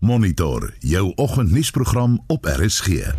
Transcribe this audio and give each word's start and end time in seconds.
Monitor 0.00 0.74
jou 0.78 1.12
oggendnuusprogram 1.14 2.20
op 2.26 2.44
RSG. 2.44 2.86
In 2.86 3.12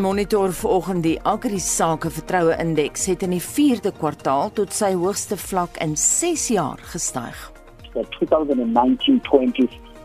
monitor 0.00 0.52
vanoggend 0.52 1.02
die 1.02 1.22
Agri 1.22 1.58
Sake 1.58 2.10
Vertroue 2.10 2.56
Indeks 2.56 3.06
het 3.06 3.22
in 3.22 3.30
die 3.30 3.42
4de 3.42 3.92
kwartaal 3.98 4.52
tot 4.52 4.72
sy 4.72 4.92
hoogste 4.92 5.36
vlak 5.36 5.76
in 5.76 5.96
6 5.96 6.48
jaar 6.48 6.78
gestyg. 6.92 7.52
The 7.92 8.06
2019-20 8.20 8.26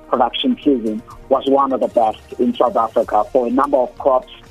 production 0.09 0.57
season 0.61 1.02
was 1.27 1.50
one 1.50 1.73
of 1.73 1.80
the 1.82 1.89
best 1.93 2.39
in 2.39 2.55
South 2.55 2.75
Africa 2.75 3.23
for 3.32 3.48
a 3.48 3.50
number 3.50 3.77
of 3.77 3.98
crops. 3.98 4.43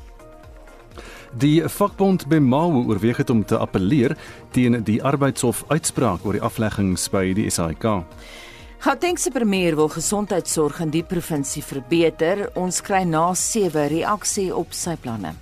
Die 1.33 1.63
vakbond 1.65 2.27
Bemawo 2.29 2.85
oorweeg 2.89 3.17
het 3.17 3.31
om 3.31 3.45
te 3.45 3.57
appeleer 3.59 4.17
teen 4.53 4.83
die 4.85 4.99
arbeidshof 5.03 5.65
uitspraak 5.69 6.27
oor 6.27 6.37
die 6.37 6.43
afleggings 6.45 7.07
by 7.09 7.31
die 7.33 7.49
SAIK. 7.51 7.87
Gauteng 8.85 9.17
se 9.19 9.31
premier 9.31 9.77
wil 9.79 9.89
gesondheidsorg 9.89 10.83
in 10.85 10.93
die 10.93 11.03
provinsie 11.03 11.63
verbeter. 11.65 12.51
Ons 12.59 12.83
kry 12.85 13.05
na 13.09 13.31
7 13.33 13.89
reaksie 13.89 14.51
op 14.53 14.77
sy 14.77 14.97
planne. 15.01 15.33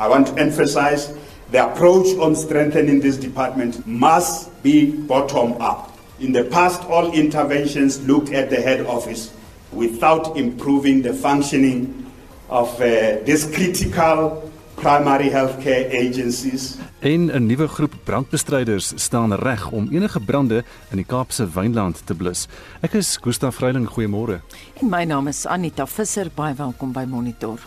I 0.00 0.08
want 0.08 0.26
to 0.26 0.34
emphasize 0.42 1.14
the 1.52 1.62
approach 1.62 2.18
on 2.18 2.34
strengthening 2.34 3.00
this 3.00 3.16
department 3.16 3.86
must 3.86 4.50
be 4.62 4.86
bottom 5.06 5.54
up. 5.60 5.92
In 6.18 6.32
the 6.32 6.42
past, 6.44 6.82
all 6.90 7.12
interventions 7.12 8.02
looked 8.08 8.34
at 8.34 8.50
the 8.50 8.60
head 8.60 8.86
office 8.86 9.30
without 9.70 10.36
improving 10.36 11.02
the 11.02 11.14
functioning 11.14 12.06
of 12.48 12.74
uh, 12.80 13.22
this 13.24 13.46
critical 13.54 14.47
primary 14.80 15.28
healthcare 15.30 15.86
agencies. 15.86 16.76
En 16.98 17.30
'n 17.30 17.46
nuwe 17.46 17.68
groep 17.68 17.94
brandbestryders 18.04 18.92
staan 18.94 19.34
reg 19.34 19.70
om 19.70 19.88
enige 19.90 20.20
brande 20.20 20.64
in 20.90 20.96
die 20.96 21.04
Kaapse 21.04 21.48
Wynland 21.50 22.02
te 22.04 22.14
blus. 22.14 22.46
Ek 22.80 22.92
is 22.92 23.18
Gustaf 23.20 23.54
Vreiling, 23.54 23.88
goeiemôre. 23.88 24.40
En 24.80 24.88
my 24.88 25.04
naam 25.04 25.26
is 25.26 25.46
Anita 25.46 25.86
Visser, 25.86 26.30
baie 26.34 26.54
welkom 26.54 26.92
by 26.92 27.04
Monitor. 27.06 27.58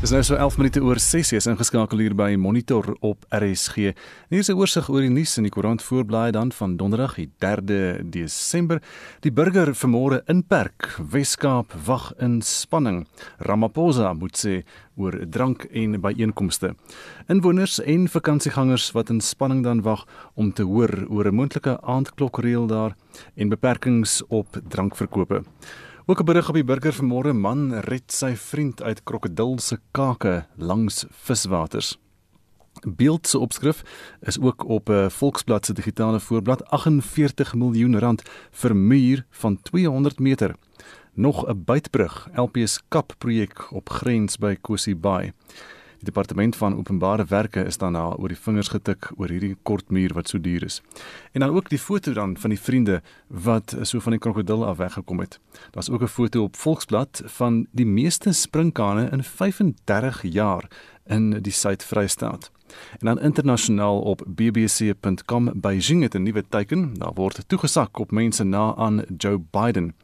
Dis 0.00 0.14
nou 0.14 0.22
so 0.24 0.32
11 0.32 0.54
minute 0.56 0.80
oor 0.80 0.96
6 0.96 1.34
is 1.36 1.44
ingeskakel 1.50 2.00
hier 2.00 2.14
by 2.16 2.30
Monitor 2.40 2.86
op 3.04 3.26
RSG. 3.36 3.90
Hier 4.32 4.40
is 4.40 4.48
'n 4.48 4.56
oorsig 4.56 4.88
oor 4.88 5.02
die 5.02 5.10
nuus 5.12 5.36
in 5.36 5.44
die 5.44 5.52
koerant 5.52 5.82
voorblaai 5.82 6.32
dan 6.32 6.52
van 6.52 6.76
Donderdag, 6.76 7.16
die 7.16 7.28
3de 7.38 8.08
Desember. 8.08 8.80
Die 9.20 9.30
burger 9.30 9.74
vermoere 9.74 10.22
inperk, 10.26 10.96
Weskaap 11.10 11.74
wag 11.84 12.14
in 12.18 12.40
spanning. 12.40 13.06
Ramaphosa 13.38 14.14
moet 14.14 14.38
sê 14.38 14.64
oor 14.96 15.20
drank 15.28 15.64
en 15.64 16.00
byeenkomste. 16.00 16.74
Inwoners 17.28 17.78
en 17.80 18.08
vakansiegangers 18.08 18.92
wat 18.92 19.10
in 19.10 19.20
spanning 19.20 19.62
dan 19.64 19.82
wag 19.82 20.06
om 20.34 20.52
te 20.52 20.62
hoor 20.62 21.06
oor 21.10 21.26
'n 21.26 21.34
moontlike 21.34 21.78
aandklokreël 21.82 22.66
daar 22.66 22.96
en 23.36 23.48
beperkings 23.48 24.22
op 24.28 24.48
drankverkope. 24.68 25.42
Ook 26.10 26.20
'n 26.20 26.24
berig 26.24 26.48
op 26.48 26.54
die 26.54 26.64
burger 26.64 26.94
vanmôre 26.94 27.32
man 27.32 27.74
red 27.74 28.12
sy 28.12 28.34
vriend 28.34 28.82
uit 28.82 29.02
krokodil 29.02 29.58
se 29.58 29.78
kake 29.90 30.46
langs 30.56 31.04
viswaters. 31.10 31.98
Beeld 32.82 33.26
se 33.26 33.38
opskrif 33.38 33.82
is 34.20 34.40
ook 34.40 34.64
op 34.64 34.88
'n 34.88 35.10
Volksblad 35.10 35.66
se 35.66 35.72
digitale 35.72 36.20
voorblad 36.20 36.64
48 36.64 37.54
miljoen 37.54 37.98
rand 37.98 38.22
vir 38.50 38.76
muur 38.76 39.24
van 39.30 39.62
200 39.62 40.18
meter. 40.18 40.54
Nog 41.14 41.48
'n 41.48 41.62
bytbrug 41.64 42.28
LPS 42.34 42.80
kap 42.88 43.14
projek 43.18 43.72
op 43.72 43.90
grens 43.90 44.36
by 44.36 44.56
Kosi 44.60 44.96
Bay. 44.96 45.32
Die 46.00 46.08
departement 46.08 46.56
van 46.56 46.76
openbare 46.76 47.24
werke 47.28 47.64
is 47.68 47.76
dan 47.76 47.92
na 47.92 48.06
oor 48.16 48.32
die 48.32 48.38
vingers 48.40 48.70
getik 48.72 49.10
oor 49.18 49.28
hierdie 49.28 49.56
kort 49.68 49.90
muur 49.92 50.14
wat 50.16 50.30
so 50.32 50.40
duur 50.40 50.64
is. 50.64 50.78
En 51.36 51.44
dan 51.44 51.52
ook 51.52 51.68
die 51.68 51.78
foto 51.78 52.14
dan 52.16 52.36
van 52.40 52.54
die 52.54 52.60
vriende 52.60 53.02
wat 53.28 53.74
so 53.82 54.00
van 54.00 54.16
die 54.16 54.20
krokodil 54.20 54.64
af 54.64 54.78
weggekom 54.80 55.20
het. 55.20 55.36
Daar's 55.76 55.90
ook 55.90 56.02
'n 56.02 56.08
foto 56.08 56.42
op 56.42 56.56
Volksblad 56.56 57.22
van 57.26 57.66
die 57.70 57.86
meeste 57.86 58.32
sprinkane 58.32 59.10
in 59.12 59.24
35 59.24 60.22
jaar 60.22 60.70
in 61.06 61.30
die 61.42 61.52
Suid-Vrystaat. 61.52 62.50
En 62.98 63.06
dan 63.06 63.20
internasionaal 63.20 64.00
op 64.00 64.22
bbc.com 64.26 65.50
Beijing 65.54 66.02
het 66.02 66.14
'n 66.14 66.22
nuwe 66.22 66.44
teiken. 66.48 66.94
Daar 66.94 67.14
word 67.14 67.44
toegesak 67.46 67.98
op 67.98 68.10
mense 68.10 68.44
na 68.44 68.74
aan 68.76 69.04
Joe 69.16 69.42
Biden 69.50 69.94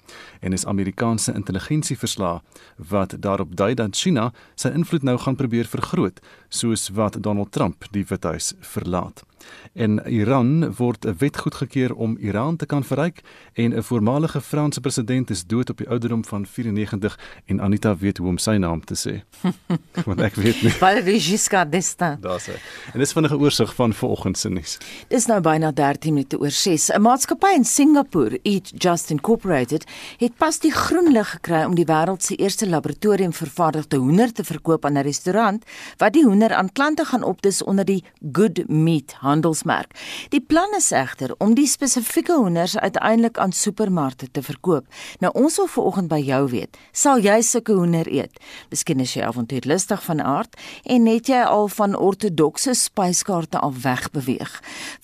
en 0.41 0.53
is 0.53 0.67
Amerikaanse 0.67 1.33
intelligensieverslae 1.33 2.41
wat 2.89 3.17
daarop 3.21 3.57
dui 3.57 3.75
dat 3.75 3.97
China 3.97 4.33
sy 4.55 4.69
invloed 4.69 5.03
nou 5.03 5.19
gaan 5.19 5.37
probeer 5.37 5.67
vergroot 5.67 6.21
soos 6.49 6.89
wat 6.89 7.17
Donald 7.21 7.53
Trump 7.53 7.85
die 7.91 8.05
Withuis 8.09 8.55
verlaat. 8.61 9.25
En 9.73 10.01
Iran 10.07 10.75
word 10.77 11.05
'n 11.05 11.15
wet 11.19 11.39
goedgekeur 11.39 11.95
om 11.95 12.17
Iran 12.17 12.57
te 12.57 12.67
kan 12.67 12.85
verryk 12.85 13.21
en 13.53 13.75
'n 13.75 13.83
voormalige 13.83 14.41
Franse 14.41 14.81
president 14.81 15.31
is 15.31 15.47
dood 15.47 15.71
op 15.71 15.79
die 15.79 15.89
ouderdom 15.89 16.25
van 16.25 16.47
94 16.47 17.19
en 17.45 17.61
Anita 17.61 17.97
weet 17.97 18.19
hoe 18.19 18.29
om 18.29 18.39
sy 18.39 18.57
naam 18.57 18.85
te 18.85 18.95
sê. 18.95 19.23
Want 20.07 20.21
ek 20.21 20.35
weet 20.35 20.63
nie. 20.63 20.71
Valéry 20.71 21.19
Giscard 21.21 21.73
d'Estaing. 21.73 22.21
Daar's 22.21 22.47
hy. 22.47 22.57
En 22.93 22.99
dis 22.99 23.13
vinnige 23.13 23.39
oorsig 23.39 23.75
van 23.75 23.95
vanoggend 23.95 24.39
se 24.39 24.49
nuus. 24.49 24.79
Dis 25.09 25.27
nou 25.27 25.41
byna 25.41 25.73
13 25.73 26.15
minute 26.15 26.39
oor 26.39 26.51
6. 26.51 26.91
'n 26.91 27.03
Maatskappy 27.03 27.53
in 27.55 27.65
Singapore, 27.65 28.39
Eat 28.43 28.73
Just 28.75 29.11
Incorporated, 29.11 29.85
het 30.19 30.37
pas 30.37 30.59
die 30.59 30.73
groen 30.73 31.13
lig 31.13 31.31
gekry 31.31 31.65
om 31.65 31.75
die 31.75 31.85
wêreld 31.85 32.23
se 32.23 32.37
eerste 32.37 32.69
laboratorium 32.69 33.33
vervaardigde 33.33 33.97
hoender 33.97 34.33
te 34.33 34.45
verkoop 34.45 34.85
aan 34.85 34.97
'n 34.99 35.03
restaurant 35.03 35.65
wat 35.97 36.13
die 36.13 36.25
hoender 36.25 36.55
aan 36.55 36.73
klante 36.73 37.05
gaan 37.05 37.23
opdis 37.23 37.63
onder 37.63 37.85
die 37.85 38.05
Good 38.33 38.69
Meat 38.69 39.15
handelsmerk. 39.37 39.93
Die 40.33 40.41
plan 40.41 40.73
is 40.77 40.91
egter 40.91 41.35
om 41.39 41.55
die 41.57 41.67
spesifieke 41.69 42.35
hoenders 42.37 42.77
uiteindelik 42.79 43.39
aan 43.39 43.53
supermarkte 43.53 44.29
te 44.33 44.43
verkoop. 44.43 44.87
Nou 45.21 45.33
ons 45.37 45.57
wil 45.61 45.69
vanoggend 45.71 46.11
by 46.13 46.21
jou 46.25 46.43
weet, 46.53 46.77
sal 46.93 47.21
jy 47.23 47.41
sulke 47.45 47.77
hoender 47.77 48.09
eet? 48.11 48.41
Miskien 48.73 49.03
is 49.05 49.15
jy 49.17 49.25
avontuurlustig 49.27 50.03
van 50.07 50.23
aard 50.23 50.57
en 50.85 51.09
het 51.11 51.31
jy 51.31 51.43
al 51.47 51.69
van 51.73 51.97
ortodokse 51.97 52.75
spyskaarte 52.79 53.61
af 53.61 53.83
wegbeweeg. 53.85 54.53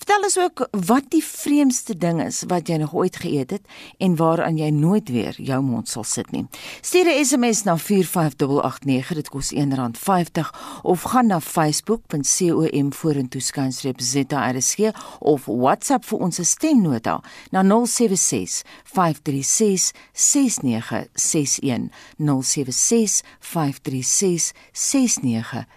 Vertel 0.01 0.27
ons 0.29 0.37
ook 0.41 0.65
wat 0.87 1.09
die 1.13 1.23
vreemdste 1.23 1.97
ding 1.97 2.21
is 2.23 2.43
wat 2.49 2.69
jy 2.69 2.79
nog 2.81 2.95
ooit 2.97 3.19
geëet 3.23 3.57
het 3.57 3.75
en 4.03 4.17
waaraan 4.19 4.57
jy 4.57 4.71
nooit 4.73 5.09
weer 5.13 5.37
jou 5.37 5.61
mond 5.63 5.89
sal 5.89 6.03
sit 6.07 6.31
nie. 6.31 6.45
Stuur 6.81 7.05
'n 7.05 7.25
SMS 7.25 7.63
na 7.63 7.77
45889, 7.77 9.13
dit 9.13 9.29
kos 9.29 9.53
R1.50 9.53 10.53
of 10.81 11.01
gaan 11.01 11.27
na 11.27 11.39
facebook.com 11.39 12.93
vorentoe 12.93 13.41
skynstreep 13.41 13.99
ZRSG 14.23 14.93
of 15.19 15.45
WhatsApp 15.45 16.05
vir 16.05 16.19
ons 16.19 16.41
stemnota 16.49 17.19
na 17.51 17.63
076 17.63 18.63
536 18.83 19.91
6961 20.13 21.89
076 22.17 23.21
536 23.39 24.51
6961 24.71 25.73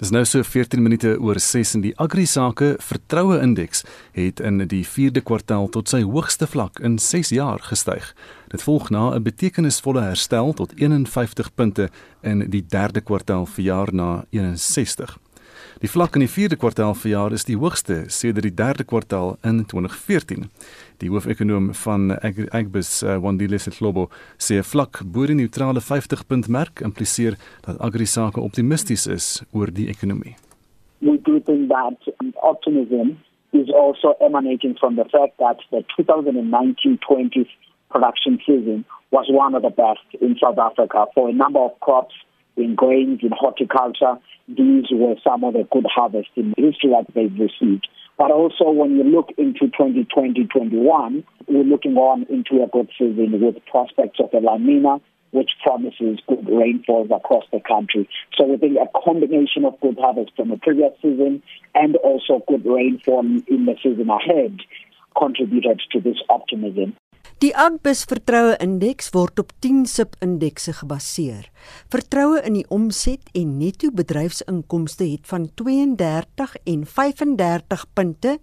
Dis 0.00 0.10
nou 0.14 0.22
so 0.24 0.42
14 0.42 0.80
minute 0.82 1.10
oor 1.20 1.38
6 1.40 1.74
en 1.76 1.82
die 1.84 1.92
Agri-sake 2.00 2.74
vertroue 2.80 3.36
indeks 3.44 3.84
het 4.16 4.40
in 4.40 4.62
die 4.70 4.84
4de 4.88 5.20
kwartaal 5.20 5.68
tot 5.74 5.92
sy 5.92 6.00
hoogste 6.06 6.48
vlak 6.48 6.80
in 6.80 6.96
6 6.98 7.34
jaar 7.36 7.60
gestyg. 7.68 8.14
Dit 8.48 8.64
volg 8.64 8.90
na 8.90 9.12
'n 9.14 9.22
betekenisvolle 9.22 10.00
herstel 10.00 10.52
tot 10.52 10.72
51 10.76 11.54
punte 11.54 11.90
in 12.22 12.50
die 12.50 12.64
3de 12.64 13.02
kwartaal 13.02 13.46
verjaar 13.46 13.92
na 13.92 14.24
61. 14.30 15.18
Die 15.84 15.90
vlak 15.92 16.14
in 16.16 16.22
die 16.24 16.30
4de 16.32 16.56
kwartaal 16.56 16.94
verjaar 16.96 17.34
is 17.36 17.42
die 17.44 17.58
hoogste 17.60 18.06
sedert 18.08 18.46
die 18.46 18.54
3de 18.56 18.86
kwartaal 18.88 19.34
in 19.44 19.58
2014. 19.68 20.46
Die 21.02 21.10
hoofekonoom 21.12 21.66
van 21.76 22.14
Ag 22.24 22.38
Agbus, 22.56 23.02
uh, 23.02 23.18
Wandile 23.20 23.58
Setlobo, 23.60 24.06
sê 24.40 24.56
'n 24.56 24.64
vlak 24.64 25.02
bo 25.04 25.26
die 25.26 25.36
neutrale 25.36 25.82
50 25.84 26.24
punt 26.26 26.48
merk 26.48 26.80
impliseer 26.80 27.36
dat 27.66 27.76
agri-sake 27.84 28.40
optimisties 28.40 29.06
is 29.06 29.44
oor 29.52 29.68
die 29.68 29.88
ekonomie. 29.92 30.36
We 31.00 31.20
do 31.20 31.38
think 31.40 31.68
that 31.68 32.00
optimism 32.40 33.20
is 33.52 33.68
also 33.68 34.16
emanating 34.20 34.78
from 34.78 34.96
the 34.96 35.04
fact 35.12 35.36
that 35.36 35.60
the 35.70 35.84
2019-20 36.00 37.44
production 37.92 38.40
season 38.46 38.86
was 39.10 39.28
one 39.28 39.54
of 39.54 39.62
the 39.62 39.74
best 39.84 40.06
in 40.20 40.36
South 40.36 40.58
Africa 40.58 41.06
for 41.12 41.28
a 41.28 41.32
number 41.32 41.60
of 41.60 41.72
crops 41.80 42.14
in 42.56 42.74
grains, 42.74 43.20
in 43.22 43.30
horticulture. 43.32 44.16
These 44.48 44.86
were 44.92 45.14
some 45.24 45.44
of 45.44 45.54
the 45.54 45.66
good 45.70 45.86
harvests 45.92 46.32
in 46.36 46.54
history 46.56 46.90
that 46.90 47.06
they've 47.14 47.32
received. 47.38 47.88
But 48.16 48.30
also 48.30 48.70
when 48.70 48.96
you 48.96 49.04
look 49.04 49.30
into 49.38 49.66
2020-21, 49.66 51.24
we're 51.48 51.64
looking 51.64 51.96
on 51.96 52.26
into 52.30 52.62
a 52.62 52.68
good 52.68 52.88
season 52.96 53.40
with 53.40 53.64
prospects 53.66 54.20
of 54.20 54.32
a 54.32 54.38
La 54.38 54.56
Nina, 54.56 55.00
which 55.32 55.50
promises 55.64 56.20
good 56.28 56.48
rainfalls 56.48 57.10
across 57.10 57.44
the 57.52 57.60
country. 57.66 58.08
So 58.38 58.46
we 58.46 58.56
think 58.56 58.76
a 58.78 58.86
combination 59.04 59.64
of 59.64 59.80
good 59.80 59.98
harvest 59.98 60.30
from 60.36 60.50
the 60.50 60.58
previous 60.58 60.92
season 61.02 61.42
and 61.74 61.96
also 61.96 62.44
good 62.46 62.64
rainfall 62.64 63.20
in 63.20 63.66
the 63.66 63.74
season 63.82 64.08
ahead 64.10 64.60
contributed 65.18 65.80
to 65.92 66.00
this 66.00 66.18
optimism. 66.28 66.96
Die 67.42 67.50
Agbus 67.58 68.04
vertroue 68.06 68.54
indeks 68.62 69.08
word 69.10 69.40
op 69.42 69.50
10 69.64 69.88
sub-indekse 69.90 70.72
gebaseer. 70.78 71.48
Vertroue 71.90 72.38
in 72.46 72.54
die 72.60 72.64
omset 72.70 73.26
en 73.34 73.56
netto 73.58 73.90
bedryfsinkomste 73.90 75.08
het 75.10 75.26
van 75.26 75.48
32 75.58 76.54
en 76.62 76.86
35 76.86 77.84
punte 77.98 78.36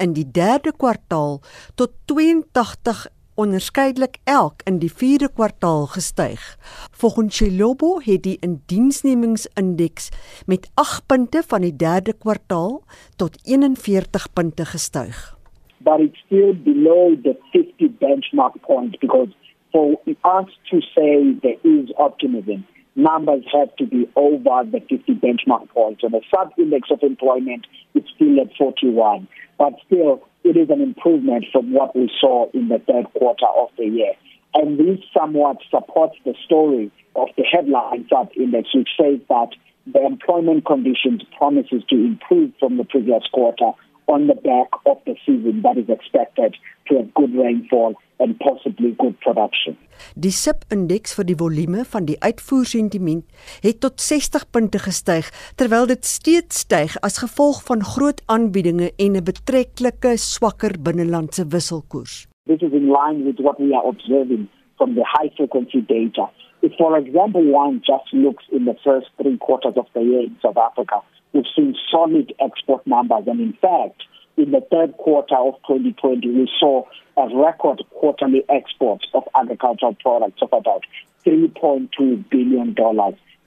in 0.00 0.16
die 0.16 0.24
3de 0.24 0.72
kwartaal 0.80 1.42
tot 1.76 1.92
82 2.08 3.06
onderskeidelik 3.38 4.16
elk 4.24 4.64
in 4.64 4.80
die 4.80 4.90
4de 4.90 5.28
kwartaal 5.28 5.86
gestyg. 5.92 6.56
Volgens 6.90 7.36
Chilobo 7.36 8.00
het 8.00 8.24
die 8.24 8.38
indiensnemingsindeks 8.40 10.08
met 10.46 10.70
8 10.74 11.06
punte 11.06 11.44
van 11.46 11.68
die 11.68 11.76
3de 11.76 12.16
kwartaal 12.16 12.80
tot 13.16 13.36
41 13.44 14.32
punte 14.32 14.64
gestyg. 14.64 15.37
But 15.80 16.00
it's 16.00 16.16
still 16.26 16.54
below 16.54 17.14
the 17.14 17.38
50 17.52 17.88
benchmark 17.88 18.60
point 18.62 18.96
because 19.00 19.28
for 19.72 20.00
us 20.24 20.46
to 20.70 20.80
say 20.94 21.32
there 21.42 21.60
is 21.64 21.90
optimism, 21.98 22.66
numbers 22.96 23.44
have 23.52 23.74
to 23.76 23.86
be 23.86 24.08
over 24.16 24.64
the 24.64 24.80
50 24.80 25.14
benchmark 25.14 25.68
point. 25.70 25.98
So 26.00 26.08
the 26.08 26.20
sub-index 26.34 26.90
of 26.90 27.02
employment 27.02 27.66
is 27.94 28.02
still 28.14 28.40
at 28.40 28.54
41, 28.56 29.28
but 29.56 29.74
still 29.86 30.26
it 30.44 30.56
is 30.56 30.70
an 30.70 30.80
improvement 30.80 31.46
from 31.52 31.72
what 31.72 31.94
we 31.94 32.10
saw 32.20 32.50
in 32.52 32.68
the 32.68 32.78
third 32.78 33.06
quarter 33.14 33.46
of 33.46 33.68
the 33.76 33.84
year. 33.84 34.12
And 34.54 34.78
this 34.78 34.98
somewhat 35.16 35.58
supports 35.70 36.16
the 36.24 36.34
story 36.44 36.90
of 37.14 37.28
the 37.36 37.44
headline 37.44 38.06
sub-index, 38.08 38.74
which 38.74 38.88
says 38.98 39.20
that 39.28 39.50
the 39.86 40.04
employment 40.04 40.66
conditions 40.66 41.22
promises 41.36 41.82
to 41.88 41.96
improve 41.96 42.52
from 42.58 42.76
the 42.76 42.84
previous 42.84 43.22
quarter 43.32 43.72
on 44.08 44.26
the 44.26 44.38
back 44.42 44.70
of 44.84 44.98
the 45.04 45.14
season 45.24 45.62
that 45.62 45.76
is 45.76 45.88
expected 45.88 46.56
to 46.86 46.96
have 46.98 47.12
good 47.14 47.34
rainfall 47.36 47.94
and 48.18 48.38
possibly 48.40 48.94
good 48.98 49.16
production. 49.20 49.76
Die 50.14 50.32
SIP-indeks 50.34 51.14
vir 51.18 51.26
die 51.28 51.36
volume 51.38 51.84
van 51.92 52.08
die 52.08 52.16
uitvoersentiment 52.24 53.26
het 53.64 53.80
tot 53.84 54.00
60 54.02 54.46
punte 54.54 54.80
gestyg 54.82 55.28
terwyl 55.60 55.86
dit 55.90 56.08
steeds 56.08 56.64
styg 56.64 56.96
as 57.06 57.20
gevolg 57.22 57.60
van 57.68 57.84
groot 57.94 58.22
aanbiedinge 58.34 58.90
en 58.96 59.16
'n 59.20 59.24
betreklike 59.30 60.16
swakker 60.16 60.78
binnelandse 60.82 61.44
wisselkoers. 61.54 62.26
This 62.46 62.62
is 62.62 62.72
in 62.72 62.88
line 62.88 63.24
with 63.28 63.38
what 63.44 63.58
we 63.58 63.74
are 63.76 63.84
observing 63.84 64.48
from 64.78 64.94
the 64.94 65.04
high 65.04 65.30
frequency 65.36 65.84
data. 65.86 66.30
If 66.62 66.72
for 66.76 66.96
example 66.96 67.44
one 67.52 67.80
just 67.84 68.08
looks 68.12 68.44
in 68.50 68.64
the 68.64 68.76
first 68.82 69.08
3 69.22 69.36
quarters 69.38 69.76
of 69.76 69.86
the 69.92 70.02
year 70.02 70.22
in 70.22 70.36
South 70.40 70.56
Africa, 70.56 71.02
we've 71.32 71.44
seen 71.54 71.74
solid 71.90 72.32
export 72.40 72.86
numbers. 72.86 73.24
And 73.26 73.40
in 73.40 73.52
fact, 73.54 74.02
in 74.36 74.50
the 74.52 74.60
third 74.70 74.96
quarter 74.96 75.36
of 75.36 75.54
2020, 75.66 76.28
we 76.28 76.50
saw 76.58 76.84
a 77.16 77.28
record 77.36 77.82
quarterly 77.90 78.44
exports 78.48 79.06
of 79.14 79.24
agricultural 79.34 79.94
products 79.94 80.40
of 80.42 80.52
about 80.52 80.84
$3.2 81.26 82.30
billion. 82.30 82.76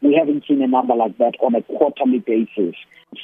We 0.01 0.15
haven't 0.15 0.45
seen 0.47 0.61
a 0.61 0.67
number 0.67 0.95
like 0.95 1.17
that 1.19 1.35
on 1.39 1.55
a 1.55 1.61
quarterly 1.61 2.19
basis 2.19 2.75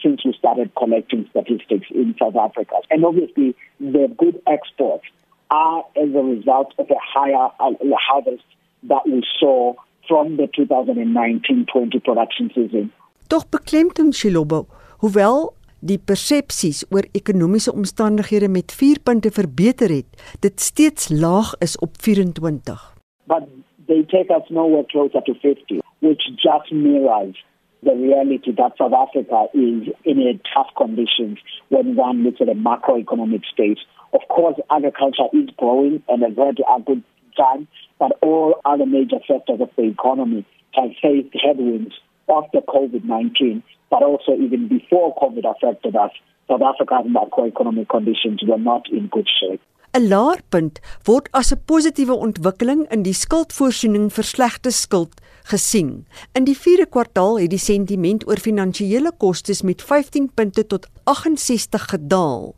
since 0.01 0.23
we 0.23 0.33
started 0.33 0.71
collecting 0.75 1.27
statistics 1.29 1.87
in 1.91 2.15
South 2.19 2.35
Africa. 2.35 2.75
And 2.89 3.03
obviously, 3.05 3.55
the 3.79 4.13
good 4.17 4.41
exports 4.47 5.05
are 5.49 5.83
as 5.95 6.09
a 6.13 6.23
result 6.23 6.73
of 6.77 6.89
a 6.89 6.99
higher 7.01 7.49
uh, 7.59 7.73
harvest 7.95 8.43
that 8.83 9.05
we 9.05 9.23
saw 9.39 9.73
from 10.07 10.37
the 10.37 10.43
2019-20 10.43 12.03
production 12.03 12.51
season. 12.53 12.91
Tog 13.27 13.49
beklemtoon 13.49 14.13
Shilobo, 14.13 14.65
hoewel 15.03 15.49
die 15.83 15.97
persepsies 15.99 16.85
oor 16.95 17.03
ekonomiese 17.19 17.73
omstandighede 17.73 18.47
met 18.47 18.71
4 18.71 19.01
punte 19.03 19.31
verbeter 19.35 19.91
het, 19.91 20.37
dit 20.39 20.61
steeds 20.63 21.09
laag 21.11 21.49
is 21.59 21.75
op 21.83 21.99
24. 22.05 22.85
But 23.27 23.43
they 23.87 24.05
take 24.07 24.31
us 24.31 24.47
nowhere 24.49 24.85
closer 24.85 25.21
to 25.27 25.33
50, 25.41 25.83
which 25.99 26.23
just 26.39 26.71
mirrors 26.71 27.43
the 27.83 27.95
reality 27.99 28.55
that 28.55 28.77
South 28.77 28.95
Africa 28.95 29.51
is 29.51 29.91
in 30.01 30.23
a 30.31 30.39
tough 30.53 30.71
conditions 30.79 31.43
when 31.67 31.99
one 31.99 32.23
looks 32.23 32.39
at 32.39 32.47
a 32.47 32.55
macroeconomic 32.55 33.43
space. 33.43 33.83
Of 34.13 34.23
course, 34.29 34.55
agriculture 34.71 35.27
is 35.33 35.49
growing 35.57 36.01
and 36.07 36.23
a 36.23 36.31
good 36.31 37.03
time, 37.35 37.67
but 37.99 38.11
all 38.21 38.55
other 38.63 38.85
major 38.85 39.19
sectors 39.27 39.59
of 39.59 39.69
the 39.75 39.83
economy 39.83 40.45
have 40.71 40.91
faced 41.01 41.35
headwinds 41.43 41.93
after 42.29 42.61
COVID-19, 42.61 43.63
but 43.89 44.03
also 44.03 44.33
even 44.33 44.67
before 44.67 45.15
COVID 45.15 45.45
affected 45.49 45.95
us, 45.95 46.11
South 46.47 46.61
Africa's 46.61 47.05
macroeconomic 47.05 47.89
conditions 47.89 48.43
were 48.47 48.57
not 48.57 48.83
in 48.91 49.07
good 49.07 49.27
shape. 49.39 49.61
'n 49.93 50.09
Laarpunt 50.09 50.79
word 51.07 51.27
as 51.31 51.51
'n 51.53 51.61
positiewe 51.65 52.15
ontwikkeling 52.25 52.81
in 52.95 53.01
die 53.03 53.17
skuldvoorsiening 53.23 54.11
vir 54.15 54.23
slegte 54.23 54.71
skuld 54.71 55.13
gesien. 55.51 56.05
In 56.37 56.43
die 56.43 56.57
4de 56.63 56.85
kwartaal 56.85 57.39
het 57.39 57.49
die 57.49 57.65
sentiment 57.71 58.27
oor 58.27 58.39
finansiële 58.47 59.11
kostes 59.17 59.61
met 59.61 59.81
15 59.81 60.29
punte 60.35 60.67
tot 60.67 60.87
68 61.03 61.89
gedaal, 61.93 62.53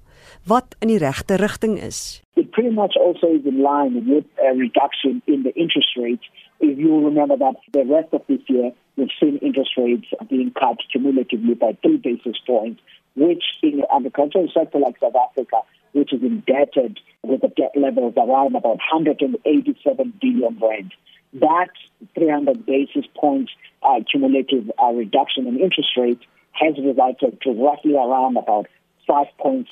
wat 0.45 0.75
in 0.79 0.87
die 0.87 0.97
regte 0.97 1.35
rigting 1.35 1.77
is. 1.79 2.21
It 2.35 2.51
pretty 2.51 2.73
much 2.73 2.97
also 2.97 3.27
is 3.27 3.45
in 3.45 3.61
line 3.61 3.93
with 4.05 4.25
a 4.49 4.51
reduction 4.55 5.21
in 5.25 5.43
the 5.43 5.53
interest 5.53 5.95
rates. 5.95 6.27
If 6.59 6.77
you 6.77 7.05
remember 7.05 7.37
that 7.37 7.55
the 7.71 7.85
rest 7.85 8.13
of 8.13 8.21
this 8.27 8.41
year 8.47 8.71
we've 8.97 9.09
seen 9.19 9.37
interest 9.37 9.71
rates 9.77 10.07
being 10.29 10.51
cut 10.51 10.77
cumulatively 10.91 11.53
by 11.53 11.77
three 11.81 11.97
basis 11.97 12.37
points, 12.45 12.81
which 13.15 13.43
in 13.63 13.77
the 13.77 13.87
agricultural 13.93 14.49
sector 14.53 14.79
like 14.79 14.99
South 14.99 15.15
Africa, 15.15 15.61
which 15.93 16.13
is 16.13 16.21
indebted 16.21 16.99
with 17.23 17.41
the 17.41 17.47
debt 17.47 17.71
levels 17.75 18.13
around 18.17 18.55
about 18.55 18.77
187 18.91 20.13
billion 20.21 20.59
rand, 20.59 20.93
that 21.33 21.69
300 22.15 22.65
basis 22.65 23.05
points 23.15 23.51
uh, 23.83 23.99
cumulative 24.09 24.69
uh, 24.81 24.91
reduction 24.91 25.47
in 25.47 25.59
interest 25.59 25.89
rates 25.97 26.23
has 26.51 26.75
resulted 26.77 27.39
to 27.41 27.51
roughly 27.51 27.95
around 27.95 28.37
about 28.37 28.67
5.6 29.07 29.65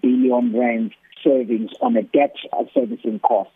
billion 0.00 0.56
rand 0.56 0.94
savings 1.24 1.72
on 1.80 1.96
a 1.96 2.04
debt 2.16 2.36
servicing 2.74 3.20
cost. 3.20 3.54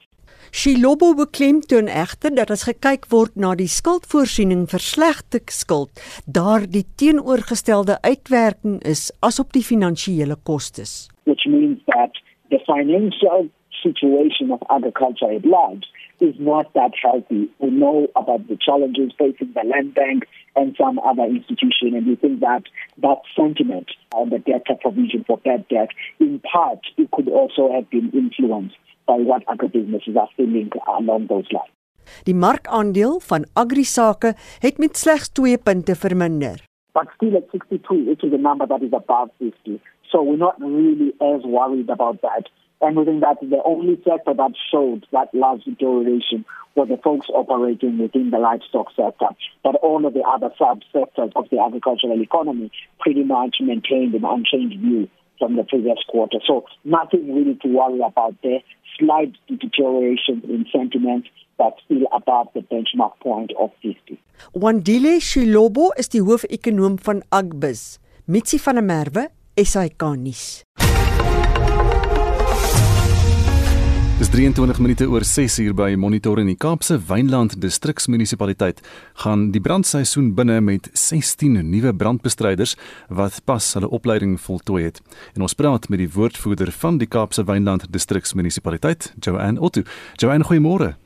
Shilobo 0.51 1.13
beklemtoon 1.15 1.91
egter 1.93 2.33
dat 2.35 2.51
as 2.51 2.65
gekyk 2.65 3.05
word 3.13 3.35
na 3.37 3.53
die 3.59 3.69
skuldvoorsiening 3.69 4.65
vir 4.73 4.81
slegte 4.81 5.43
skuld, 5.53 6.01
daar 6.25 6.65
die 6.65 6.87
teenoorgestelde 6.97 7.99
uitwerking 8.01 8.81
is 8.95 9.11
as 9.21 9.41
op 9.43 9.53
die 9.53 9.65
finansiële 9.65 10.39
kostes. 10.49 11.09
Which 11.29 11.45
means 11.45 11.85
that 11.93 12.17
the 12.49 12.61
financial 12.65 13.51
situation 13.83 14.51
of 14.51 14.65
agriculture 14.69 15.31
at 15.37 15.45
large 15.45 15.85
is 16.21 16.35
not 16.39 16.73
that 16.75 16.93
healthy. 17.03 17.49
We 17.59 17.71
know 17.71 18.09
about 18.17 18.49
the 18.49 18.57
challenges 18.57 19.13
facing 19.19 19.53
the 19.53 19.65
land 19.65 19.95
bank 19.95 20.27
and 20.59 20.75
some 20.83 20.99
other 21.11 21.27
institution, 21.39 21.95
and 21.97 22.07
we 22.11 22.17
think 22.17 22.41
that 22.41 22.65
that 23.07 23.21
sentiment 23.39 23.89
on 24.21 24.31
the 24.31 24.41
debt 24.49 24.67
provision 24.85 25.25
for 25.27 25.39
bad 25.39 25.63
debt, 25.69 25.91
in 26.19 26.41
part, 26.53 26.83
it 26.97 27.09
could 27.15 27.29
also 27.29 27.73
have 27.75 27.89
been 27.91 28.11
influenced 28.23 28.77
by 29.07 29.19
what 29.31 29.47
agribusinesses 29.47 30.17
are 30.23 30.31
feeling 30.37 30.71
along 30.99 31.27
those 31.33 31.49
lines. 31.53 31.75
Die 32.25 32.35
markandeel 32.35 33.21
van 33.21 33.45
agrisake 33.53 34.33
het 34.59 34.79
met 34.79 34.97
slegs 34.97 35.29
2 35.29 35.59
punte 35.59 35.95
verminder. 35.97 36.59
But 36.93 37.09
still 37.15 37.37
at 37.37 37.51
62, 37.51 38.07
which 38.09 38.23
is 38.23 38.33
a 38.33 38.41
number 38.49 38.67
that 38.67 38.83
is 38.83 38.93
above 38.93 39.31
50. 39.39 39.81
So 40.11 40.23
we're 40.23 40.45
not 40.49 40.57
really 40.59 41.13
as 41.21 41.43
worried 41.45 41.91
about 41.91 42.21
that. 42.21 42.49
And 42.81 42.97
we 42.97 43.05
think 43.05 43.21
that 43.23 43.41
the 43.41 43.63
only 43.65 43.97
sector 44.05 44.35
that 44.35 44.53
showed 44.71 45.07
that 45.13 45.35
large 45.35 45.65
deterioration 45.65 46.45
were 46.77 46.87
the 46.87 46.97
folks 47.03 47.27
operating 47.35 47.99
within 47.99 48.31
the 48.31 48.39
livestock 48.39 48.87
sector. 48.95 49.27
But 49.65 49.75
all 49.77 50.07
of 50.07 50.15
the 50.15 50.23
other 50.23 50.51
sub-sectors 50.57 51.33
of 51.35 51.51
the 51.51 51.59
agricultural 51.59 52.23
economy 52.23 52.71
pretty 53.01 53.25
much 53.25 53.57
maintained 53.61 54.15
an 54.15 54.25
unchanged 54.25 54.79
view 54.79 55.09
from 55.39 55.57
the 55.57 55.65
previous 55.65 55.99
quarter. 56.09 56.39
So 56.47 56.65
nothing 56.85 57.35
really 57.35 57.57
to 57.63 57.69
worry 57.69 58.01
about 58.01 58.35
there. 58.43 58.61
Slight 58.99 59.35
deterioration 59.49 60.43
in 60.45 60.67
sentiment, 60.73 61.27
but 61.57 61.75
still 61.85 62.07
above 62.13 62.49
the 62.55 62.61
benchmark 62.61 63.19
point 63.21 63.53
of 63.59 63.71
50. 63.83 64.19
Wandile 64.55 65.21
Shilobo 65.21 65.91
is 65.97 66.09
die 66.09 66.23
hoofekonoom 66.23 66.99
van 66.99 67.23
Agbus. 67.31 67.99
Mitsi 68.27 68.59
van 68.59 68.75
der 68.75 68.85
Merwe, 68.85 69.29
SAK 69.57 70.03
nuus. 70.17 70.65
Dis 74.19 74.33
23 74.35 74.81
minute 74.83 75.07
oor 75.07 75.23
6 75.23 75.61
uur 75.63 75.75
by 75.79 75.93
Monitor 75.95 76.41
in 76.43 76.49
die 76.51 76.57
Kaapse 76.59 76.97
Wynland 77.07 77.53
Distriksmunisipaliteit 77.63 78.81
gaan 79.23 79.45
die 79.55 79.63
brandseisoen 79.63 80.33
binne 80.35 80.57
met 80.59 80.89
16 80.91 81.55
nuwe 81.63 81.93
brandbestryders 81.95 82.75
wat 83.15 83.39
pas 83.47 83.69
hulle 83.79 83.93
opleiding 83.95 84.35
voltooi 84.43 84.83
het. 84.89 84.99
En 85.39 85.47
ons 85.47 85.55
praat 85.55 85.87
met 85.87 86.03
die 86.03 86.11
woordvoerder 86.17 86.75
van 86.81 86.99
die 86.99 87.07
Kaapse 87.07 87.47
Wynland 87.47 87.87
Distriksmunisipaliteit, 87.95 89.13
Joanne 89.23 89.63
Otto. 89.63 89.87
Joanne, 90.19 90.51
goeiemôre. 90.51 90.97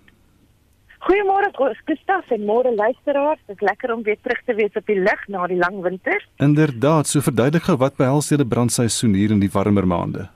Goeiemôre 1.04 1.52
Gustaf 1.84 2.32
en 2.32 2.48
môre 2.48 2.72
luisteraars. 2.72 3.44
Dit 3.46 3.60
is 3.60 3.68
lekker 3.68 3.92
om 3.92 4.02
weer 4.08 4.16
terug 4.24 4.40
te 4.46 4.56
wees 4.56 4.72
op 4.72 4.86
die 4.88 4.96
lig 4.96 5.28
na 5.28 5.46
die 5.52 5.60
lang 5.60 5.82
winter. 5.84 6.24
Inderdaad, 6.40 7.12
so 7.12 7.20
verduidelik 7.20 7.68
gou 7.68 7.76
wat 7.76 8.00
behels 8.00 8.32
julle 8.32 8.48
brandseisoen 8.48 9.20
hier 9.20 9.36
in 9.36 9.44
die 9.44 9.52
warmer 9.52 9.84
maande? 9.84 10.30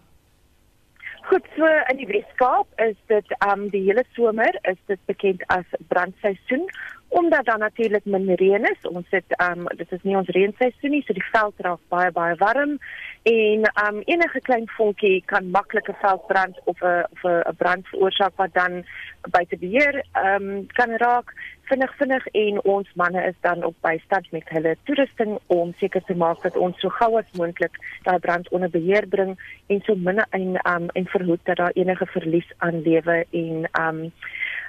Goed, 1.37 1.49
so 1.57 1.67
in 1.93 1.99
die 2.01 2.07
Weskaap 2.09 2.67
is 2.81 2.97
dit 3.13 3.33
um 3.45 3.67
die 3.69 3.83
hele 3.85 4.07
somer 4.17 4.55
is 4.71 4.79
dit 4.89 5.01
bekend 5.05 5.43
as 5.53 5.75
brandseisoen 5.91 6.65
omdat 7.09 7.45
daar 7.45 7.59
natuurlik 7.59 8.05
min 8.05 8.31
reën 8.41 8.65
is. 8.65 8.87
Ons 8.89 9.11
het 9.13 9.35
um 9.45 9.67
dit 9.77 9.93
is 9.93 10.01
nie 10.09 10.17
ons 10.17 10.33
reenseisoen 10.33 10.95
nie, 10.97 11.03
so 11.05 11.13
die 11.13 11.27
veld 11.35 11.61
raak 11.67 11.83
baie 11.93 12.09
baie 12.17 12.39
warm 12.41 12.79
en 13.27 13.61
um 13.87 14.03
enige 14.05 14.41
klein 14.41 14.69
vonkie 14.77 15.23
kan 15.27 15.51
maklike 15.51 15.95
veldbrand 16.01 16.61
of 16.65 16.79
'n 16.83 17.05
of 17.11 17.25
'n 17.25 17.57
brand 17.57 17.87
veroorsaak 17.89 18.37
wat 18.37 18.55
dan 18.55 18.85
buite 19.31 19.57
beheer 19.59 20.05
um 20.15 20.67
kan 20.67 20.91
raak. 20.97 21.35
Vinnig 21.63 21.97
vinnig 21.97 22.27
en 22.27 22.63
ons 22.65 22.89
manne 22.95 23.23
is 23.27 23.35
dan 23.41 23.65
op 23.65 23.75
bystand 23.81 24.31
met 24.31 24.49
hulle 24.49 24.77
toerusting 24.83 25.39
om 25.47 25.75
seker 25.79 26.03
te 26.05 26.15
maak 26.15 26.43
dat 26.43 26.57
ons 26.57 26.81
so 26.81 26.89
gou 26.89 27.19
as 27.19 27.31
moontlik 27.33 27.75
daai 28.03 28.19
brand 28.19 28.49
onder 28.49 28.71
beheer 28.71 29.07
bring 29.09 29.39
en 29.67 29.81
so 29.81 29.95
min 29.95 30.23
en 30.31 30.61
um 30.75 30.89
en 30.93 31.07
verhoed 31.07 31.45
dat 31.45 31.57
daar 31.57 31.75
enige 31.75 32.07
verlies 32.07 32.53
aan 32.57 32.83
lewe 32.83 33.27
en 33.31 33.69
um 33.81 34.13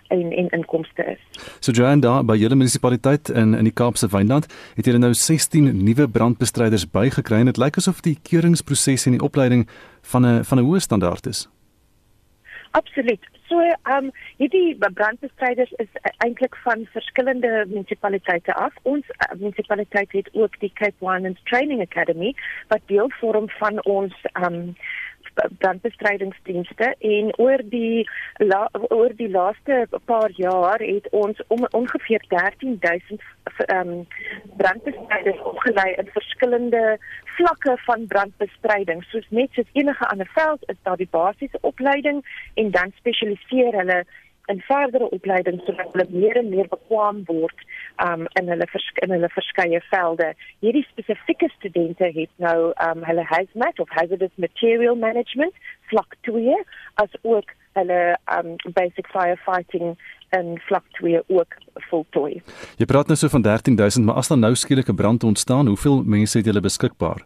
en 0.07 0.31
en 0.31 0.49
inkomste 0.49 1.03
is. 1.03 1.19
So 1.59 1.71
Joanne 1.71 2.01
daar 2.01 2.25
by 2.25 2.37
julle 2.37 2.55
munisipaliteit 2.55 3.29
in 3.29 3.53
in 3.53 3.63
die 3.63 3.73
Kaapse 3.73 4.07
Wynland 4.11 4.47
het 4.75 4.85
julle 4.85 4.99
nou 4.99 5.13
16 5.13 5.83
nuwe 5.83 6.07
brandbestryders 6.07 6.89
bygekry 6.91 7.39
en 7.39 7.51
dit 7.51 7.57
lyk 7.57 7.77
asof 7.77 8.01
die 8.01 8.17
keuringsproses 8.29 9.05
en 9.05 9.17
die 9.17 9.23
opleiding 9.23 9.67
van 10.01 10.25
'n 10.25 10.43
van 10.43 10.59
'n 10.59 10.65
hoë 10.65 10.79
standaard 10.79 11.25
is. 11.25 11.47
Absoluut. 12.71 13.23
So 13.47 13.59
ehm 13.59 14.05
um, 14.05 14.11
hierdie 14.37 14.77
brandbestryders 14.93 15.71
is 15.71 15.87
eintlik 16.17 16.55
van 16.63 16.87
verskillende 16.91 17.65
munisipaliteite 17.67 18.53
af. 18.53 18.73
Ons 18.81 19.05
uh, 19.09 19.39
munisipaliteit 19.39 20.11
het 20.11 20.29
ook 20.33 20.59
die 20.59 20.71
Cape 20.73 20.99
Winelands 20.99 21.43
Training 21.43 21.81
Academy 21.81 22.33
wat 22.67 22.81
deel 22.85 23.11
vorm 23.19 23.49
van 23.49 23.83
ons 23.83 24.13
ehm 24.33 24.53
um, 24.53 24.75
brandbestrydingsdienste 25.59 26.95
en 26.99 27.31
oor 27.37 27.61
die 27.71 28.07
la, 28.37 28.67
oor 28.89 29.13
die 29.15 29.29
laaste 29.29 29.85
paar 30.05 30.31
jaar 30.35 30.79
het 30.79 31.09
ons 31.11 31.41
om, 31.47 31.65
ongeveer 31.71 32.23
13000 32.27 33.21
ehm 33.65 33.89
um, 33.89 34.07
brandbestryders 34.57 35.41
opgelei 35.51 35.93
in 35.93 36.09
verskillende 36.13 36.97
vlakke 37.37 37.77
van 37.85 38.07
brandbestryding. 38.07 39.03
Soos 39.03 39.25
net 39.29 39.53
soos 39.53 39.69
enige 39.73 40.07
ander 40.07 40.29
veld 40.33 40.63
is 40.69 40.79
daar 40.83 40.97
die 40.97 41.09
basiese 41.11 41.57
opleiding 41.61 42.23
en 42.53 42.71
dan 42.71 42.91
spesialiseer 42.95 43.73
hulle 43.81 44.03
in 44.45 44.61
verdere 44.61 45.09
opleiding 45.09 45.61
sodat 45.65 45.91
hulle 45.91 46.07
meer 46.09 46.37
en 46.41 46.49
meer 46.49 46.67
bekwam 46.71 47.23
word 47.27 47.65
um 48.03 48.25
in 48.39 48.49
hulle 48.49 48.67
in 49.03 49.11
hulle 49.15 49.29
verskeie 49.29 49.81
velde. 49.89 50.33
Hierdie 50.59 50.85
spesifieke 50.89 51.49
studente 51.57 52.11
het 52.15 52.29
nou 52.35 52.73
um 52.89 53.03
hulle 53.03 53.23
hazmat 53.23 53.79
of 53.79 53.89
hazardous 53.89 54.35
material 54.35 54.95
management 54.95 55.53
vlak 55.91 56.15
2 56.21 56.57
as 57.03 57.15
ook 57.21 57.53
hulle 57.77 58.17
um 58.37 58.55
basic 58.73 59.07
firefighting 59.13 59.95
en 60.29 60.59
vlak 60.67 60.83
2 60.99 61.21
ook 61.27 61.55
voltooi. 61.89 62.41
Jy 62.77 62.85
praat 62.85 63.07
nou 63.07 63.17
so 63.17 63.31
van 63.31 63.41
13000, 63.41 64.05
maar 64.05 64.15
as 64.15 64.27
daar 64.27 64.37
nou 64.37 64.55
skielik 64.55 64.89
'n 64.89 64.95
brand 64.95 65.23
ontstaan, 65.23 65.67
hoeveel 65.67 66.03
mense 66.03 66.37
het 66.37 66.45
julle 66.45 66.61
beskikbaar? 66.61 67.25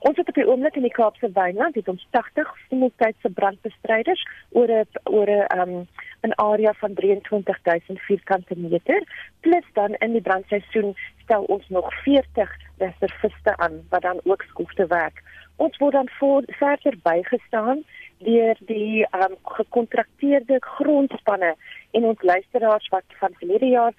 Ons 0.00 0.16
het 0.16 0.28
op 0.28 0.34
die 0.34 0.46
oomblik 0.46 0.76
in 0.78 0.86
die 0.86 0.94
Kaapse 0.94 1.30
Wynland 1.34 1.74
het 1.74 1.88
ons 1.88 2.06
80 2.14 2.50
simultane 2.68 3.32
brandbestryders 3.34 4.22
oor 4.50 4.70
'n 4.70 4.86
oor 5.04 5.30
'n 5.30 5.58
um 5.60 5.86
'n 6.22 6.34
area 6.36 6.72
van 6.72 6.94
23000 6.94 8.00
vierkante 8.00 8.54
meter 8.56 9.02
plus 9.40 9.64
dan 9.72 9.94
in 9.94 10.12
die 10.12 10.20
brandseisoen 10.20 10.96
stel 11.22 11.42
ons 11.42 11.68
nog 11.68 11.94
40 12.02 12.50
reserviste 12.78 13.56
aan 13.56 13.86
wat 13.88 14.02
dan 14.02 14.20
ook 14.24 14.42
skoofte 14.42 14.86
werk. 14.86 15.22
Ons 15.56 15.76
word 15.76 15.92
dan 15.92 16.08
voor 16.08 16.42
verder 16.46 16.94
bygestaan 17.02 17.84
deur 18.18 18.56
die 18.60 19.06
um 19.10 19.34
gekontrakteerde 19.42 20.56
grondspanne 20.60 21.54
en 21.90 22.04
ons 22.04 22.22
luisteraars 22.22 22.88
wat 22.88 23.04
van 23.08 23.34
verlede 23.34 23.66
jaar 23.66 23.94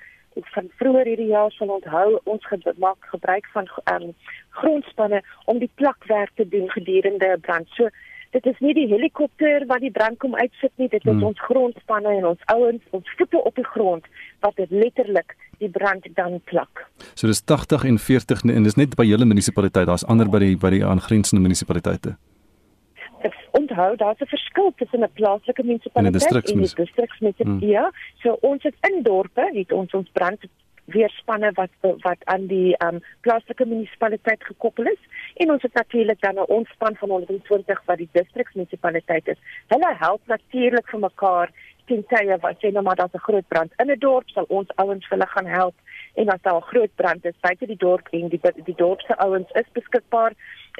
van 0.54 0.70
vroeër 0.82 1.06
hierdie 1.06 1.32
jaar 1.32 1.52
sal 1.52 1.70
onthou 1.70 2.20
ons 2.24 2.46
gemaak 2.48 3.10
gebruik 3.14 3.46
van 3.54 3.68
um, 3.94 4.14
grondspanne 4.50 5.22
om 5.46 5.60
die 5.60 5.72
plakwerk 5.76 6.32
te 6.36 6.48
doen 6.48 6.70
gedurende 6.70 7.36
'n 7.36 7.40
brand. 7.40 7.68
So 7.78 7.90
dit 8.32 8.46
is 8.46 8.60
nie 8.60 8.74
die 8.74 8.88
helikopter 8.88 9.66
wat 9.66 9.80
die 9.80 9.92
brand 9.92 10.18
kom 10.18 10.36
uitsit 10.36 10.72
nie, 10.76 10.88
dit 10.88 11.06
is 11.06 11.12
hmm. 11.12 11.24
ons 11.24 11.40
grondspanne 11.40 12.18
en 12.18 12.26
ons 12.26 12.42
ouens, 12.46 12.82
ons 12.90 13.14
voete 13.18 13.44
op 13.44 13.56
die 13.56 13.66
grond 13.66 14.06
wat 14.40 14.56
dit 14.56 14.72
letterlik 14.72 15.36
die 15.58 15.70
brand 15.70 16.08
dan 16.14 16.42
plak. 16.44 16.88
So 17.14 17.28
dis 17.28 17.44
80 17.44 17.84
en 17.84 18.00
40 18.00 18.44
en 18.44 18.64
dis 18.64 18.76
net 18.76 18.96
by 18.96 19.04
julle 19.04 19.26
munisipaliteit, 19.26 19.88
daar's 19.88 20.06
ander 20.06 20.30
by 20.30 20.40
die 20.40 20.58
by 20.58 20.70
die 20.70 20.86
aangrensende 20.86 21.42
munisipaliteite 21.42 22.18
onthou 23.52 23.96
daar's 23.96 24.20
'n 24.20 24.26
verskil 24.26 24.74
tussen 24.76 25.04
'n 25.04 25.12
plaaslike 25.14 25.64
munisipaliteit 25.64 26.06
en 26.06 26.58
'n 26.58 26.62
distriksmunisipaliteit. 26.62 27.48
Hmm. 27.48 27.60
Ja, 27.60 27.92
so 28.22 28.38
ons 28.42 28.64
het 28.64 28.76
in 28.82 29.04
dorpe 29.04 29.50
het 29.54 29.72
ons 29.72 29.94
ons 29.94 30.10
brand 30.12 30.40
weerspanne 30.86 31.52
wat 31.54 31.70
wat 31.82 32.22
aan 32.24 32.48
die 32.48 32.76
um, 32.86 33.00
plaaslike 33.22 33.66
munisipaliteit 33.66 34.44
gekoppel 34.44 34.86
is 34.86 35.02
en 35.34 35.52
ons 35.52 35.62
het 35.62 35.74
natuurlik 35.74 36.22
dan 36.22 36.36
'n 36.36 36.52
ontspan 36.58 36.96
van 36.96 37.10
120 37.10 37.82
wat 37.86 37.98
die 37.98 38.10
distriksmunisipaliteit 38.12 39.28
is. 39.28 39.40
Hulle 39.68 39.96
help 39.98 40.22
natuurlik 40.26 40.90
vir 40.90 41.00
mekaar 41.00 41.50
teen 41.86 42.04
tye 42.08 42.38
wat 42.42 42.58
sê 42.62 42.72
nou 42.72 42.84
maar 42.84 42.96
daar's 42.96 43.14
'n 43.14 43.28
groot 43.28 43.48
brand 43.48 43.72
in 43.78 43.92
'n 43.92 44.00
dorp, 44.00 44.30
sal 44.30 44.46
ons 44.48 44.76
ouens 44.76 45.10
hulle 45.10 45.28
gaan 45.28 45.46
help 45.46 45.76
en 46.16 46.30
as 46.30 46.42
daar 46.42 46.56
'n 46.56 46.70
groot 46.72 46.96
brand 46.96 47.26
is 47.26 47.40
buite 47.42 47.66
die 47.66 47.82
dorp 47.88 48.08
en 48.12 48.28
die 48.30 48.42
die 48.70 48.76
dorp 48.76 49.02
se 49.02 49.18
ouens 49.18 49.50
is 49.52 49.70
beskikbaar 49.74 50.34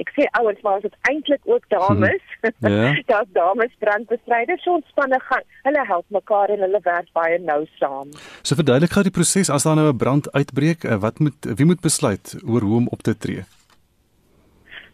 ek 0.04 0.12
sê 0.16 0.26
ouens 0.40 0.62
maar 0.66 0.82
dit 0.82 0.96
eintlik 1.10 1.42
ook 1.44 1.66
dames. 1.68 2.24
Hmm. 2.42 2.72
Ja. 2.72 2.94
Daar's 3.12 3.32
dames 3.36 3.74
brandbestryders 3.84 4.64
so 4.64 4.80
ontspanne 4.80 5.20
gaan. 5.20 5.46
Hulle 5.68 5.86
help 5.86 6.06
mekaar 6.08 6.50
en 6.50 6.66
hulle 6.66 6.82
werk 6.84 7.12
baie 7.14 7.40
nou 7.40 7.66
saam. 7.80 8.12
So 8.42 8.56
verduidelik 8.56 8.96
gou 8.96 9.04
die 9.04 9.16
proses 9.20 9.50
as 9.50 9.68
daar 9.68 9.76
nou 9.76 9.90
'n 9.92 9.98
brand 9.98 10.32
uitbreek, 10.32 10.84
eh, 10.84 11.00
wat 11.06 11.20
moet 11.20 11.40
wie 11.58 11.66
moet 11.66 11.82
besluit 11.82 12.36
oor 12.46 12.62
hoe 12.62 12.78
om 12.78 12.88
op 12.88 13.02
te 13.02 13.18
tree? 13.18 13.44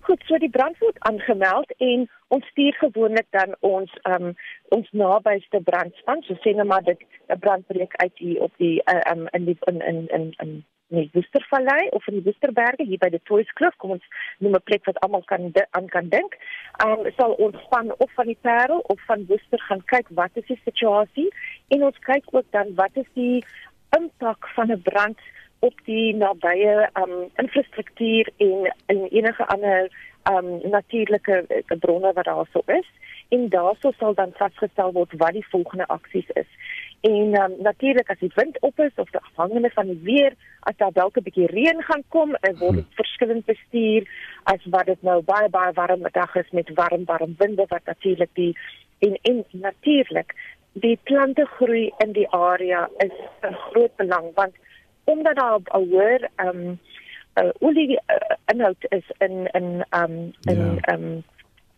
Goed, 0.05 0.21
so 0.27 0.37
die 0.37 0.49
brand 0.49 0.77
word 0.77 0.97
aangemeld 0.99 1.71
en 1.77 2.09
ons 2.27 2.45
stuur 2.51 2.73
gewoonlik 2.73 3.25
dan 3.29 3.55
ons 3.59 3.91
um 4.03 4.33
ons 4.75 4.89
nabyste 4.91 5.61
brandspan. 5.63 6.21
So 6.27 6.37
sê 6.43 6.53
nou 6.55 6.67
maar 6.67 6.83
dit 6.83 7.01
'n 7.29 7.39
brand 7.39 7.67
breek 7.67 7.95
uit 7.95 8.17
hier 8.17 8.41
op 8.41 8.53
die 8.57 8.81
uh, 8.85 9.01
um 9.11 9.27
in 9.31 9.45
die 9.45 9.57
in 9.65 9.81
in 9.81 10.07
in 10.07 10.33
in 10.37 10.65
in 10.89 10.97
die 11.01 11.09
Woestervallei 11.13 11.89
of 11.89 12.07
in 12.07 12.19
die 12.19 12.25
Woesterberge 12.25 12.83
hier 12.83 12.99
by 13.01 13.09
die 13.09 13.21
Toyskloof, 13.25 13.75
kom 13.81 13.95
ons 13.97 14.03
noem 14.39 14.55
'n 14.55 14.65
plek 14.69 14.85
wat 14.85 14.99
almal 15.01 15.23
kan 15.23 15.51
aan 15.71 15.87
kan 15.87 16.09
dink. 16.09 16.37
Um 16.85 17.05
sal 17.17 17.33
ons 17.45 17.55
van 17.69 17.93
of 17.97 18.11
van 18.13 18.25
die 18.25 18.37
Parel 18.41 18.79
of 18.79 18.99
van 19.05 19.25
Woester 19.27 19.59
gaan 19.59 19.83
kyk 19.85 20.07
wat 20.09 20.31
is 20.33 20.47
die 20.47 20.59
situasie 20.63 21.29
en 21.67 21.83
ons 21.83 21.99
kyk 21.99 22.23
ook 22.31 22.45
dan 22.51 22.75
wat 22.75 22.93
is 22.93 23.09
die 23.13 23.43
impak 23.97 24.47
van 24.55 24.71
'n 24.71 24.81
brand 24.81 25.19
op 25.59 25.73
die 25.85 26.13
nabye 26.15 26.89
um 27.01 27.31
infrastruktuur 27.35 28.29
en 28.37 28.73
en 28.85 29.07
enige 29.09 29.45
ander 29.45 29.89
um 30.29 30.69
natuurlike 30.69 31.45
uh, 31.49 31.77
bronne 31.79 32.13
wat 32.13 32.25
daar 32.25 32.47
sou 32.51 32.63
is 32.65 32.87
en 33.29 33.49
daarso 33.49 33.91
sal 33.97 34.13
dan 34.13 34.31
vasgestel 34.37 34.91
word 34.91 35.13
wat 35.17 35.33
die 35.33 35.47
volgende 35.49 35.87
aksies 35.87 36.29
is. 36.33 36.49
En 37.05 37.35
um, 37.41 37.53
natuurlik 37.61 38.09
as 38.09 38.19
die 38.19 38.31
wind 38.35 38.57
op 38.59 38.79
is 38.79 38.95
of 38.95 39.15
afhangende 39.15 39.69
van 39.69 39.85
die 39.85 39.99
weer, 40.03 40.33
as 40.59 40.77
daar 40.77 40.91
dalk 40.91 41.17
'n 41.17 41.23
bietjie 41.23 41.51
reën 41.51 41.81
gaan 41.83 42.03
kom, 42.07 42.29
uh, 42.29 42.57
word 42.59 42.75
dit 42.75 42.87
hmm. 42.87 42.97
verskillend 43.01 43.45
bestuur 43.45 44.03
as 44.43 44.65
wat 44.65 44.85
dit 44.85 45.01
nou 45.01 45.21
baie 45.21 45.49
baie 45.49 45.73
warm 45.73 46.07
dag 46.11 46.35
is 46.35 46.49
met 46.51 46.73
warm 46.73 47.05
warm 47.05 47.35
winde 47.37 47.65
wat 47.67 47.85
natuurlik 47.85 48.29
die 48.33 48.57
en 48.99 49.17
en 49.21 49.43
natuurlik 49.51 50.33
die 50.73 50.99
plante 51.03 51.45
groei 51.45 51.91
in 51.97 52.11
die 52.11 52.29
area 52.29 52.89
is 52.97 53.15
'n 53.41 53.53
groot 53.53 53.95
belang 53.95 54.33
want 54.33 54.55
omdat 55.03 55.35
daar 55.35 55.59
'n 55.59 55.89
hoër 55.89 56.29
ehm 56.35 56.47
um, 56.47 56.79
uh, 57.35 57.49
olie 57.59 57.91
uh, 57.91 58.35
inhoud 58.45 58.85
is 58.89 59.07
in 59.17 59.47
in 59.51 59.85
ehm 59.89 60.11
um, 60.11 60.33
in 60.41 60.79
ehm 60.81 60.81
ja. 60.81 60.93
um, 60.93 61.23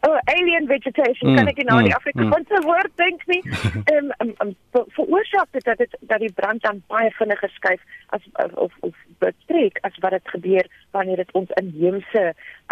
Oh, 0.07 0.17
alien 0.23 0.67
vegetation, 0.67 1.29
mm, 1.29 1.35
kan 1.35 1.49
ek 1.51 1.57
nou 1.67 1.79
mm, 1.81 1.87
die 1.89 1.95
Afrikaanse 1.95 2.59
mm. 2.59 2.65
woord 2.67 2.93
dink 3.01 3.23
nie. 3.27 3.41
Ehm 3.91 4.11
um, 4.23 4.29
um, 4.45 4.53
um, 4.71 4.85
veroorsaak 4.95 5.49
dit 5.57 5.65
dat 5.67 5.81
dit 5.83 5.97
dat 6.11 6.21
die 6.23 6.31
brand 6.37 6.63
dan 6.63 6.79
baie 6.93 7.09
vinniger 7.17 7.51
skuif 7.55 7.83
as 8.15 8.23
of 8.55 8.71
of 8.87 8.95
betrek 9.19 9.81
as 9.89 9.97
wat 10.05 10.15
dit 10.15 10.31
gebeur 10.35 10.69
wanneer 10.95 11.19
dit 11.23 11.33
ons 11.41 11.51
inheemse 11.59 12.23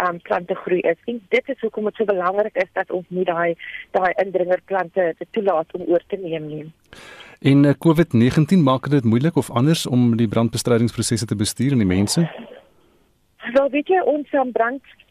um, 0.06 0.20
plante 0.28 0.56
groei 0.62 0.80
is. 0.80 0.98
En 1.04 1.20
dit 1.28 1.52
is 1.54 1.60
hoekom 1.60 1.90
dit 1.90 2.00
so 2.00 2.08
belangrik 2.08 2.56
is 2.56 2.72
dat 2.72 2.90
ons 2.90 3.06
nie 3.08 3.26
daai 3.28 3.52
daai 3.98 4.12
indringerplante 4.24 5.12
te 5.18 5.26
toelaat 5.30 5.76
om 5.76 5.84
oor 5.90 6.02
te 6.06 6.16
neem 6.22 6.48
nie. 6.48 6.64
In 7.44 7.64
uh, 7.68 7.76
COVID-19 7.86 8.64
maak 8.64 8.88
dit 8.90 9.04
moeilik 9.04 9.36
of 9.36 9.50
anders 9.50 9.86
om 9.86 10.14
die 10.16 10.28
brandbestrydingsprosesse 10.28 11.26
te 11.26 11.36
bestuur 11.36 11.76
en 11.76 11.84
die 11.84 11.92
mense? 11.92 12.24
Wel 13.52 13.68
weet 13.70 13.92
jy 13.92 14.00
ons 14.08 14.32
um, 14.32 14.54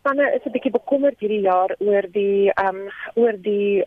brandspanne 0.06 0.36
is 0.36 0.46
'n 0.46 0.52
bietjie 0.52 0.72
bekommerd 0.72 1.20
hierdie 1.20 1.42
jaar 1.42 1.76
oor 1.80 2.06
die 2.12 2.52
ehm 2.54 2.76
um, 2.76 2.90
oor 3.16 3.34
die 3.42 3.86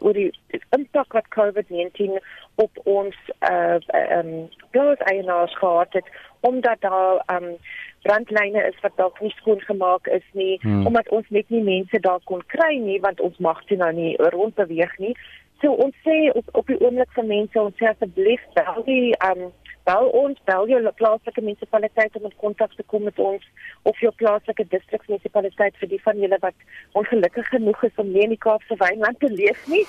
oor 0.00 0.12
die 0.12 0.32
impak 0.76 1.12
wat 1.12 1.28
COVID-19 1.36 2.18
op 2.54 2.70
ons 2.84 3.16
uh 3.50 3.78
um 4.18 4.48
plaaseienaars 4.70 5.56
gehad 5.58 5.92
het 5.92 6.06
omdat 6.40 6.80
daar 6.80 7.22
um 7.36 7.56
brandlyne 8.02 8.62
is 8.70 8.80
wat 8.80 8.96
dalk 8.96 9.20
nie 9.20 9.34
skoon 9.36 9.60
gemaak 9.60 10.06
is 10.06 10.26
nie 10.32 10.58
hmm. 10.62 10.86
omdat 10.86 11.08
ons 11.08 11.28
net 11.28 11.48
nie 11.48 11.62
mense 11.62 12.00
daar 12.00 12.20
kon 12.24 12.42
kry 12.46 12.74
nie 12.76 13.00
want 13.00 13.20
ons 13.20 13.38
mag 13.38 13.64
toe 13.64 13.76
nou 13.76 13.92
nie 13.92 14.16
rondbeweeg 14.16 14.98
nie. 14.98 15.16
So 15.60 15.72
ons 15.72 15.94
sê 16.04 16.30
op, 16.32 16.44
op 16.52 16.66
die 16.66 16.80
oomblik 16.80 17.12
vir 17.12 17.24
mense 17.24 17.60
ons 17.60 17.76
sê 17.76 17.90
asseblief 17.90 18.40
bel 18.54 18.82
die 18.84 19.14
um 19.30 19.52
bel 19.88 20.10
ons 20.22 20.38
bel 20.44 20.68
jou 20.68 20.80
plaaslike 21.00 21.40
munisipaliteit 21.40 22.16
om 22.16 22.24
in 22.28 22.36
kontak 22.42 22.74
te 22.76 22.84
kom 22.92 23.02
met 23.08 23.18
ons 23.18 23.46
of 23.82 24.00
jou 24.04 24.12
plaaslike 24.22 24.66
distriksmunisipaliteit 24.74 25.76
vir 25.80 25.88
die 25.88 26.02
van 26.04 26.20
julle 26.24 26.38
wat 26.44 26.54
ongelukkig 27.00 27.48
genoeg 27.54 27.84
is 27.88 28.02
om 28.02 28.12
nie 28.12 28.26
in 28.26 28.34
die 28.36 28.44
Kaapse 28.44 28.76
Wynland 28.82 29.20
te 29.20 29.32
leef 29.32 29.66
nie. 29.72 29.86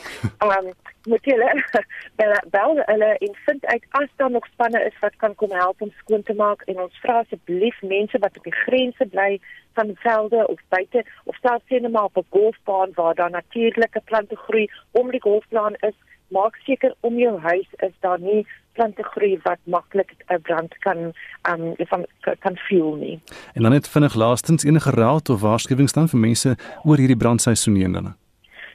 Um 0.47 0.71
moet 1.09 1.25
julle 1.25 1.49
bel, 2.19 2.35
bel 2.53 2.81
hulle 2.85 3.09
en 3.17 3.37
vind 3.45 3.65
uit 3.65 3.85
as 3.89 4.09
daar 4.21 4.31
nog 4.31 4.45
spanne 4.53 4.83
is 4.85 4.99
wat 5.01 5.15
kan 5.23 5.35
kom 5.35 5.51
help 5.51 5.81
om 5.81 5.93
skoon 5.97 6.23
te 6.23 6.35
maak 6.37 6.61
en 6.69 6.83
ons 6.83 6.99
vra 7.01 7.21
asseblief 7.23 7.81
mense 7.81 8.21
wat 8.21 8.37
op 8.37 8.45
die 8.45 8.59
grense 8.65 9.07
bly 9.15 9.39
van 9.79 9.95
velde 10.03 10.47
of 10.47 10.61
buite 10.69 11.03
of 11.23 11.39
selfs 11.41 11.67
sien 11.67 11.91
maar 11.91 12.11
op 12.11 12.17
'n 12.17 12.29
golfbaan 12.29 12.91
waar 12.95 13.15
daar 13.15 13.31
natuurlike 13.31 14.01
plante 14.05 14.35
groei 14.35 14.69
om 14.91 15.11
die 15.11 15.21
golfbaan 15.21 15.75
is 15.79 15.97
maak 16.27 16.55
seker 16.65 16.95
om 16.99 17.17
jou 17.17 17.39
huis 17.39 17.69
is 17.77 17.95
daar 17.99 18.19
nie 18.19 18.47
plante 18.73 19.03
groei 19.03 19.39
wat 19.43 19.59
maklik 19.63 20.11
'n 20.27 20.41
brand 20.41 20.77
kan 20.77 21.13
um 21.49 21.73
van 21.77 22.05
kan 22.39 22.57
fuel 22.57 22.95
nie. 22.95 23.19
En 23.53 23.61
dan 23.61 23.71
net 23.71 23.89
vinnig 23.89 24.15
laastens 24.15 24.63
enige 24.63 24.91
raad 24.91 25.29
of 25.29 25.41
waarskuwings 25.41 25.93
dan 25.93 26.07
vir 26.07 26.19
mense 26.19 26.55
oor 26.83 26.97
hierdie 26.97 27.17
brandseisoen 27.17 27.91
dan. 27.91 28.15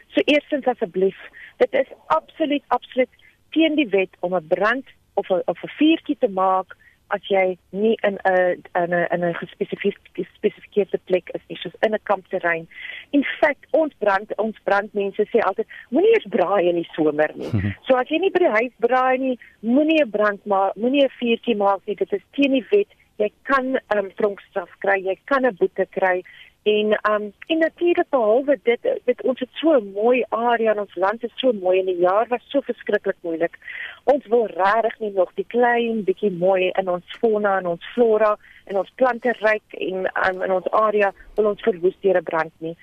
So 0.06 0.20
eerstens 0.24 0.66
asseblief, 0.66 1.16
dit 1.56 1.72
is 1.72 1.88
absoluut 2.06 2.62
absoluut 2.66 3.12
teen 3.50 3.74
die 3.74 3.88
wet 3.88 4.16
om 4.20 4.34
'n 4.34 4.46
brand 4.46 4.84
of 5.14 5.28
'n 5.28 5.42
of 5.44 5.62
'n 5.62 5.72
vuurtjie 5.78 6.16
te 6.18 6.28
maak 6.28 6.76
as 7.14 7.22
jy 7.30 7.58
nie 7.72 7.96
in 8.02 8.18
'n 8.25 8.62
in 8.75 8.92
'n 8.92 9.06
in 9.14 9.25
'n 9.25 9.34
gespesifiseerde 9.34 10.98
plek 11.06 11.30
is 11.34 11.42
nie, 11.48 11.58
soos 11.62 11.76
in 11.82 11.94
'n 11.94 12.02
kampterrein. 12.04 12.66
In 13.12 13.25
feite, 13.40 13.66
ons 13.72 13.92
brand 13.98 14.32
ons 14.38 14.56
brandmense 14.64 15.22
sê 15.32 15.40
altyd 15.40 15.66
moenie 15.90 16.12
eers 16.14 16.28
braai 16.28 16.68
in 16.68 16.76
die 16.76 16.88
somer 16.94 17.30
nie. 17.34 17.50
Mhm. 17.52 17.75
So 17.86 17.96
as 17.96 18.08
jy 18.08 18.18
nie 18.18 18.30
by 18.30 18.38
die 18.38 18.56
huis 18.58 18.72
braai 18.78 19.18
nie, 19.18 19.38
moenie 19.62 20.02
'n 20.02 20.10
brand 20.10 20.44
maak, 20.46 20.76
moenie 20.76 21.04
'n 21.04 21.16
vuurtjie 21.20 21.56
maak 21.56 21.80
nie. 21.86 21.96
Dit 21.96 22.12
is 22.12 22.22
teen 22.32 22.52
die 22.52 22.66
wet. 22.70 22.88
Jy 23.18 23.30
kan 23.44 23.66
'n 23.76 23.98
um, 23.98 24.10
tronkstraf 24.18 24.70
kry, 24.80 24.98
jy 25.00 25.18
kan 25.25 25.46
'n 25.46 25.56
boete 25.56 25.86
kry. 25.90 26.22
En 26.66 26.87
um 27.11 27.32
en 27.46 27.58
natuurlik 27.58 28.08
behalwe 28.08 28.58
dit 28.62 28.88
dit 29.04 29.23
ons 29.23 29.40
het 29.40 29.49
so 29.52 29.76
'n 29.78 29.92
mooi 29.92 30.25
area 30.28 30.73
in 30.73 30.80
ons 30.80 30.94
land 30.94 31.25
is 31.25 31.30
so 31.35 31.52
mooi 31.52 31.78
en 31.78 31.87
die 31.87 31.99
jaar 32.08 32.26
was 32.28 32.42
so 32.49 32.61
verskriklik 32.61 33.16
moeilik. 33.20 33.58
Ons 34.04 34.26
wil 34.26 34.46
regtig 34.46 34.99
nie 34.99 35.11
nog 35.11 35.30
die 35.35 35.46
klein 35.46 36.04
bietjie 36.04 36.30
mooi 36.30 36.70
in 36.73 36.88
ons 36.88 37.18
fauna 37.20 37.58
en 37.58 37.66
ons 37.66 37.92
flora 37.92 38.37
en 38.64 38.76
ons 38.76 38.92
plante 38.94 39.32
ryk 39.38 39.68
en 39.73 39.96
um, 40.28 40.42
in 40.42 40.52
ons 40.52 40.70
area 40.70 41.12
wil 41.35 41.46
ons 41.46 41.62
verwoes 41.62 42.00
deur 42.00 42.16
'n 42.16 42.23
brand 42.23 42.52
nie. 42.58 42.76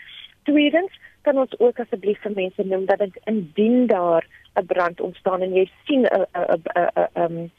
Tweedens 0.44 0.92
kan 1.22 1.38
ons 1.38 1.60
ook 1.60 1.80
asseblief 1.80 2.22
vir 2.22 2.32
mense 2.36 2.64
noem 2.64 2.86
dat 2.86 3.00
dit 3.00 3.20
indien 3.26 3.88
daar 3.88 4.24
'n 4.56 4.66
brand 4.66 5.02
ontstaan 5.02 5.42
en 5.42 5.54
jy 5.54 5.70
sien 5.86 6.06
'n 6.06 6.26
'n 6.34 6.64
'n 7.16 7.52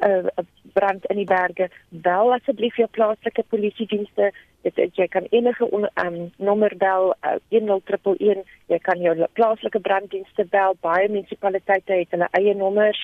'n 0.00 0.30
'n 0.36 0.46
brand 0.72 1.06
in 1.06 1.16
die 1.16 1.24
berge, 1.24 1.70
bel 1.88 2.32
asseblief 2.32 2.76
jou 2.76 2.88
plaaslike 2.88 3.44
polisie 3.48 3.86
dienste 3.86 4.32
dit 4.66 4.78
is 4.82 4.98
jy 4.98 5.06
kan 5.12 5.26
enige 5.30 5.68
um, 6.02 6.18
nommer 6.48 6.74
bel 6.80 7.12
uh, 7.22 7.36
1011 7.54 8.42
jy 8.72 8.78
kan 8.88 9.02
jou 9.02 9.14
plaaslike 9.38 9.80
branddienste 9.80 10.46
bel. 10.50 10.74
Baie 10.82 11.08
munisipaliteite 11.08 12.00
het 12.00 12.16
hulle 12.16 12.28
eie 12.40 12.54
nommers. 12.54 13.00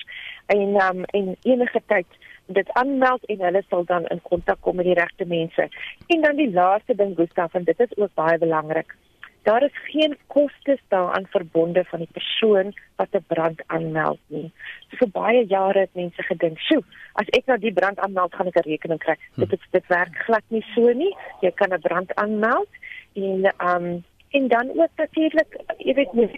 En 0.51 0.75
um, 0.87 1.03
en 1.19 1.35
enige 1.43 1.81
tyd 1.87 2.19
dit 2.45 2.73
aanmeld 2.79 3.23
en 3.31 3.45
hulle 3.47 3.63
sal 3.69 3.85
dan 3.87 4.09
in 4.11 4.19
kontak 4.21 4.59
kom 4.61 4.75
met 4.75 4.89
die 4.89 4.99
regte 4.99 5.25
mense. 5.25 5.69
En 6.07 6.21
dan 6.21 6.35
die 6.35 6.51
laaste 6.51 6.95
ding 6.95 7.15
Gustaf 7.15 7.53
en 7.53 7.63
dit 7.63 7.79
is 7.79 7.97
ook 7.97 8.11
baie 8.19 8.37
belangrik 8.37 8.95
daar 9.43 9.63
is 9.63 9.77
geen 9.83 10.17
kostes 10.27 10.79
daaraan 10.87 11.25
verbonde 11.29 11.83
van 11.83 11.99
die 11.99 12.11
persoon 12.11 12.73
wat 12.95 13.07
'n 13.11 13.25
brand 13.27 13.63
aanmeld 13.67 14.19
nie. 14.27 14.51
So 14.89 14.95
vir 14.97 15.09
baie 15.09 15.45
jare 15.45 15.79
het 15.79 15.93
mense 15.93 16.23
gedink, 16.23 16.59
"Sjoe, 16.59 16.83
as 17.13 17.27
ek 17.27 17.45
nou 17.45 17.59
die 17.59 17.73
brand 17.73 17.99
aanmeld, 17.99 18.35
gaan 18.35 18.47
ek 18.47 18.55
'n 18.55 18.69
rekening 18.69 18.99
kry." 18.99 19.15
Hm. 19.33 19.39
Dit 19.39 19.51
is 19.53 19.67
dit 19.71 19.87
werk 19.87 20.15
glad 20.15 20.43
nie 20.47 20.65
so 20.75 20.91
nie. 20.93 21.15
Jy 21.41 21.51
kan 21.51 21.73
'n 21.73 21.79
brand 21.79 22.15
aanmeld 22.15 22.69
en 23.13 23.53
ehm 23.57 23.85
um, 23.85 24.03
en 24.29 24.47
dan 24.47 24.69
ook 24.69 24.89
natuurlik, 24.95 25.57
jy 25.77 25.93
weet 25.93 26.13
nie 26.13 26.29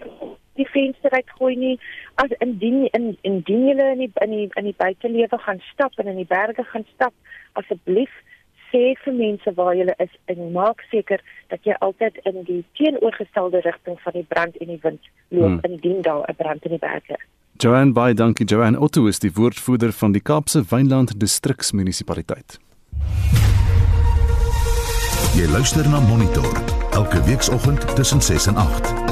die 0.56 0.68
venster 0.72 1.10
uitgooi 1.10 1.54
nie 1.56 1.74
as 2.22 2.32
indien 2.44 2.86
in 2.98 3.10
indien 3.28 3.66
jy 3.68 3.88
in 3.92 4.02
die 4.04 4.10
in 4.24 4.30
die 4.30 4.48
in 4.60 4.68
die 4.70 4.78
buitelewe 4.78 5.38
gaan 5.38 5.60
stap 5.72 5.98
en 6.00 6.06
in 6.12 6.20
die 6.22 6.30
berge 6.32 6.64
gaan 6.72 6.86
stap 6.94 7.14
asseblief 7.60 8.12
sê 8.76 8.92
vir 9.04 9.14
mense 9.16 9.52
waar 9.56 9.74
jy 9.76 9.88
is 10.04 10.12
en 10.32 10.52
maak 10.52 10.84
seker 10.90 11.22
dat 11.52 11.64
jy 11.64 11.76
altyd 11.80 12.20
in 12.28 12.44
die 12.44 12.62
teenoorgestelde 12.78 13.62
rigting 13.64 13.96
van 14.04 14.12
die 14.18 14.26
brand 14.28 14.56
en 14.60 14.72
die 14.74 14.80
wind 14.82 15.10
loop 15.28 15.48
hmm. 15.48 15.64
indien 15.70 16.02
daar 16.02 16.28
'n 16.28 16.36
brand 16.36 16.64
in 16.64 16.76
die 16.76 16.84
berge. 16.84 17.16
Joanne 17.58 17.92
Bey, 17.92 18.14
dankie 18.14 18.46
Joanne 18.46 18.80
Otto 18.80 19.06
is 19.06 19.18
die 19.18 19.32
woordvoerder 19.32 19.92
van 19.92 20.12
die 20.12 20.20
Kaapse 20.20 20.64
Wynland 20.68 21.20
Distriksmunisipaliteit. 21.20 22.58
Jy 25.36 25.46
luister 25.52 25.88
na 25.88 26.00
Monitor 26.00 26.52
elke 26.92 27.22
weekoggend 27.24 27.96
tussen 27.96 28.22
6 28.22 28.46
en 28.46 28.56
8. 28.56 29.05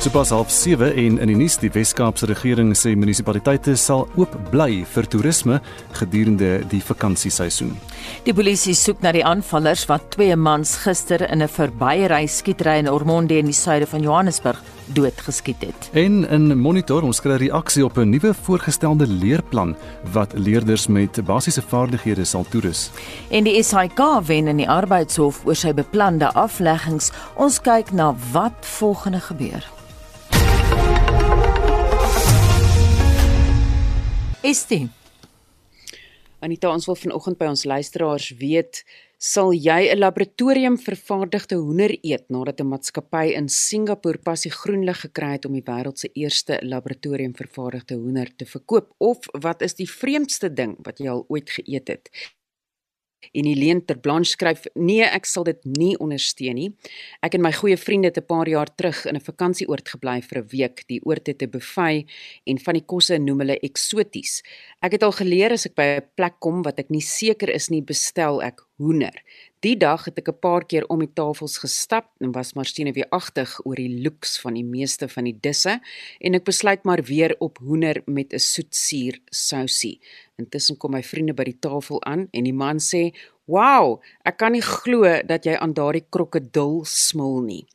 Sopas 0.00 0.30
half 0.30 0.48
7 0.50 0.94
en 0.96 1.18
in 1.20 1.28
die 1.28 1.34
nuus 1.36 1.58
die 1.60 1.68
Wes-Kaapse 1.74 2.24
regering 2.30 2.70
sê 2.72 2.94
munisipaliteite 2.96 3.74
sal 3.76 4.06
oop 4.16 4.32
bly 4.48 4.78
vir 4.94 5.06
toerisme 5.12 5.58
gedurende 5.98 6.62
die 6.70 6.80
vakansieseisoen. 6.80 7.74
Die 8.24 8.32
polisie 8.32 8.72
soek 8.72 9.02
na 9.04 9.12
die 9.12 9.20
aanvallers 9.28 9.82
wat 9.90 10.06
twee 10.14 10.32
mans 10.40 10.72
gister 10.86 11.20
in 11.28 11.42
'n 11.42 11.48
verbyery 11.52 12.24
skietery 12.26 12.78
in 12.78 12.88
Ormonde 12.88 13.36
in 13.38 13.52
die 13.52 13.52
suide 13.52 13.86
van 13.86 14.00
Johannesburg 14.00 14.62
doodgeskiet 14.94 15.60
het. 15.60 15.90
En 15.92 16.24
in 16.30 16.58
Monitor 16.58 17.02
ons 17.02 17.20
kry 17.20 17.36
reaksie 17.36 17.84
op 17.84 17.98
'n 17.98 18.08
nuwe 18.08 18.32
voorgestelde 18.34 19.06
leerplan 19.06 19.76
wat 20.12 20.32
leerders 20.32 20.86
met 20.86 21.24
basiese 21.24 21.62
vaardighede 21.62 22.24
sal 22.24 22.46
toerus. 22.48 22.90
En 23.28 23.44
die 23.44 23.62
SAIK 23.62 24.00
wen 24.24 24.48
in 24.48 24.56
die 24.56 24.68
arbeidshof 24.68 25.44
oor 25.44 25.54
sy 25.54 25.74
beplande 25.74 26.32
afleggings. 26.32 27.12
Ons 27.36 27.60
kyk 27.60 27.92
na 27.92 28.14
wat 28.32 28.56
volgende 28.60 29.20
gebeur. 29.20 29.79
Estie. 34.40 34.86
Anita, 36.40 36.70
ons 36.72 36.86
wil 36.88 36.96
vanoggend 36.96 37.36
by 37.36 37.50
ons 37.52 37.66
luisteraars 37.68 38.30
weet, 38.40 38.78
sal 39.20 39.52
jy 39.52 39.92
'n 39.92 39.98
laboratorium 39.98 40.78
vervaardigde 40.80 41.58
hoender 41.60 41.92
eet 42.00 42.24
nadat 42.32 42.60
'n 42.60 42.70
maatskappy 42.72 43.36
in 43.36 43.48
Singapore 43.48 44.16
pas 44.16 44.40
die 44.40 44.50
groen 44.50 44.84
lig 44.84 45.00
gekry 45.00 45.32
het 45.32 45.44
om 45.44 45.52
die 45.52 45.68
wêreld 45.68 45.98
se 45.98 46.08
eerste 46.14 46.58
laboratorium 46.62 47.34
vervaardigde 47.34 47.94
hoender 47.94 48.36
te 48.36 48.46
verkoop 48.46 48.94
of 48.98 49.18
wat 49.32 49.60
is 49.60 49.74
die 49.74 49.90
vreemdste 49.90 50.48
ding 50.48 50.78
wat 50.86 50.98
jy 50.98 51.08
al 51.08 51.24
ooit 51.28 51.50
geëet 51.50 51.88
het? 51.88 52.08
En 53.32 53.44
Helene 53.44 53.84
ter 53.84 53.98
Blanche 53.98 54.30
skryf: 54.30 54.64
"Nee, 54.74 55.04
ek 55.04 55.24
sal 55.26 55.44
dit 55.44 55.64
nie 55.64 55.96
ondersteun 55.98 56.54
nie. 56.54 56.70
Ek 57.22 57.34
en 57.34 57.42
my 57.42 57.52
goeie 57.52 57.76
vriende 57.76 58.08
het 58.08 58.18
'n 58.18 58.26
paar 58.26 58.48
jaar 58.48 58.74
terug 58.74 59.06
in 59.06 59.16
'n 59.16 59.20
vakansieoord 59.20 59.88
gebly 59.88 60.20
vir 60.22 60.38
'n 60.38 60.48
week. 60.48 60.84
Die 60.88 61.00
oord 61.04 61.26
het 61.26 61.42
'n 61.42 61.50
buffet 61.50 62.06
en 62.46 62.58
van 62.58 62.74
die 62.74 62.86
kosse 62.86 63.18
noem 63.18 63.38
hulle 63.38 63.58
eksoties. 63.60 64.42
Ek 64.82 64.92
het 64.92 65.02
al 65.02 65.12
geleer 65.12 65.52
as 65.52 65.66
ek 65.66 65.74
by 65.74 65.82
'n 65.82 66.08
plek 66.16 66.40
kom 66.40 66.62
wat 66.62 66.78
ek 66.78 66.90
nie 66.90 67.02
seker 67.02 67.50
is 67.50 67.68
nie, 67.70 67.82
bestel 67.82 68.42
ek 68.42 68.60
hoender. 68.80 69.14
Die 69.60 69.76
dag 69.76 70.06
het 70.08 70.18
ek 70.18 70.28
'n 70.32 70.40
paar 70.40 70.64
keer 70.64 70.84
om 70.88 71.00
die 71.04 71.12
tafels 71.20 71.58
gestap 71.60 72.06
en 72.18 72.32
was 72.32 72.54
maar 72.54 72.64
senuweeagtig 72.64 73.60
oor 73.64 73.76
die 73.76 74.02
looks 74.04 74.40
van 74.40 74.54
die 74.54 74.64
meeste 74.64 75.08
van 75.08 75.24
die 75.24 75.38
disse 75.40 75.80
en 76.20 76.34
ek 76.34 76.44
besluit 76.44 76.84
maar 76.84 77.02
weer 77.02 77.36
op 77.38 77.58
hoender 77.58 78.02
met 78.06 78.32
'n 78.32 78.38
soetsuur 78.38 79.20
sousie. 79.30 80.00
Intussen 80.38 80.76
kom 80.76 80.90
my 80.92 81.02
vriende 81.02 81.34
by 81.34 81.44
die 81.44 81.58
tafel 81.60 82.02
aan 82.04 82.28
en 82.32 82.44
die 82.44 82.52
man 82.52 82.78
sê: 82.78 83.12
"Wow, 83.46 84.00
ek 84.24 84.36
kan 84.36 84.52
nie 84.52 84.62
glo 84.62 85.22
dat 85.26 85.44
jy 85.44 85.54
aan 85.56 85.72
daardie 85.72 86.06
krokodil 86.10 86.84
smil 86.84 87.40
nie." 87.40 87.66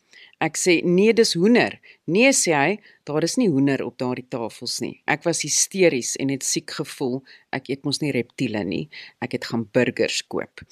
Ek 0.43 0.57
sê 0.59 0.81
nee, 0.83 1.13
dis 1.15 1.31
hoender. 1.39 1.77
Nee 2.11 2.33
sê 2.35 2.51
hy, 2.51 2.71
daar 3.07 3.23
is 3.23 3.37
nie 3.39 3.47
hoender 3.47 3.79
op 3.85 3.95
daardie 4.01 4.25
tafels 4.27 4.81
nie. 4.83 4.97
Ek 5.07 5.23
was 5.23 5.45
hysteries 5.45 6.15
en 6.19 6.33
het 6.33 6.43
siek 6.43 6.73
gevoel. 6.75 7.21
Ek 7.55 7.69
eet 7.71 7.85
mos 7.87 8.01
nie 8.03 8.11
reptiele 8.11 8.65
nie. 8.67 8.83
Ek 9.23 9.37
het 9.37 9.47
gaan 9.47 9.63
burgers 9.71 10.19
koop. 10.27 10.65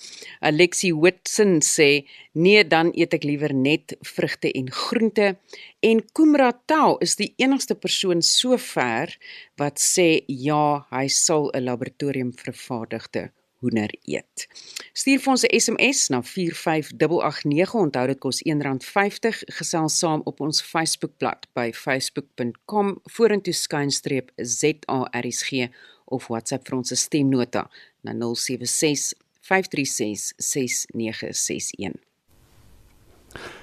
Alexi 0.43 0.91
Whitson 0.91 1.62
sê 1.63 2.04
nee, 2.36 2.65
dan 2.67 2.91
eet 2.91 3.15
ek 3.15 3.28
liewer 3.30 3.56
net 3.56 3.95
vrugte 4.04 4.52
en 4.52 4.67
groente. 4.67 5.38
En 5.80 6.04
Kumra 6.12 6.52
Tau 6.67 6.97
is 7.06 7.15
die 7.19 7.32
enigste 7.39 7.80
persoon 7.80 8.26
sover 8.26 9.15
wat 9.62 9.80
sê 9.80 10.26
ja, 10.28 10.84
hy 10.91 11.08
sal 11.08 11.47
'n 11.54 11.63
laboratorium 11.69 12.36
vervaardigde 12.36 13.32
hoender 13.63 13.91
eet. 14.04 14.45
Stuur 14.93 15.23
vir 15.23 15.34
ons 15.34 15.45
'n 15.47 15.60
SMS 15.60 16.10
na 16.13 16.21
45889. 16.21 17.73
Onthou 17.73 18.06
dit 18.08 18.19
kos 18.19 18.43
R1.50. 18.43 19.41
Gesels 19.58 19.97
saam 19.97 20.21
op 20.23 20.39
ons 20.39 20.62
Facebookblad 20.62 21.47
by 21.54 21.71
facebook.com 21.73 22.99
vorentoe 23.04 23.54
skynstreep 23.54 24.32
ZARSG 24.36 25.69
of 26.06 26.28
WhatsApp 26.28 26.67
vir 26.67 26.78
ons 26.78 26.95
stemnota 26.99 27.69
na 28.02 28.13
076 28.13 29.13
536 29.41 30.34
6961. 30.38 31.99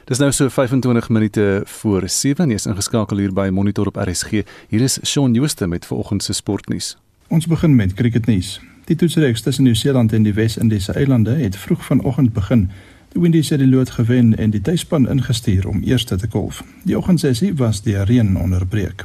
Dis 0.04 0.18
nou 0.18 0.32
so 0.32 0.48
25 0.48 1.08
minute 1.08 1.62
voor 1.64 2.08
7 2.08 2.44
en 2.44 2.50
jy 2.50 2.58
is 2.58 2.66
ingeskakel 2.66 3.22
hier 3.22 3.32
by 3.32 3.48
Monitor 3.54 3.86
op 3.86 4.00
RSG. 4.02 4.42
Hier 4.72 4.82
is 4.82 4.98
Shaun 5.06 5.34
Jooste 5.34 5.66
met 5.66 5.86
vanoggend 5.86 6.22
se 6.22 6.32
sportnuus. 6.32 6.96
Ons 7.28 7.46
begin 7.46 7.76
met 7.76 7.94
cricketnuus. 7.94 8.58
Die 8.90 8.96
toetsreeks 8.96 9.42
tussen 9.42 9.64
Nieu-Seeland 9.64 10.12
en 10.12 10.24
die 10.26 10.32
Wes-Indiese 10.34 10.92
eilande 10.92 11.30
het 11.38 11.56
vroeg 11.56 11.84
vanoggend 11.84 12.32
begin. 12.32 12.64
Die 13.12 13.20
Windies 13.22 13.48
het 13.48 13.60
die 13.62 13.68
lood 13.68 13.90
gewen 13.90 14.32
en 14.36 14.50
die 14.50 14.60
tuisspan 14.60 15.06
ingestuur 15.08 15.68
om 15.68 15.82
eerste 15.86 16.16
te 16.16 16.26
kolf. 16.26 16.64
Die 16.82 16.96
oggendsessie 16.98 17.54
was 17.54 17.82
deur 17.82 18.02
reën 18.04 18.36
onderbreek. 18.36 19.04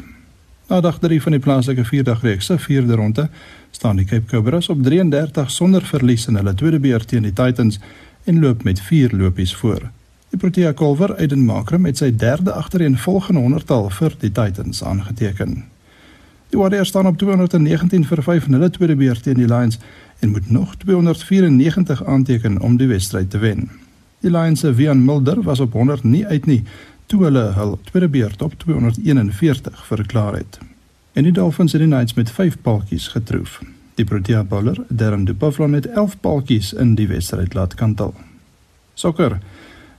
Na 0.68 0.82
dag 0.82 0.98
3 1.00 1.22
van 1.22 1.32
die 1.38 1.42
plaaslike 1.42 1.86
vierdagreeks 1.86 2.46
se 2.46 2.58
vierde 2.60 2.96
ronde 2.96 3.28
staan 3.72 4.02
die 4.02 4.06
Cape 4.06 4.26
Cobras 4.26 4.70
op 4.70 4.82
33 4.84 5.52
sonder 5.52 5.86
verlies 5.86 6.26
in 6.28 6.42
hulle 6.42 6.56
tweede 6.56 6.80
beurt 6.80 7.08
teen 7.08 7.30
die 7.30 7.34
Titans 7.34 7.80
en 8.24 8.40
loop 8.40 8.64
met 8.64 8.82
4 8.82 9.14
lopies 9.14 9.56
voor. 9.56 9.92
Die 10.30 10.40
Protea 10.40 10.74
Kolwer 10.74 11.16
Aiden 11.16 11.46
Makram 11.46 11.86
het 11.86 12.02
sy 12.02 12.10
derde 12.16 12.58
agtereenvolgende 12.58 13.40
honderdtal 13.40 13.90
vir 13.90 14.18
die 14.20 14.32
Titans 14.32 14.84
aangeteken. 14.84 15.75
Die 16.56 16.64
Warriors 16.64 16.88
staan 16.88 17.08
op 17.08 17.18
219 17.18 18.06
vir 18.08 18.22
5 18.24 18.46
in 18.48 18.54
hulle 18.56 18.70
tweede 18.70 18.96
beurt 18.96 19.24
teen 19.24 19.36
die 19.36 19.48
Lions 19.48 19.76
en 20.24 20.30
moet 20.32 20.46
nog 20.50 20.76
294 20.76 22.04
aanteken 22.06 22.62
om 22.62 22.78
die 22.78 22.88
wedstryd 22.88 23.30
te 23.30 23.38
wen. 23.38 23.66
Die 24.24 24.32
Lions 24.32 24.60
se 24.64 24.72
Vian 24.74 25.04
Mulder 25.04 25.42
was 25.44 25.60
op 25.60 25.74
100 25.74 26.04
nie 26.04 26.26
uit 26.26 26.46
nie 26.46 26.64
toe 27.06 27.24
hulle 27.24 27.44
hul 27.58 27.76
tweede 27.90 28.08
beurt 28.08 28.42
op 28.42 28.54
241 28.64 29.86
verklaar 29.86 30.38
het. 30.40 30.60
En 31.14 31.28
die 31.28 31.36
Dolphins 31.36 31.76
het 31.76 31.82
die 31.82 31.92
Knights 31.92 32.14
met 32.14 32.32
5 32.32 32.56
paltjies 32.62 33.08
getroof. 33.08 33.60
Die 33.96 34.06
Protea 34.06 34.44
bowler, 34.44 34.80
Darren 34.88 35.26
Dupavlon 35.26 35.74
het 35.74 35.88
11 35.88 36.20
paltjies 36.20 36.74
in 36.74 36.96
die 36.96 37.08
wedstryd 37.08 37.54
laat 37.54 37.76
kantel. 37.76 38.14
Sokker 38.94 39.40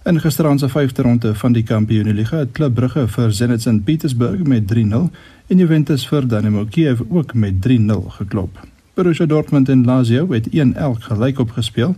In 0.07 0.21
gisteraand 0.21 0.61
se 0.61 0.69
5de 0.69 1.03
ronde 1.03 1.35
van 1.35 1.53
die 1.53 1.63
Kampioenligga 1.63 2.37
het 2.37 2.53
Klub 2.53 2.75
Brugge 2.75 3.09
vir 3.09 3.33
Zenit 3.33 3.63
St 3.63 3.85
Petersburg 3.85 4.45
met 4.47 4.75
3-0 4.75 5.09
en 5.47 5.59
Juventus 5.59 6.05
vir 6.09 6.29
Dynamo 6.29 6.65
Kiev 6.71 7.01
ook 7.09 7.35
met 7.35 7.55
3-0 7.69 8.07
geklop. 8.19 8.61
Borussia 8.95 9.27
Dortmund 9.27 9.69
en 9.69 9.85
Lazio 9.85 10.31
het 10.33 10.47
1-1 10.49 11.03
gelyk 11.09 11.39
opgespeel. 11.39 11.97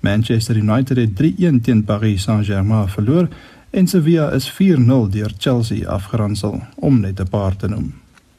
Manchester 0.00 0.56
United 0.56 0.96
het 0.96 1.10
3-1 1.22 1.60
teen 1.62 1.84
Paris 1.84 2.22
Saint-Germain 2.22 2.88
verloor 2.88 3.28
en 3.70 3.86
Sevilla 3.86 4.30
is 4.30 4.52
4-0 4.52 5.10
deur 5.10 5.32
Chelsea 5.38 5.88
afgeronsel 5.88 6.62
om 6.74 7.00
net 7.00 7.20
'n 7.20 7.28
paar 7.28 7.56
te 7.56 7.68
noem. 7.68 7.94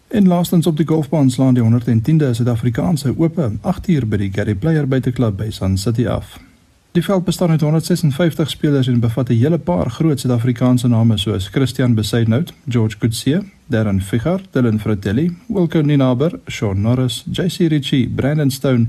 En 0.08 0.27
laastens 0.27 0.67
op 0.67 0.77
die 0.77 0.88
golfbaan 0.88 1.29
slaan 1.29 1.53
die 1.53 1.63
110de 1.63 2.34
Suid-Afrikaanse 2.34 3.13
Ope 3.17 3.51
8 3.62 3.88
uur 3.88 4.08
by 4.08 4.17
die 4.17 4.32
Gary 4.34 4.55
Player 4.55 4.88
Buiteklub 4.88 5.38
by 5.38 5.49
Sun 5.49 5.77
City 5.77 6.08
af. 6.08 6.48
Die 6.91 7.04
veld 7.04 7.23
bestaan 7.23 7.49
uit 7.49 7.62
156 7.62 8.49
spelers 8.49 8.88
en 8.88 8.99
bevat 8.99 9.30
'n 9.30 9.34
hele 9.34 9.58
paar 9.58 9.89
groot 9.89 10.19
Suid-Afrikaanse 10.19 10.88
name 10.88 11.17
soos 11.17 11.47
Christian 11.47 11.93
Besaidnout, 11.93 12.54
George 12.67 12.97
Coetzee, 12.97 13.39
Darren 13.65 14.02
Ficher, 14.02 14.41
Dylan 14.52 14.80
Fratelli, 14.80 15.38
Wilco 15.47 15.82
Ninaber, 15.82 16.39
Sean 16.47 16.82
Norris, 16.82 17.25
JC 17.32 17.58
Ritchie, 17.58 18.10
Brandon 18.10 18.52
Stone 18.52 18.86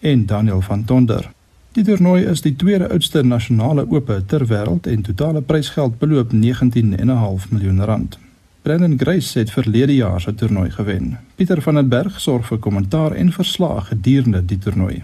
en 0.00 0.26
Daniel 0.26 0.60
van 0.60 0.84
Tonder. 0.84 1.30
Die 1.72 1.84
toernooi 1.84 2.24
is 2.24 2.40
die 2.40 2.56
tweede 2.56 2.88
oudste 2.88 3.22
nasionale 3.22 3.86
ope 3.90 4.22
ter 4.26 4.46
wêreld 4.46 4.86
en 4.86 5.02
totale 5.02 5.40
prysgeld 5.40 5.98
beloop 5.98 6.32
19,5 6.32 7.48
miljoen 7.50 7.84
rand. 7.84 8.18
Brandon 8.62 8.98
Grace 8.98 9.38
het 9.38 9.50
verlede 9.50 9.94
jaar 9.94 10.20
se 10.20 10.34
toernooi 10.34 10.70
gewen. 10.70 11.18
Pieter 11.34 11.62
van 11.62 11.74
den 11.74 11.88
Berg 11.88 12.20
sorg 12.20 12.46
vir 12.46 12.58
kommentaar 12.58 13.12
en 13.12 13.32
verslag 13.32 13.88
gedurende 13.88 14.44
die 14.44 14.58
toernooi. 14.58 15.02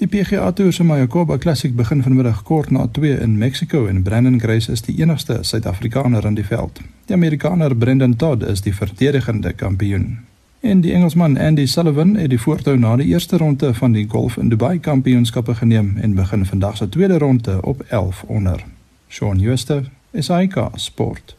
Die 0.00 0.08
PGA 0.08 0.52
Tour 0.52 0.72
se 0.72 0.84
Mayakoba 0.84 1.36
Classic 1.38 1.76
begin 1.76 2.02
vanmiddag 2.02 2.42
kort 2.42 2.70
na 2.70 2.86
2 2.86 3.18
in 3.20 3.38
Mexico 3.38 3.86
en 3.86 4.02
Brandon 4.02 4.40
Grace 4.40 4.72
is 4.72 4.80
die 4.82 4.94
enigste 4.98 5.38
Suid-Afrikaner 5.42 6.24
in 6.24 6.34
die 6.34 6.44
veld. 6.44 6.80
Die 7.04 7.14
Amerikaner 7.14 7.74
Brendan 7.76 8.16
Todd 8.16 8.42
is 8.42 8.60
die 8.60 8.74
verdedigende 8.74 9.52
kampioen. 9.52 10.18
En 10.60 10.80
die 10.80 10.92
Engelsman 10.92 11.38
Andy 11.38 11.66
Sullivan 11.66 12.16
het 12.16 12.30
die 12.30 12.40
voortou 12.40 12.78
na 12.78 12.94
die 12.96 13.06
eerste 13.12 13.36
ronde 13.36 13.74
van 13.74 13.92
die 13.92 14.06
Golf 14.08 14.36
in 14.36 14.48
Dubai 14.48 14.78
Kampioenskappe 14.78 15.54
geneem 15.54 15.96
en 16.00 16.14
begin 16.14 16.46
vandag 16.46 16.76
se 16.76 16.88
tweede 16.88 17.18
ronde 17.18 17.62
op 17.62 17.84
11 17.88 18.22
onder. 18.22 18.64
Shaun 19.08 19.38
Schuster, 19.38 19.90
SAK 20.14 20.70
Sport. 20.74 21.36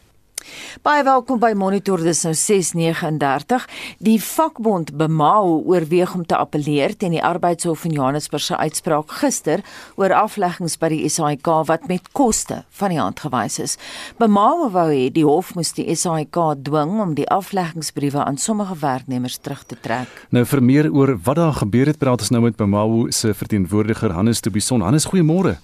Baie 0.81 1.03
welkom 1.03 1.39
by 1.41 1.51
Monitor 1.57 2.01
dis 2.01 2.23
nou 2.25 2.33
6:39. 2.33 3.65
Die 3.99 4.17
vakbond 4.23 4.93
Bemao 4.97 5.61
oorweeg 5.65 6.13
om 6.15 6.25
te 6.25 6.37
appeleer 6.37 6.95
teen 6.97 7.11
die 7.11 7.23
arbeidshof 7.23 7.85
in 7.85 7.91
Johannesburg 7.91 8.43
se 8.43 8.57
uitspraak 8.57 9.11
gister 9.21 9.61
oor 9.95 10.13
afleggings 10.13 10.77
by 10.77 10.89
die 10.89 11.09
SAIK 11.09 11.47
wat 11.67 11.87
met 11.87 12.11
koste 12.11 12.63
van 12.69 12.89
die 12.89 12.99
hand 12.99 13.19
gewys 13.19 13.59
is. 13.59 13.77
Bemao 14.17 14.69
wou 14.69 14.87
hê 14.89 15.09
die 15.11 15.25
hof 15.25 15.55
moes 15.55 15.73
die 15.73 15.95
SAIK 15.95 16.37
dwing 16.63 16.99
om 16.99 17.13
die 17.15 17.27
afleggingsbriewe 17.29 18.23
aan 18.23 18.37
sommige 18.37 18.75
werknemers 18.81 19.37
terug 19.37 19.63
te 19.65 19.75
trek. 19.81 20.09
Nou 20.29 20.45
vir 20.45 20.63
meer 20.63 20.91
oor 20.91 21.17
wat 21.23 21.35
daar 21.35 21.53
gebeur 21.53 21.85
het, 21.85 21.99
praat 21.99 22.21
ons 22.21 22.31
nou 22.31 22.41
met 22.41 22.55
Bemao 22.55 23.11
se 23.11 23.33
verteenwoordiger 23.33 24.11
Hannes 24.11 24.39
Tobison. 24.39 24.81
Hannes, 24.81 25.05
goeiemôre. 25.05 25.57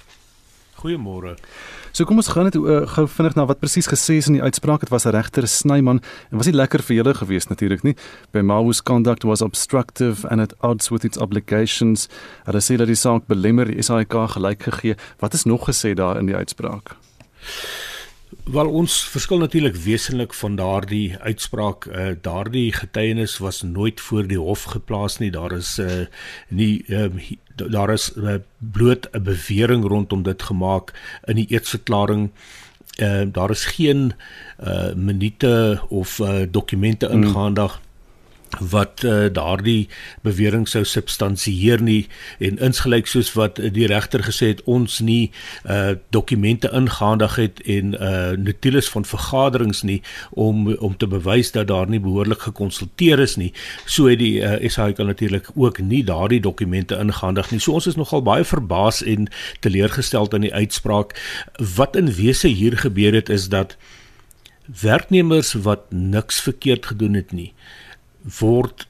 Goeiemôre. 0.78 1.38
So 1.98 2.06
kom 2.06 2.20
ons 2.22 2.28
gaan 2.30 2.46
net 2.46 2.54
uh, 2.54 2.84
gou 2.94 3.08
vinnig 3.10 3.34
na 3.34 3.48
wat 3.50 3.58
presies 3.58 3.88
gesê 3.90 4.20
is 4.22 4.28
in 4.30 4.36
die 4.38 4.44
uitspraak. 4.46 4.84
Dit 4.86 4.92
was 4.94 5.08
'n 5.10 5.16
regter 5.18 5.48
Snyman 5.48 6.00
en 6.30 6.38
was 6.38 6.46
nie 6.46 6.54
lekker 6.54 6.84
vir 6.86 6.96
julle 6.98 7.14
gewees 7.14 7.50
natuurlik 7.50 7.84
nie. 7.84 7.96
By 8.32 8.42
Mawu's 8.42 8.84
conduct 8.84 9.24
was 9.24 9.42
obstructive 9.42 10.28
and 10.30 10.40
at 10.40 10.54
odds 10.62 10.90
with 10.90 11.04
its 11.04 11.18
obligations. 11.18 12.08
Hulle 12.46 12.62
sê 12.62 12.78
dat 12.78 12.86
die 12.88 12.96
saak 12.96 13.26
belemmer 13.26 13.66
die 13.66 13.82
SAIK 13.82 14.14
gelyk 14.14 14.62
gegee. 14.62 14.96
Wat 15.20 15.34
is 15.34 15.46
nog 15.46 15.66
gesê 15.66 15.96
daar 15.96 16.20
in 16.20 16.28
die 16.28 16.36
uitspraak? 16.36 16.96
Wel 18.46 18.70
ons 18.70 19.04
verskil 19.10 19.38
natuurlik 19.40 19.76
wesentlik 19.76 20.34
van 20.34 20.56
daardie 20.56 21.18
uitspraak. 21.18 21.86
Uh, 21.86 22.14
daardie 22.22 22.74
getuienis 22.74 23.38
was 23.38 23.62
nooit 23.62 24.02
voor 24.02 24.28
die 24.28 24.40
hof 24.40 24.64
geplaas 24.64 25.18
nie. 25.18 25.32
Daar 25.32 25.52
is 25.52 25.80
uh, 25.80 26.06
nie 26.50 26.84
uh, 26.88 27.10
daar 27.70 27.90
is 27.90 28.12
uh, 28.16 28.36
bloot 28.58 29.08
'n 29.12 29.24
bewering 29.24 29.88
rondom 29.88 30.24
dit 30.24 30.44
gemaak 30.44 30.94
in 31.24 31.36
die 31.36 31.48
eetsverklaring. 31.50 32.30
Uh, 32.98 33.22
daar 33.32 33.50
is 33.50 33.66
geen 33.66 34.14
uh, 34.64 34.94
minute 34.94 35.82
of 35.90 36.20
uh, 36.20 36.46
dokumente 36.52 37.06
hmm. 37.06 37.24
ingehandig. 37.24 37.74
Hmm 37.74 37.87
wat 38.60 39.04
uh, 39.04 39.28
daardie 39.34 39.88
bewering 40.22 40.68
sou 40.70 40.84
substansieer 40.88 41.82
nie 41.82 42.08
en 42.40 42.60
insgelyk 42.64 43.08
soos 43.08 43.34
wat 43.38 43.60
die 43.74 43.88
regter 43.88 44.24
gesê 44.26 44.54
het 44.54 44.64
ons 44.66 45.00
nie 45.00 45.32
uh, 45.66 45.96
dokumente 46.16 46.72
ingehandig 46.74 47.36
het 47.36 47.62
en 47.66 47.94
uh, 47.94 48.34
notules 48.38 48.90
van 48.90 49.06
vergaderings 49.06 49.84
nie 49.84 50.02
om 50.32 50.68
om 50.78 50.98
te 50.98 51.08
bewys 51.08 51.52
dat 51.52 51.68
daar 51.68 51.90
nie 51.90 52.00
behoorlik 52.00 52.42
gekonsulteer 52.50 53.20
is 53.20 53.38
nie 53.38 53.52
so 53.86 54.08
het 54.08 54.20
die 54.20 54.40
uh, 54.42 54.58
SAIK 54.70 54.98
natuurlik 54.98 55.50
ook 55.56 55.80
nie 55.80 56.04
daardie 56.04 56.40
dokumente 56.40 56.98
ingehandig 56.98 57.52
nie. 57.52 57.60
So 57.60 57.78
ons 57.78 57.88
is 57.88 57.96
nogal 57.96 58.22
baie 58.22 58.46
verbaas 58.46 59.04
en 59.04 59.30
teleurgesteld 59.60 60.34
in 60.34 60.48
die 60.48 60.54
uitspraak. 60.54 61.16
Wat 61.76 61.96
in 61.96 62.12
wese 62.14 62.48
hier 62.48 62.78
gebeur 62.78 63.14
het 63.14 63.30
is 63.30 63.50
dat 63.50 63.78
werknemers 64.82 65.54
wat 65.54 65.92
niks 65.92 66.42
verkeerd 66.42 66.86
gedoen 66.86 67.14
het 67.14 67.32
nie 67.32 67.54
word 68.40 68.88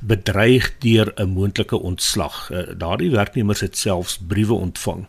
bedreig 0.00 0.72
deur 0.78 1.12
'n 1.16 1.28
moontlike 1.28 1.78
ontslag. 1.78 2.50
Uh, 2.50 2.66
daardie 2.76 3.10
werknemers 3.10 3.60
het 3.60 3.76
selfs 3.76 4.18
briewe 4.28 4.54
ontvang. 4.54 5.08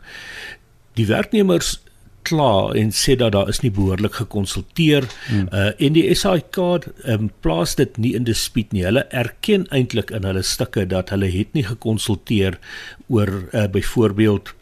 Die 0.93 1.08
werknemers 1.08 1.80
kla 2.27 2.73
en 2.75 2.91
sê 2.91 3.15
dat 3.15 3.32
daar 3.32 3.49
is 3.49 3.62
nie 3.63 3.71
behoorlik 3.71 4.19
gekonsulteer 4.19 5.08
hmm. 5.27 5.47
uh, 5.51 5.71
en 5.80 5.95
die 5.95 6.06
SAIK 6.15 6.60
um, 7.06 7.32
plaas 7.39 7.75
dit 7.80 7.97
nie 7.97 8.13
in 8.15 8.27
dispuut 8.27 8.71
nie. 8.75 8.84
Hulle 8.88 9.06
erken 9.15 9.67
eintlik 9.71 10.12
in 10.12 10.27
hulle 10.27 10.43
stukke 10.43 10.86
dat 10.86 11.13
hulle 11.15 11.30
het 11.32 11.53
nie 11.53 11.63
gekonsulteer 11.67 12.60
oor 13.08 13.32
uh, 13.53 13.67
byvoorbeeld 13.71 14.53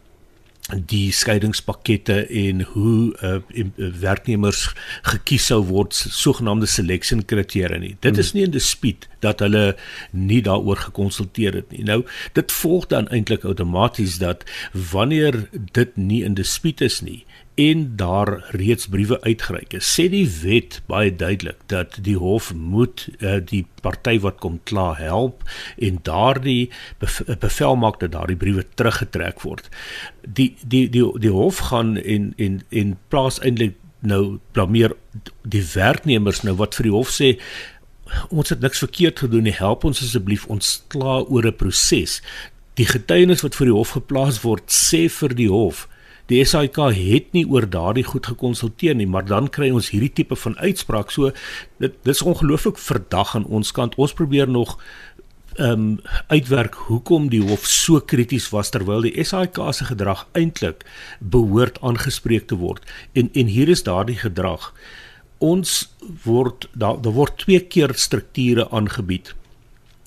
die 0.74 1.12
skeidingspakkette 1.14 2.24
en 2.26 2.64
hoe 2.72 3.12
uh, 3.22 3.36
werknemers 3.76 4.64
gekies 5.06 5.46
sou 5.52 5.60
word 5.68 5.94
sogenaamde 5.94 6.66
selection 6.66 7.22
kriteria 7.24 7.78
nie. 7.78 7.94
Dit 8.02 8.18
is 8.18 8.32
hmm. 8.32 8.40
nie 8.40 8.46
in 8.48 8.56
dispuut 8.56 9.06
dat 9.22 9.44
hulle 9.44 9.76
nie 10.10 10.40
daaroor 10.42 10.82
gekonsulteer 10.88 11.60
het 11.60 11.70
nie. 11.70 11.84
Nou 11.86 12.02
dit 12.34 12.52
volg 12.58 12.88
dan 12.90 13.06
eintlik 13.14 13.46
outomaties 13.46 14.18
dat 14.22 14.42
wanneer 14.72 15.44
dit 15.52 15.96
nie 15.96 16.24
in 16.26 16.34
dispuut 16.34 16.82
is 16.82 17.00
nie 17.00 17.22
en 17.56 17.96
daar 17.96 18.44
reeds 18.50 18.86
briewe 18.92 19.16
uitgereik 19.20 19.72
is, 19.78 19.88
sê 19.88 20.10
die 20.12 20.26
wet 20.42 20.82
baie 20.90 21.08
duidelik 21.08 21.62
dat 21.72 21.96
die 22.04 22.18
hof 22.20 22.50
moet 22.54 23.06
uh, 23.18 23.38
die 23.40 23.62
party 23.80 24.18
wat 24.20 24.42
kom 24.44 24.58
kla 24.68 24.90
help 24.98 25.40
en 25.80 26.02
daardie 26.04 26.68
bevel 27.00 27.78
maak 27.80 27.96
dat 28.02 28.12
daardie 28.12 28.36
briewe 28.36 28.66
teruggetrek 28.76 29.40
word. 29.46 29.70
Die 30.20 30.52
die 30.60 30.84
die 30.92 31.06
die 31.24 31.32
hof 31.32 31.62
gaan 31.72 31.96
en 31.96 32.34
en 32.36 32.60
en 32.68 32.92
plaas 33.08 33.40
eintlik 33.40 33.80
nou 34.04 34.36
blameer 34.52 34.92
die 35.42 35.64
werknemers 35.72 36.44
nou 36.44 36.58
wat 36.60 36.76
vir 36.76 36.90
die 36.90 36.96
hof 36.98 37.16
sê 37.16 37.38
ons 38.28 38.52
het 38.52 38.60
niks 38.60 38.84
verkeerd 38.84 39.24
gedoen 39.24 39.48
nie. 39.48 39.56
Help 39.56 39.88
ons 39.88 40.04
asseblief. 40.04 40.44
Ons 40.52 40.82
kla 40.92 41.22
oor 41.24 41.46
'n 41.48 41.56
proses. 41.56 42.20
Die 42.76 42.86
getuienis 42.86 43.40
wat 43.40 43.56
vir 43.56 43.72
die 43.72 43.78
hof 43.80 43.96
geplaas 43.96 44.44
word 44.44 44.68
sê 44.68 45.08
vir 45.08 45.32
die 45.34 45.48
hof 45.48 45.88
Die 46.26 46.42
SAIK 46.44 46.78
het 46.90 47.34
nie 47.36 47.44
oor 47.46 47.68
daardie 47.70 48.04
goed 48.04 48.26
gekonsulteer 48.26 48.96
nie, 48.98 49.06
maar 49.06 49.26
dan 49.26 49.46
kry 49.52 49.68
ons 49.70 49.92
hierdie 49.94 50.10
tipe 50.10 50.36
van 50.36 50.56
uitspraak. 50.58 51.12
So 51.14 51.30
dit 51.82 51.94
dis 52.02 52.22
ongelooflik 52.22 52.80
verdag 52.82 53.36
aan 53.38 53.46
ons 53.46 53.70
kant. 53.72 53.94
Ons 53.94 54.16
probeer 54.16 54.50
nog 54.50 54.76
ehm 55.56 55.72
um, 55.72 56.00
uitwerk 56.28 56.74
hoekom 56.90 57.30
die 57.32 57.40
hof 57.40 57.64
so 57.64 58.00
krities 58.00 58.50
was 58.52 58.70
terwyl 58.70 59.06
die 59.06 59.24
SAIK 59.24 59.56
se 59.72 59.86
gedrag 59.88 60.26
eintlik 60.36 60.84
behoort 61.20 61.80
aangespreek 61.80 62.46
te 62.50 62.58
word. 62.60 62.84
En 63.14 63.30
en 63.32 63.46
hier 63.46 63.68
is 63.68 63.82
daardie 63.82 64.18
gedrag. 64.18 64.74
Ons 65.38 65.94
word 66.24 66.68
daar 66.74 67.00
daar 67.00 67.12
word 67.12 67.38
twee 67.38 67.60
keer 67.60 67.94
strukture 67.94 68.68
aangebied 68.70 69.34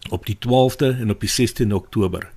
op 0.09 0.25
die 0.25 0.37
12de 0.37 0.99
en 0.99 1.09
op 1.09 1.19
die 1.19 1.29
16de 1.29 1.73
Oktober. 1.73 2.29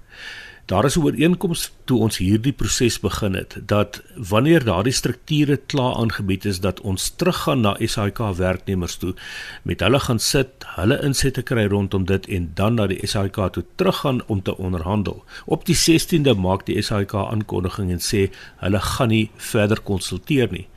Daar 0.72 0.84
is 0.84 0.96
'n 0.96 1.04
ooreenkoms 1.04 1.72
toe 1.84 1.98
ons 2.00 2.16
hierdie 2.16 2.52
proses 2.52 3.00
begin 3.00 3.34
het 3.34 3.56
dat 3.66 4.02
wanneer 4.16 4.64
daardie 4.64 4.92
strukture 4.92 5.56
klaar 5.56 5.94
aangebied 5.94 6.44
is 6.44 6.60
dat 6.60 6.80
ons 6.80 7.10
teruggaan 7.10 7.60
na 7.60 7.76
SAIK 7.78 8.18
werknemers 8.36 8.96
toe 8.96 9.14
met 9.62 9.80
hulle 9.80 10.00
gaan 10.00 10.18
sit, 10.18 10.48
hulle 10.76 11.02
insette 11.02 11.42
kry 11.42 11.66
rondom 11.66 12.04
dit 12.04 12.26
en 12.26 12.50
dan 12.54 12.74
na 12.74 12.86
die 12.86 13.06
SAIK 13.06 13.36
toe 13.52 13.64
teruggaan 13.74 14.22
om 14.26 14.42
te 14.42 14.56
onderhandel. 14.56 15.24
Op 15.44 15.66
die 15.66 15.76
16de 15.76 16.34
maak 16.34 16.66
die 16.66 16.82
SAIK 16.82 17.14
aankondiging 17.14 17.90
en 17.90 18.00
sê 18.00 18.30
hulle 18.56 18.80
gaan 18.80 19.08
nie 19.08 19.30
verder 19.36 19.80
konsulteer 19.80 20.48
nie. 20.52 20.68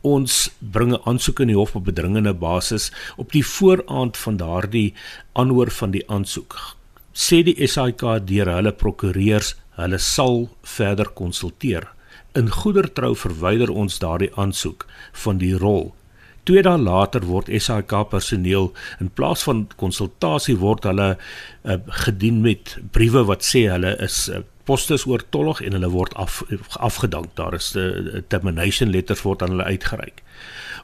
Ons 0.00 0.50
bring 0.58 0.92
'n 0.92 1.02
aansoek 1.04 1.40
in 1.40 1.46
die 1.46 1.56
hof 1.56 1.74
op 1.74 1.84
bedringende 1.84 2.34
basis 2.34 2.92
op 3.16 3.32
die 3.32 3.46
vooraand 3.46 4.16
van 4.16 4.36
daardie 4.36 4.94
aanhoor 5.32 5.70
van 5.70 5.90
die 5.90 6.08
aansoek 6.08 6.76
sê 7.14 7.44
die 7.46 7.54
SAIK 7.62 8.02
deur 8.26 8.50
hulle 8.50 8.72
prokureurs 8.74 9.54
hulle 9.78 9.98
sal 10.02 10.48
verder 10.76 11.10
konsulteer. 11.14 11.86
In 12.34 12.50
goeie 12.50 12.88
trou 12.90 13.14
verwyder 13.14 13.70
ons 13.70 14.00
daardie 14.02 14.32
aansoek 14.34 14.86
van 15.24 15.38
die 15.38 15.54
rol. 15.54 15.92
Twee 16.44 16.62
dae 16.66 16.76
later 16.76 17.24
word 17.24 17.48
SAIK 17.48 17.94
personeel 18.10 18.72
in 19.00 19.08
plaas 19.14 19.46
van 19.46 19.64
konsultasie 19.80 20.58
word 20.60 20.84
hulle 20.84 21.14
uh, 21.14 21.78
gedien 22.04 22.42
met 22.44 22.74
briewe 22.92 23.22
wat 23.30 23.46
sê 23.46 23.64
hulle 23.70 23.94
is 24.04 24.26
uh, 24.28 24.42
postes 24.68 25.06
oortollig 25.06 25.62
en 25.64 25.76
hulle 25.78 25.92
word 25.94 26.12
af, 26.20 26.42
afgedank. 26.82 27.32
Daar 27.38 27.54
is 27.54 27.72
'n 27.74 27.78
uh, 27.78 28.22
termination 28.28 28.90
letters 28.90 29.22
word 29.22 29.42
aan 29.42 29.54
hulle 29.54 29.70
uitgereik. 29.70 30.22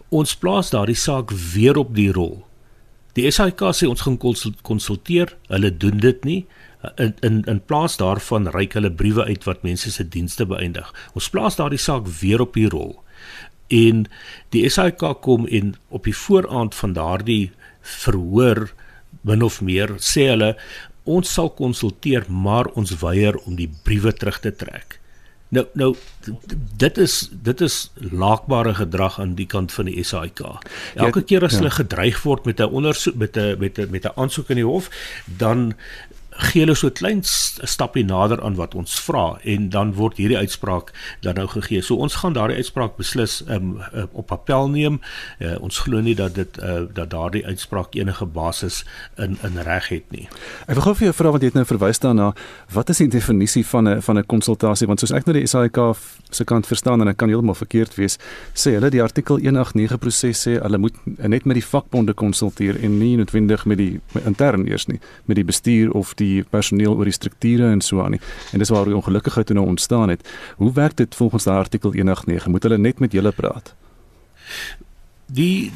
Ons 0.08 0.36
plaas 0.36 0.70
daardie 0.70 0.96
saak 0.96 1.30
weer 1.30 1.76
op 1.76 1.94
die 1.94 2.12
rol 2.12 2.44
Die 3.18 3.27
SAIK 3.31 3.62
sê 3.75 3.88
ons 3.90 4.05
gaan 4.07 4.18
konsulteer, 4.62 5.35
hulle 5.51 5.70
doen 5.83 5.99
dit 6.03 6.25
nie. 6.25 6.40
In 6.96 7.14
in 7.27 7.42
in 7.51 7.61
plaas 7.61 7.99
daarvan 8.01 8.49
reik 8.55 8.77
hulle 8.79 8.90
briewe 8.90 9.25
uit 9.25 9.44
wat 9.44 9.64
mense 9.66 9.90
se 9.90 10.07
dienste 10.09 10.46
beëindig. 10.46 10.92
Ons 11.14 11.29
plaas 11.29 11.59
daardie 11.59 11.81
saak 11.81 12.07
weer 12.20 12.40
op 12.40 12.55
die 12.55 12.68
rol. 12.68 12.94
En 13.68 14.07
die 14.55 14.68
SAIK 14.68 15.03
kom 15.23 15.46
in 15.46 15.75
op 15.88 16.05
die 16.05 16.16
vooraand 16.16 16.75
van 16.75 16.92
daardie 16.92 17.51
verhoor 17.81 18.70
min 19.27 19.42
of 19.42 19.61
meer 19.61 19.96
sê 19.99 20.31
hulle 20.31 20.55
ons 21.05 21.33
sal 21.35 21.51
konsulteer, 21.51 22.27
maar 22.29 22.68
ons 22.79 22.92
weier 23.03 23.37
om 23.44 23.57
die 23.59 23.70
briewe 23.85 24.12
terug 24.12 24.38
te 24.40 24.53
trek. 24.55 24.99
Nou 25.50 25.66
nou 25.74 25.94
dit 26.78 26.98
is 26.98 27.14
dit 27.42 27.60
is 27.60 27.76
laakbare 27.94 28.74
gedrag 28.74 29.18
aan 29.20 29.34
die 29.34 29.46
kant 29.50 29.72
van 29.72 29.90
die 29.90 30.04
SAIK. 30.04 30.42
Elke 30.94 31.22
keer 31.26 31.44
as 31.44 31.56
ja. 31.56 31.62
hulle 31.62 31.72
gedreig 31.74 32.22
word 32.22 32.46
met 32.46 32.60
'n 32.60 32.70
ondersoek 32.70 33.14
met 33.18 33.36
'n 33.36 33.58
met 33.58 33.78
'n 33.78 33.90
met 33.90 34.06
'n 34.06 34.14
aansoek 34.14 34.48
in 34.48 34.62
die 34.62 34.64
hof, 34.64 34.90
dan 35.24 35.74
gee 36.40 36.62
hulle 36.64 36.74
so 36.74 36.87
'n 36.87 36.92
klein 36.92 37.20
stappie 37.22 38.05
nader 38.05 38.42
aan 38.42 38.55
wat 38.55 38.74
ons 38.74 39.00
vra 39.00 39.38
en 39.44 39.68
dan 39.68 39.94
word 39.94 40.16
hierdie 40.16 40.38
uitspraak 40.38 40.92
dan 41.20 41.35
nou 41.35 41.46
gegee. 41.46 41.83
So 41.83 41.96
ons 41.96 42.14
gaan 42.14 42.33
daardie 42.33 42.57
uitspraak 42.57 42.96
beslis 42.96 43.42
um, 43.48 43.81
op 44.12 44.33
appel 44.33 44.68
neem. 44.68 45.00
Uh, 45.38 45.61
ons 45.61 45.79
glo 45.79 46.00
nie 46.00 46.14
dat 46.14 46.35
dit 46.35 46.59
uh, 46.62 46.87
dat 46.92 47.11
daardie 47.11 47.46
uitspraak 47.46 47.94
enige 47.94 48.26
basis 48.26 48.85
in 49.16 49.38
in 49.42 49.59
reg 49.62 49.88
het 49.88 50.11
nie. 50.11 50.29
Ek 50.66 50.74
wil 50.74 50.83
gou 50.83 50.94
vir 50.94 51.05
jou 51.05 51.14
vra 51.14 51.31
wat 51.31 51.42
jy 51.42 51.50
nou 51.55 51.64
verwys 51.64 51.98
daarna, 51.98 52.33
wat 52.72 52.88
is 52.88 53.03
die 53.03 53.09
definisie 53.09 53.66
van 53.66 53.88
'n 53.88 54.03
van 54.03 54.18
'n 54.18 54.26
konsultasie 54.26 54.87
want 54.87 55.00
soos 55.00 55.12
ek 55.12 55.26
nou 55.26 55.38
die 55.38 55.46
SAIK 55.46 55.79
se 56.31 56.44
kant 56.44 56.66
verstaan 56.66 57.00
en 57.00 57.09
ek 57.09 57.16
kan 57.16 57.29
heeltemal 57.29 57.55
verkeerd 57.55 57.94
wees, 57.94 58.18
sê 58.55 58.74
hulle 58.79 58.90
die 58.90 59.03
artikel 59.03 59.38
189 59.38 59.98
proses 59.98 60.46
sê 60.46 60.61
hulle 60.62 60.79
moet 60.79 60.94
net 61.05 61.44
met 61.44 61.55
die 61.55 61.64
vakbonde 61.64 62.12
konsulteer 62.12 62.79
en 62.83 62.98
nie 62.98 63.16
noodwendig 63.16 63.64
met 63.66 63.79
die 63.79 64.00
intern 64.24 64.66
eers 64.66 64.87
nie, 64.87 65.00
met 65.24 65.37
die 65.37 65.44
bestuur 65.44 65.90
of 65.92 66.14
die 66.14 66.29
die 66.30 66.42
personeel 66.56 66.96
oor 66.96 67.08
die 67.08 67.16
strukture 67.16 67.70
en 67.70 67.82
so 67.84 68.02
aan 68.04 68.16
nie. 68.16 68.22
En 68.52 68.62
dis 68.62 68.72
waar 68.72 68.88
die 68.88 68.96
ongelukkigheid 68.96 69.50
toe 69.50 69.56
nou 69.58 69.66
ontstaan 69.66 70.14
het. 70.14 70.26
Hoe 70.56 70.72
werk 70.72 70.96
dit 71.00 71.14
volgens 71.14 71.44
daardie 71.44 71.68
artikel 71.70 71.92
189? 71.92 72.48
Moet 72.52 72.68
hulle 72.68 72.78
net 72.78 73.02
met 73.04 73.12
julle 73.12 73.32
praat? 73.36 73.74
Die 75.32 75.72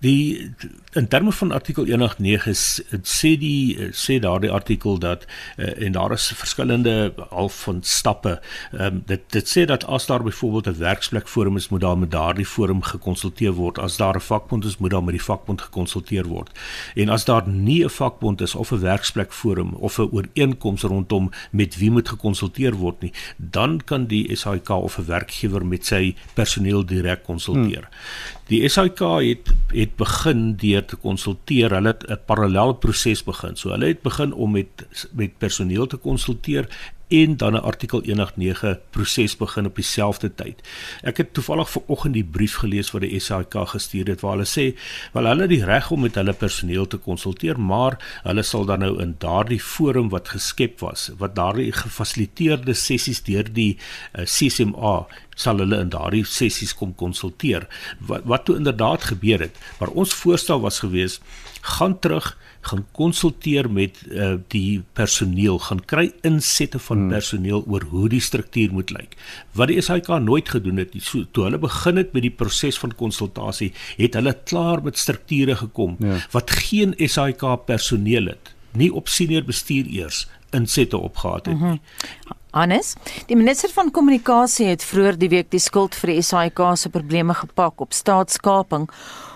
die 0.00 0.52
in 0.92 1.08
terme 1.08 1.32
van 1.32 1.52
artikel 1.52 1.84
189 1.84 3.00
sê 3.02 3.32
die 3.38 3.90
sê 3.92 4.18
daardie 4.22 4.50
artikel 4.50 4.98
dat 4.98 5.26
uh, 5.56 5.82
en 5.86 5.92
daar 5.92 6.12
is 6.12 6.32
verskillende 6.34 7.14
al 7.30 7.48
van 7.48 7.82
stappe. 7.82 8.40
Um, 8.72 9.02
dit 9.06 9.22
dit 9.30 9.48
sê 9.48 9.64
dat 9.64 9.86
as 9.86 10.06
daar 10.06 10.22
byvoorbeeld 10.22 10.66
'n 10.66 10.78
werksplek 10.78 11.28
forum 11.28 11.56
is 11.56 11.68
moet 11.68 11.80
daar 11.80 11.98
met 11.98 12.10
daardie 12.10 12.46
forum 12.46 12.82
gekonsulteer 12.82 13.52
word. 13.52 13.78
As 13.78 13.96
daar 13.96 14.16
'n 14.16 14.20
vakbond 14.20 14.64
is 14.64 14.78
moet 14.78 14.90
daar 14.90 15.04
met 15.04 15.14
die 15.14 15.24
vakbond 15.24 15.60
gekonsulteer 15.60 16.24
word. 16.24 16.50
En 16.94 17.08
as 17.08 17.24
daar 17.24 17.48
nie 17.48 17.84
'n 17.84 17.90
vakbond 17.90 18.40
is 18.40 18.54
of 18.54 18.70
'n 18.72 18.80
werksplek 18.80 19.32
forum 19.32 19.74
of 19.74 19.98
'n 19.98 20.08
ooreenkoms 20.12 20.82
rondom 20.82 21.30
met 21.50 21.76
wie 21.76 21.90
moet 21.90 22.08
gekonsulteer 22.08 22.74
word 22.74 23.00
nie 23.00 23.12
dan 23.36 23.80
kan 23.84 24.06
die 24.06 24.36
SAIK 24.36 24.68
of 24.68 24.98
'n 24.98 25.06
werkgewer 25.06 25.66
met 25.66 25.86
sy 25.86 26.14
personeel 26.34 26.86
direk 26.86 27.24
konsulteer. 27.24 27.88
Hmm. 27.88 28.35
Die 28.46 28.62
SAIK 28.70 29.00
het 29.26 29.48
het 29.74 29.96
begin 29.98 30.52
deur 30.54 30.84
te 30.86 30.96
konsulteer. 30.96 31.72
Hulle 31.74 31.88
het 31.88 32.04
'n 32.06 32.18
parallel 32.26 32.72
proses 32.78 33.24
begin. 33.24 33.56
So 33.56 33.70
hulle 33.70 33.86
het 33.86 34.02
begin 34.02 34.32
om 34.32 34.50
met 34.50 34.86
met 35.12 35.38
personeel 35.38 35.86
te 35.86 35.96
konsulteer 35.96 36.68
en 37.08 37.36
dan 37.36 37.52
'n 37.52 37.62
artikel 37.62 38.02
189 38.04 38.78
proses 38.90 39.36
begin 39.36 39.66
op 39.66 39.74
dieselfde 39.74 40.34
tyd. 40.34 40.68
Ek 41.02 41.16
het 41.16 41.34
toevallig 41.34 41.70
vanoggend 41.70 42.14
die 42.14 42.24
brief 42.24 42.54
gelees 42.54 42.90
wat 42.90 43.00
die 43.02 43.20
SAIK 43.20 43.54
gestuur 43.68 44.06
het 44.06 44.20
waar 44.20 44.32
hulle 44.32 44.46
sê 44.46 44.78
wel 45.12 45.24
hulle 45.24 45.40
het 45.40 45.50
die 45.50 45.64
reg 45.64 45.90
om 45.90 46.00
met 46.00 46.14
hulle 46.14 46.32
personeel 46.32 46.86
te 46.86 46.96
konsulteer, 46.96 47.60
maar 47.60 48.20
hulle 48.22 48.42
sal 48.42 48.64
dan 48.64 48.78
nou 48.78 49.00
in 49.02 49.14
daardie 49.18 49.60
forum 49.60 50.08
wat 50.08 50.28
geskep 50.28 50.80
was, 50.80 51.10
wat 51.18 51.34
daardie 51.34 51.72
gefasiliteerde 51.72 52.74
sessies 52.74 53.22
deur 53.22 53.52
die 53.52 53.76
uh, 53.76 54.20
eh, 54.20 54.26
CCMA 54.26 55.06
sal 55.34 55.58
hulle 55.58 55.80
in 55.80 55.88
daardie 55.88 56.24
sessies 56.24 56.74
kom 56.74 56.94
konsulteer. 56.94 57.66
Wat 57.98 58.24
wat 58.24 58.44
toe 58.44 58.56
inderdaad 58.56 59.02
gebeur 59.02 59.40
het, 59.40 59.56
maar 59.78 59.88
ons 59.88 60.14
voorstel 60.14 60.60
was 60.60 60.78
gewees 60.78 61.20
gaan 61.66 61.98
terug 61.98 62.36
gaan 62.66 62.82
konsulteer 62.92 63.68
met 63.70 64.00
uh, 64.10 64.32
die 64.50 64.82
personeel, 64.98 65.58
gaan 65.68 65.82
kry 65.86 66.08
insette 66.26 66.80
van 66.88 67.04
hmm. 67.04 67.12
personeel 67.14 67.64
oor 67.70 67.86
hoe 67.92 68.08
die 68.10 68.22
struktuur 68.22 68.74
moet 68.74 68.90
lyk. 68.94 69.14
Wat 69.58 69.70
die 69.70 69.78
SAIK 69.82 70.10
nooit 70.24 70.50
gedoen 70.50 70.82
het, 70.82 70.94
so, 70.98 71.22
toe 71.30 71.46
hulle 71.46 71.60
begin 71.62 72.00
het 72.02 72.14
met 72.16 72.26
die 72.26 72.34
proses 72.34 72.78
van 72.82 72.94
konsultasie, 72.98 73.72
het 74.00 74.18
hulle 74.18 74.34
klaar 74.44 74.82
met 74.82 74.98
strukture 74.98 75.56
gekom 75.62 75.96
ja. 76.02 76.18
wat 76.34 76.50
geen 76.66 76.96
SAIK 76.98 77.44
personeel 77.68 78.32
het, 78.34 78.54
nie 78.76 78.90
op 78.92 79.08
senior 79.08 79.46
bestuur 79.46 79.86
eers 79.86 80.26
insette 80.56 80.98
opgehad 80.98 81.46
het 81.46 81.54
nie. 81.54 81.62
Mm 81.62 81.68
-hmm. 81.70 82.36
Hannes, 82.56 82.94
die 83.28 83.36
minister 83.36 83.68
van 83.68 83.90
kommunikasie 83.92 84.70
het 84.70 84.84
vroeër 84.84 85.18
die 85.20 85.28
week 85.28 85.50
die 85.52 85.60
skuld 85.60 85.92
vir 86.00 86.14
die 86.14 86.22
SAIK 86.24 86.62
se 86.80 86.88
probleme 86.88 87.36
gepak 87.36 87.84
op 87.84 87.92
staatskaping. 87.92 88.88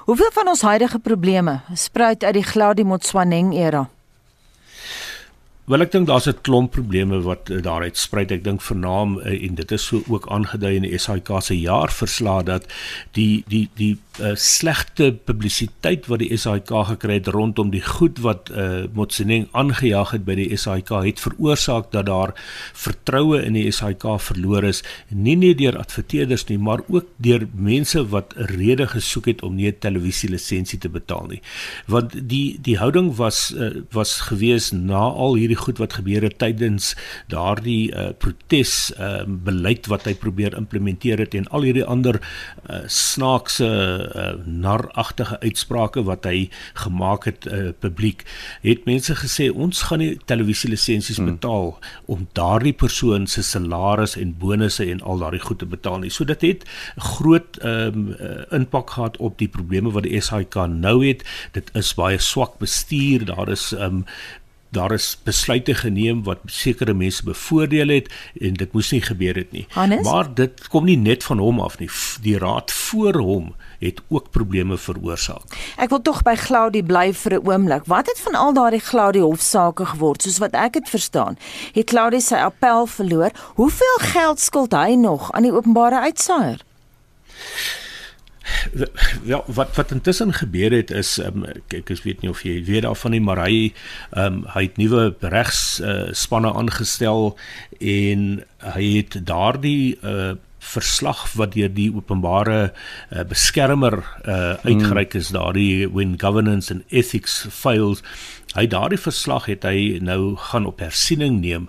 Hoeveel 0.09 0.33
van 0.33 0.49
ons 0.49 0.65
huidige 0.65 0.99
probleme 1.05 1.61
spruit 1.77 2.25
uit 2.25 2.39
die 2.39 2.47
Gladi 2.49 2.85
Motsoeneng 2.85 3.53
era? 3.53 3.91
Wel 5.71 5.85
ek 5.85 5.93
dink 5.95 6.09
daar's 6.09 6.27
'n 6.27 6.41
klomp 6.43 6.73
probleme 6.75 7.21
wat 7.23 7.49
uh, 7.49 7.63
daaruit 7.63 7.97
spruit. 7.97 8.33
Ek 8.35 8.43
dink 8.43 8.61
vernaam 8.61 9.19
uh, 9.19 9.31
en 9.31 9.55
dit 9.55 9.73
is 9.73 9.85
so 9.87 10.03
ook 10.09 10.27
aangedui 10.27 10.75
in 10.75 10.83
die 10.83 10.99
SAIK 10.99 11.31
se 11.47 11.55
jaarverslag 11.55 12.43
dat 12.43 12.67
die 13.15 13.45
die 13.47 13.69
die 13.79 13.95
uh, 14.19 14.35
slegte 14.35 15.13
publisiteit 15.13 16.09
wat 16.11 16.19
die 16.25 16.37
SAIK 16.37 16.73
gekry 16.89 17.21
het 17.21 17.31
rondom 17.31 17.71
die 17.71 17.83
goed 17.87 18.19
wat 18.25 18.51
uh, 18.51 18.91
Motsoeneng 18.93 19.47
aangejaag 19.53 20.11
het 20.17 20.25
by 20.27 20.35
die 20.41 20.57
SAIK 20.57 20.91
het 21.07 21.23
veroorsaak 21.23 21.93
dat 21.95 22.07
daar 22.11 22.35
vertroue 22.75 23.39
in 23.45 23.55
die 23.55 23.71
SAIK 23.71 24.09
verloor 24.19 24.67
is, 24.67 24.83
nie 25.09 25.37
net 25.37 25.59
deur 25.59 25.79
adverteerders 25.79 26.49
nie, 26.49 26.59
maar 26.59 26.83
ook 26.89 27.07
deur 27.23 27.47
mense 27.55 28.03
wat 28.11 28.35
rede 28.57 28.89
gesoek 28.91 29.31
het 29.31 29.43
om 29.47 29.55
nie 29.55 29.71
'n 29.71 29.79
televisielisensie 29.79 30.79
te 30.79 30.89
betaal 30.89 31.27
nie. 31.31 31.43
Want 31.87 32.29
die 32.29 32.59
die 32.61 32.79
houding 32.79 33.15
was 33.17 33.55
uh, 33.55 33.71
was 33.93 34.21
gewees 34.21 34.73
na 34.73 35.07
al 35.15 35.35
hierdie 35.35 35.60
goed 35.61 35.81
wat 35.83 35.99
gebeur 35.99 36.25
het 36.27 36.39
tydens 36.43 36.95
daardie 37.33 37.93
uh, 37.93 38.11
protes 38.19 38.93
uh, 38.99 39.23
beleid 39.27 39.87
wat 39.91 40.07
hy 40.09 40.15
probeer 40.19 40.57
implementeer 40.59 41.21
het 41.23 41.35
en 41.39 41.49
al 41.55 41.69
hierdie 41.69 41.85
ander 41.85 42.21
uh, 42.21 42.83
snaakse 42.87 43.69
uh, 43.69 44.33
naragtige 44.45 45.41
uitsprake 45.41 46.05
wat 46.09 46.27
hy 46.29 46.49
gemaak 46.85 47.29
het 47.29 47.47
uh, 47.47 47.71
publiek 47.79 48.25
het 48.65 48.87
mense 48.89 49.15
gesê 49.23 49.51
ons 49.51 49.85
gaan 49.89 50.03
nie 50.03 50.13
televisielisensies 50.31 51.21
hmm. 51.21 51.35
betaal 51.35 51.75
om 52.11 52.27
daardie 52.39 52.75
persoon 52.77 53.27
se 53.31 53.45
salaris 53.47 54.17
en 54.21 54.35
bonusse 54.39 54.87
en 54.91 55.03
al 55.03 55.23
daardie 55.23 55.43
goed 55.45 55.61
te 55.61 55.69
betaal 55.69 56.01
nie. 56.05 56.11
So 56.11 56.25
dit 56.29 56.43
het 56.47 56.67
groot 56.97 57.61
ehm 57.61 57.99
um, 58.01 58.09
impak 58.61 58.91
gehad 58.97 59.17
op 59.17 59.39
die 59.39 59.49
probleme 59.49 59.93
wat 59.95 60.07
die 60.07 60.21
SAIK 60.21 60.57
nou 60.73 61.01
het. 61.07 61.25
Dit 61.57 61.71
is 61.79 61.93
baie 61.95 62.19
swak 62.19 62.59
bestuur. 62.63 63.25
Daar 63.29 63.49
is 63.53 63.71
ehm 63.73 64.03
um, 64.03 64.05
daar 64.71 64.93
is 64.93 65.19
besluite 65.27 65.75
geneem 65.75 66.23
wat 66.25 66.39
sekere 66.47 66.95
mense 66.95 67.25
bevoordeel 67.25 67.89
het 67.89 68.11
en 68.41 68.55
dit 68.55 68.73
moes 68.73 68.91
nie 68.91 69.03
gebeur 69.03 69.35
het 69.35 69.53
nie. 69.53 69.67
Hannes? 69.75 70.05
Maar 70.07 70.35
dit 70.35 70.69
kom 70.69 70.85
nie 70.87 70.97
net 70.97 71.25
van 71.27 71.39
hom 71.39 71.61
af 71.61 71.79
nie. 71.79 71.91
Die 72.23 72.39
raad 72.39 72.71
voor 72.71 73.19
hom 73.19 73.55
het 73.81 74.01
ook 74.09 74.31
probleme 74.31 74.79
veroorsaak. 74.79 75.57
Ek 75.81 75.91
wil 75.91 76.03
tog 76.05 76.23
by 76.23 76.37
Glaudie 76.39 76.85
bly 76.85 77.11
vir 77.15 77.41
'n 77.41 77.47
oomblik. 77.47 77.85
Wat 77.87 78.07
het 78.07 78.21
van 78.21 78.35
al 78.35 78.53
daardie 78.53 78.81
Glaudie 78.81 79.23
hofsaake 79.23 79.87
geword? 79.87 80.23
Soos 80.23 80.39
wat 80.39 80.55
ek 80.55 80.73
dit 80.73 80.89
verstaan, 80.89 81.39
het 81.73 81.91
Glaudie 81.91 82.21
sy 82.21 82.35
appel 82.35 82.87
verloor. 82.87 83.31
Hoeveel 83.55 83.99
geld 83.99 84.41
skuld 84.41 84.73
hy 84.73 84.95
nog 84.95 85.33
aan 85.33 85.43
die 85.43 85.53
openbare 85.53 86.01
uitsaaier? 86.01 86.61
Ja, 89.25 89.43
wat 89.47 89.77
wat 89.77 89.91
intussen 89.91 90.33
gebeur 90.33 90.73
het 90.73 90.91
is 90.91 91.19
um, 91.19 91.45
ek 91.45 91.75
ek 91.81 91.93
weet 92.05 92.23
nie 92.23 92.31
of 92.31 92.43
jy 92.47 92.61
weet 92.67 92.85
daarvan 92.87 93.17
nie, 93.17 93.23
maar 93.25 93.43
hy 93.47 93.73
ehm 94.13 94.43
um, 94.43 94.45
hy 94.55 94.67
het 94.69 94.79
nuwe 94.81 95.15
regs 95.33 95.81
uh, 95.81 96.11
spanne 96.17 96.53
aangestel 96.53 97.35
en 97.81 98.29
hy 98.75 98.87
het 99.01 99.19
daardie 99.27 99.99
uh, 100.03 100.37
verslag 100.61 101.25
wat 101.41 101.55
deur 101.57 101.71
die 101.73 101.89
openbare 101.95 102.59
uh, 102.69 103.23
beskermer 103.29 103.97
uh, 104.29 104.61
uitgereik 104.65 105.17
is 105.17 105.33
daardie 105.33 105.89
when 105.89 106.19
governance 106.21 106.71
and 106.73 106.85
ethics 106.93 107.47
fails 107.49 108.05
hy 108.59 108.65
daardie 108.67 108.99
verslag 108.99 109.47
het 109.47 109.63
hy 109.63 110.01
nou 110.03 110.35
gaan 110.51 110.67
op 110.67 110.81
hersiening 110.83 111.39
neem 111.39 111.69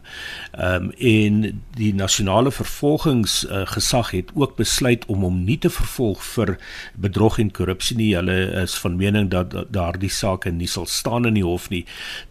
um, 0.58 0.89
en 0.98 1.62
die 1.78 1.91
nasionale 1.94 2.52
vervolgingsgesag 2.52 4.10
uh, 4.10 4.17
het 4.17 4.32
ook 4.34 4.56
besluit 4.58 5.06
om 5.06 5.22
hom 5.28 5.44
nie 5.46 5.60
te 5.62 5.70
vervolg 5.70 6.24
vir 6.34 6.56
bedrog 6.98 7.38
en 7.41 7.52
korrupsie 7.54 7.98
nie. 8.00 8.10
Hulle 8.17 8.38
is 8.63 8.74
van 8.82 8.98
mening 8.98 9.30
dat 9.32 9.54
daardie 9.74 10.10
saak 10.12 10.48
nie 10.52 10.70
sal 10.70 10.88
staan 10.89 11.30
in 11.30 11.38
die 11.38 11.46
hof 11.46 11.70
nie. 11.70 11.84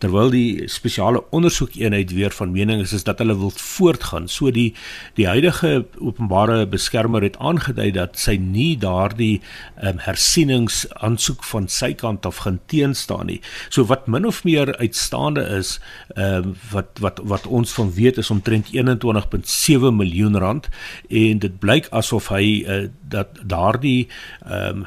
Terwyl 0.03 0.33
die 0.35 0.67
spesiale 0.69 1.23
ondersoekeenheid 1.31 2.15
weer 2.17 2.35
van 2.35 2.53
mening 2.53 2.83
is 2.83 2.95
is 2.97 3.07
dat 3.07 3.23
hulle 3.23 3.39
wil 3.39 3.53
voortgaan. 3.55 4.29
So 4.29 4.51
die 4.51 4.75
die 5.15 5.29
huidige 5.31 5.87
openbare 5.99 6.67
beskermer 6.67 7.23
het 7.23 7.39
aangedui 7.39 7.91
dat 7.95 8.19
sy 8.19 8.37
nie 8.41 8.75
daardie 8.81 9.41
um, 9.83 10.03
hersieningsaansoek 10.03 11.45
van 11.53 11.69
sy 11.71 11.93
kant 11.95 12.27
af 12.27 12.43
gaan 12.47 12.61
teenstaan 12.67 13.31
nie. 13.31 13.41
So 13.71 13.87
wat 13.87 14.09
min 14.11 14.27
of 14.27 14.40
meer 14.45 14.77
uitstaande 14.77 15.43
is 15.59 15.81
ehm 16.15 16.49
uh, 16.49 16.55
wat 16.71 16.99
wat 17.01 17.21
wat 17.25 17.47
ons 17.47 17.73
van 17.73 17.93
weet 17.95 18.17
is 18.17 18.31
omtrent 18.31 18.71
21.7 18.73 19.93
miljoen 19.93 20.39
rand. 20.39 20.69
En 21.09 21.39
dit 21.39 21.59
blyk 21.59 21.89
asof 21.91 22.29
hy 22.29 22.65
uh, 22.67 22.89
dat 23.09 23.29
daardie 23.43 24.09
ehm 24.47 24.85
um, 24.85 24.87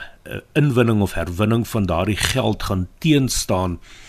inwinning 0.54 1.02
of 1.02 1.14
herwinning 1.14 1.68
van 1.68 1.86
daardie 1.86 2.16
geld 2.16 2.64
gaan 2.64 2.88
teenstaan 2.98 3.72
uh, 3.72 4.03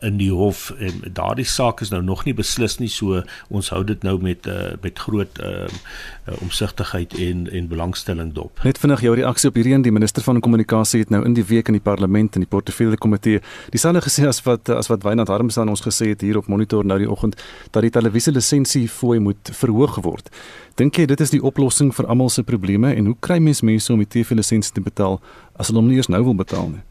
in 0.00 0.18
die 0.20 0.30
hof 0.30 0.68
en 0.78 1.00
daardie 1.12 1.46
saak 1.46 1.80
is 1.82 1.90
nou 1.90 2.02
nog 2.02 2.24
nie 2.24 2.34
beslis 2.34 2.78
nie 2.78 2.88
so 2.88 3.22
ons 3.48 3.70
hou 3.74 3.82
dit 3.84 4.02
nou 4.06 4.14
met 4.22 4.46
uh, 4.46 4.74
met 4.82 4.98
groot 4.98 5.40
uh, 5.42 5.66
uh, 5.66 6.34
omsigtigheid 6.44 7.14
en 7.18 7.48
en 7.50 7.68
belangstelling 7.68 8.32
dop. 8.36 8.62
Net 8.62 8.78
vinnig 8.78 9.02
jou 9.02 9.14
reaksie 9.18 9.50
op 9.50 9.58
hierdie 9.58 9.74
een 9.74 9.82
die 9.82 9.92
minister 9.92 10.22
van 10.22 10.40
kommunikasie 10.40 11.02
het 11.02 11.10
nou 11.10 11.24
in 11.26 11.34
die 11.34 11.44
week 11.44 11.68
in 11.68 11.78
die 11.78 11.82
parlement 11.82 12.38
in 12.38 12.46
die 12.46 12.50
portefeulje 12.50 13.00
komitee 13.02 13.42
dieselfde 13.74 14.04
gesê 14.06 14.28
as 14.30 14.42
wat 14.46 14.68
as 14.68 14.90
wat 14.92 15.02
Wynand 15.02 15.28
Harms 15.28 15.58
aan 15.58 15.74
ons 15.74 15.82
gesê 15.82 16.12
het 16.12 16.22
hier 16.22 16.38
op 16.38 16.46
monitor 16.46 16.86
nou 16.86 16.98
die 17.02 17.10
oggend 17.10 17.40
dat 17.70 17.82
die 17.82 17.92
televisie 17.94 18.32
lisensie 18.32 18.86
fooi 18.88 19.18
moet 19.18 19.50
verhoog 19.52 19.98
word. 20.06 20.30
Dink 20.78 20.98
jy 20.98 21.06
dit 21.06 21.20
is 21.20 21.30
die 21.30 21.42
oplossing 21.42 21.92
vir 21.94 22.06
almal 22.06 22.30
se 22.30 22.42
probleme 22.42 22.94
en 22.94 23.10
hoe 23.10 23.16
kry 23.20 23.38
mens 23.38 23.62
mense 23.62 23.92
om 23.92 23.98
die 24.02 24.10
TV 24.10 24.38
lisensie 24.38 24.74
te 24.74 24.82
betaal 24.82 25.20
as 25.58 25.70
hulle 25.70 25.82
hom 25.82 25.90
nie 25.90 25.98
eers 25.98 26.10
nou 26.10 26.22
wil 26.24 26.38
betaal 26.38 26.70
nie? 26.70 26.82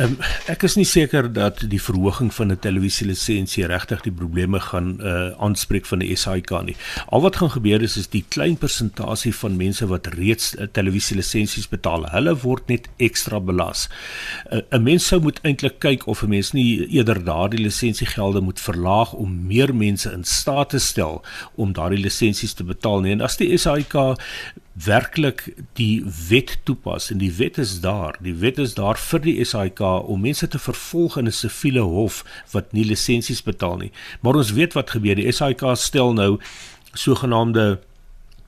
Um, 0.00 0.14
ek 0.48 0.62
is 0.64 0.76
nie 0.78 0.86
seker 0.88 1.26
dat 1.28 1.58
die 1.68 1.80
verhoging 1.82 2.30
van 2.32 2.52
'n 2.52 2.58
televisielisensie 2.64 3.66
regtig 3.66 4.00
die 4.06 4.12
probleme 4.12 4.60
gaan 4.60 4.96
uh 5.00 5.30
aanspreek 5.46 5.86
van 5.86 5.98
die 5.98 6.16
SAIK 6.16 6.50
nie. 6.64 6.76
Al 7.08 7.20
wat 7.20 7.36
gaan 7.36 7.50
gebeur 7.50 7.82
is 7.82 7.96
is 7.96 8.08
die 8.08 8.24
klein 8.28 8.56
persentasie 8.56 9.34
van 9.34 9.56
mense 9.56 9.86
wat 9.86 10.06
reeds 10.06 10.54
uh, 10.56 10.64
televisielisensies 10.72 11.68
betaal, 11.68 12.06
hulle 12.14 12.34
word 12.36 12.68
net 12.68 12.88
ekstra 12.96 13.40
belas. 13.40 13.88
'n 14.50 14.62
uh, 14.72 14.80
Mens 14.80 15.06
sou 15.06 15.20
moet 15.20 15.40
eintlik 15.42 15.78
kyk 15.78 16.06
of 16.06 16.22
'n 16.22 16.28
mens 16.28 16.52
nie 16.52 16.88
eerder 16.88 17.24
daardie 17.24 17.60
lisensiegelde 17.60 18.40
moet 18.40 18.60
verlaag 18.60 19.12
om 19.12 19.46
meer 19.46 19.74
mense 19.74 20.12
in 20.12 20.24
staat 20.24 20.70
te 20.70 20.78
stel 20.78 21.22
om 21.56 21.72
daardie 21.72 22.00
lisensies 22.00 22.54
te 22.54 22.64
betaal 22.64 23.00
nie. 23.00 23.12
En 23.12 23.20
as 23.20 23.36
die 23.36 23.56
SAIK 23.56 23.94
werklik 24.84 25.54
die 25.72 26.04
wet 26.28 26.58
toepas. 26.64 27.10
En 27.10 27.18
die 27.18 27.32
wet 27.32 27.58
is 27.58 27.80
daar. 27.80 28.16
Die 28.20 28.34
wet 28.34 28.58
is 28.58 28.74
daar 28.74 28.98
vir 28.98 29.20
die 29.20 29.44
SAIK 29.44 29.80
om 29.80 30.20
mense 30.20 30.48
te 30.48 30.58
vervolg 30.58 31.16
in 31.16 31.26
'n 31.26 31.32
siviele 31.32 31.80
hof 31.80 32.24
wat 32.50 32.72
nie 32.72 32.84
lisensies 32.84 33.42
betaal 33.42 33.76
nie. 33.76 33.92
Maar 34.20 34.34
ons 34.34 34.52
weet 34.52 34.72
wat 34.72 34.90
gebeur. 34.90 35.14
Die 35.14 35.32
SAIK 35.32 35.62
stel 35.74 36.12
nou 36.12 36.38
sogenaamde 36.92 37.80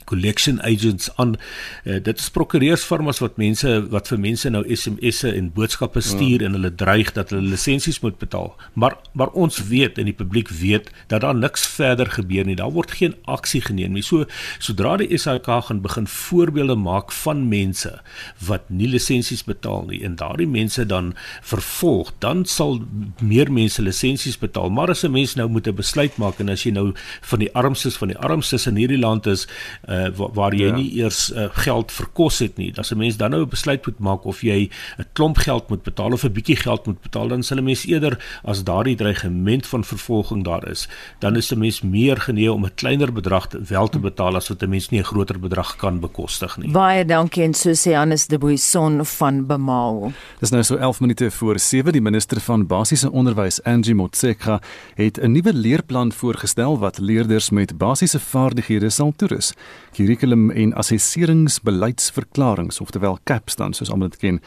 collection 0.05 0.61
agents 0.63 1.11
aan 1.17 1.37
uh, 1.85 1.99
dit 2.03 2.19
is 2.19 2.31
prokureursfirmas 2.31 3.21
wat 3.23 3.37
mense 3.37 3.75
wat 3.93 4.09
vir 4.09 4.21
mense 4.21 4.51
nou 4.51 4.63
SMS'e 4.75 5.33
en 5.37 5.51
boodskappe 5.55 6.01
stuur 6.01 6.43
ja. 6.43 6.47
en 6.47 6.59
hulle 6.59 6.75
dreig 6.75 7.13
dat 7.17 7.31
hulle 7.31 7.53
lisensies 7.55 8.01
moet 8.01 8.19
betaal. 8.19 8.55
Maar 8.73 8.97
maar 9.13 9.29
ons 9.29 9.59
weet 9.69 9.99
en 9.99 10.09
die 10.09 10.17
publiek 10.17 10.49
weet 10.49 10.91
dat 11.07 11.21
daar 11.21 11.37
niks 11.37 11.67
verder 11.67 12.11
gebeur 12.11 12.47
nie. 12.47 12.57
Daar 12.57 12.73
word 12.73 12.91
geen 12.99 13.15
aksie 13.25 13.61
geneem 13.61 13.93
nie. 13.93 14.03
So 14.03 14.27
sodra 14.59 14.97
die 15.01 15.19
SAK 15.19 15.49
gaan 15.69 15.83
begin 15.85 16.07
voorbeelde 16.07 16.77
maak 16.77 17.13
van 17.13 17.49
mense 17.49 18.01
wat 18.47 18.69
nie 18.71 18.89
lisensies 18.89 19.45
betaal 19.45 19.87
nie 19.89 20.03
en 20.05 20.17
daardie 20.21 20.49
mense 20.49 20.87
dan 20.87 21.13
vervolg, 21.43 22.13
dan 22.19 22.45
sal 22.45 22.81
meer 23.21 23.53
mense 23.53 23.83
lisensies 23.83 24.39
betaal. 24.39 24.71
Maar 24.71 24.91
as 24.91 25.05
'n 25.05 25.11
mens 25.11 25.35
nou 25.35 25.49
moet 25.49 25.67
'n 25.67 25.75
besluit 25.75 26.17
maak 26.17 26.41
en 26.41 26.49
as 26.49 26.65
jy 26.65 26.73
nou 26.73 26.93
van 27.21 27.39
die 27.39 27.53
armstes 27.55 27.97
van 27.97 28.09
die 28.09 28.19
armstes 28.19 28.67
in 28.67 28.77
hierdie 28.77 28.99
land 28.99 29.27
is 29.27 29.47
uh, 29.93 30.03
uh, 30.03 30.09
waar, 30.17 30.33
waar 30.33 30.55
jy 30.55 30.69
ja. 30.71 30.77
nie 30.77 30.89
eers 31.01 31.31
uh, 31.33 31.49
geld 31.65 31.93
vir 31.93 32.09
kos 32.17 32.41
het 32.43 32.59
nie. 32.61 32.73
As 32.79 32.93
'n 32.93 32.99
mens 32.99 33.17
dan 33.17 33.31
nou 33.31 33.43
'n 33.43 33.49
besluit 33.49 33.87
moet 33.87 33.99
maak 33.99 34.25
of 34.25 34.43
jy 34.43 34.71
'n 34.99 35.07
klomp 35.13 35.37
geld 35.37 35.69
moet 35.69 35.83
betaal 35.83 36.13
of 36.13 36.25
'n 36.25 36.33
bietjie 36.33 36.57
geld 36.57 36.87
moet 36.87 37.01
betaal, 37.01 37.29
dan 37.29 37.43
sal 37.43 37.59
'n 37.59 37.65
mens 37.65 37.87
eerder 37.87 38.19
as 38.45 38.65
daardie 38.65 38.97
dreigement 38.97 39.67
van 39.67 39.85
vervolging 39.85 40.45
daar 40.45 40.69
is, 40.69 40.89
dan 41.19 41.37
is 41.37 41.53
'n 41.53 41.59
mens 41.59 41.83
meer 41.83 42.17
genee 42.17 42.53
om 42.53 42.65
'n 42.65 42.75
kleiner 42.75 43.13
bedrag 43.13 43.49
te, 43.49 43.61
wel 43.61 43.89
te 43.89 43.99
betaal 43.99 44.37
as 44.37 44.49
wat 44.49 44.63
'n 44.63 44.69
mens 44.69 44.89
nie 44.89 45.01
'n 45.01 45.05
groter 45.05 45.39
bedrag 45.39 45.77
kan 45.77 46.01
bekostig 46.01 46.57
nie. 46.57 46.71
Baie 46.71 47.05
dankie 47.05 47.43
en 47.43 47.55
so 47.55 47.71
sê 47.71 47.95
Hannes 47.95 48.27
de 48.27 48.39
Buisson 48.39 49.05
van 49.05 49.47
Bemao. 49.47 50.13
Dis 50.41 50.51
nou 50.51 50.63
so 50.63 50.77
11 50.77 51.01
minute 51.01 51.31
voor 51.31 51.59
7 51.59 51.93
die 51.93 52.01
minister 52.01 52.41
van 52.41 52.67
basiese 52.67 53.11
onderwys 53.11 53.63
Angie 53.63 53.95
Motshekga 53.95 54.61
het 54.95 55.19
'n 55.19 55.33
nuwe 55.33 55.53
leerplan 55.53 56.13
voorgestel 56.13 56.79
wat 56.79 56.99
leerders 56.99 57.51
met 57.51 57.79
basiese 57.79 58.21
vaardighede 58.21 58.91
sal 58.91 59.13
toerus 59.17 59.53
curriculum 59.97 60.51
en 60.51 60.73
assesseringsbeleidsverklaringe 60.81 62.81
oftewel 62.81 63.19
CAPS 63.29 63.57
dan 63.61 63.75
soos 63.77 63.91
almal 63.93 64.09
dit 64.13 64.21
ken 64.23 64.37
uh, 64.41 64.45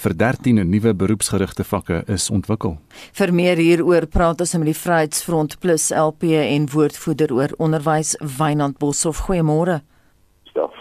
vir 0.00 0.12
13 0.16 0.70
nuwe 0.70 0.94
beroepsgerigte 0.94 1.64
vakke 1.64 2.02
is 2.08 2.30
ontwikkel. 2.34 2.78
Vir 3.16 3.32
meer 3.34 3.56
hieroor 3.60 4.06
praat 4.10 4.40
ons 4.44 4.56
met 4.58 4.70
die 4.70 4.78
Vryheidsfront 4.78 5.58
Plus 5.62 5.90
LP 5.94 6.22
en 6.40 6.68
woordvoerder 6.72 7.34
oor 7.34 7.54
onderwys 7.58 8.16
Wynand 8.38 8.78
Boshoff. 8.78 9.18
Goeiemôre. 9.28 9.80
Stof. 10.50 10.74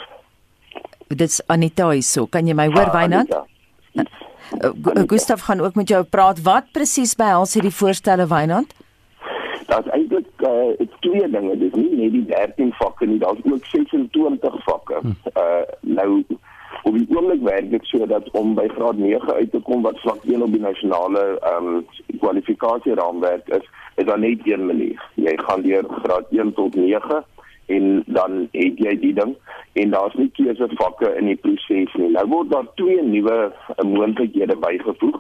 Dit's 1.08 1.42
Anita 1.48 1.92
hierso. 1.92 2.28
Kan 2.28 2.48
jy 2.48 2.56
my 2.58 2.68
hoor 2.72 2.90
ah, 2.90 2.96
Wynand? 2.96 3.38
Uh, 3.38 5.04
Gustav 5.08 5.44
gaan 5.48 5.62
ook 5.62 5.76
met 5.76 5.90
jou 5.92 6.04
praat. 6.04 6.42
Wat 6.44 6.72
presies 6.72 7.16
behels 7.20 7.54
hierdie 7.58 7.76
voorstelle 7.76 8.28
Wynand? 8.28 8.74
Daar's 9.68 9.88
eintlik 9.92 10.28
uh, 10.38 10.88
twee 11.00 11.30
dinge. 11.30 11.58
Dis 11.58 11.74
nie 11.76 11.96
net 11.96 12.12
die 12.12 12.26
13 12.26 12.74
vakke 12.80 13.06
nie, 13.06 13.20
daar's 13.20 13.44
ook 13.44 13.66
26 13.66 14.64
vakke. 14.64 15.02
Uh 15.36 15.64
nou 15.82 16.24
op 16.84 16.94
die 16.96 17.08
oomblik 17.16 17.42
werk 17.44 17.70
dit 17.72 17.86
sodat 17.92 18.30
om 18.32 18.54
by 18.56 18.68
graad 18.76 18.98
9 18.98 19.34
uit 19.34 19.52
te 19.52 19.60
kom 19.68 19.82
wat 19.84 20.00
vlak 20.00 20.24
1 20.24 20.44
op 20.46 20.52
die 20.56 20.64
nasionale 20.64 21.24
ehm 21.38 21.72
um, 21.76 21.86
kwalifikasie 22.22 22.96
raamwerk 22.96 23.50
is, 23.60 23.66
is 23.96 24.06
daar 24.06 24.20
net 24.20 24.46
een 24.48 24.66
manier. 24.66 25.04
Jy 25.16 25.34
gaan 25.48 25.62
deur 25.62 25.86
graad 26.04 26.32
1 26.32 26.54
tot 26.54 26.76
9 26.76 27.24
en 27.66 28.04
dan 28.06 28.48
het 28.52 28.80
jy 28.80 28.94
die 29.00 29.14
ding 29.14 29.36
en 29.74 29.90
daar's 29.92 30.16
nie 30.16 30.30
keuse 30.40 30.70
vakke 30.80 31.12
in 31.20 31.28
die 31.32 31.40
proses 31.44 31.96
nie. 32.00 32.12
Nou 32.16 32.28
word 32.32 32.52
daar 32.52 32.70
twee 32.80 33.04
nuwe 33.04 33.52
moontlikhede 33.84 34.56
bygevoeg. 34.64 35.20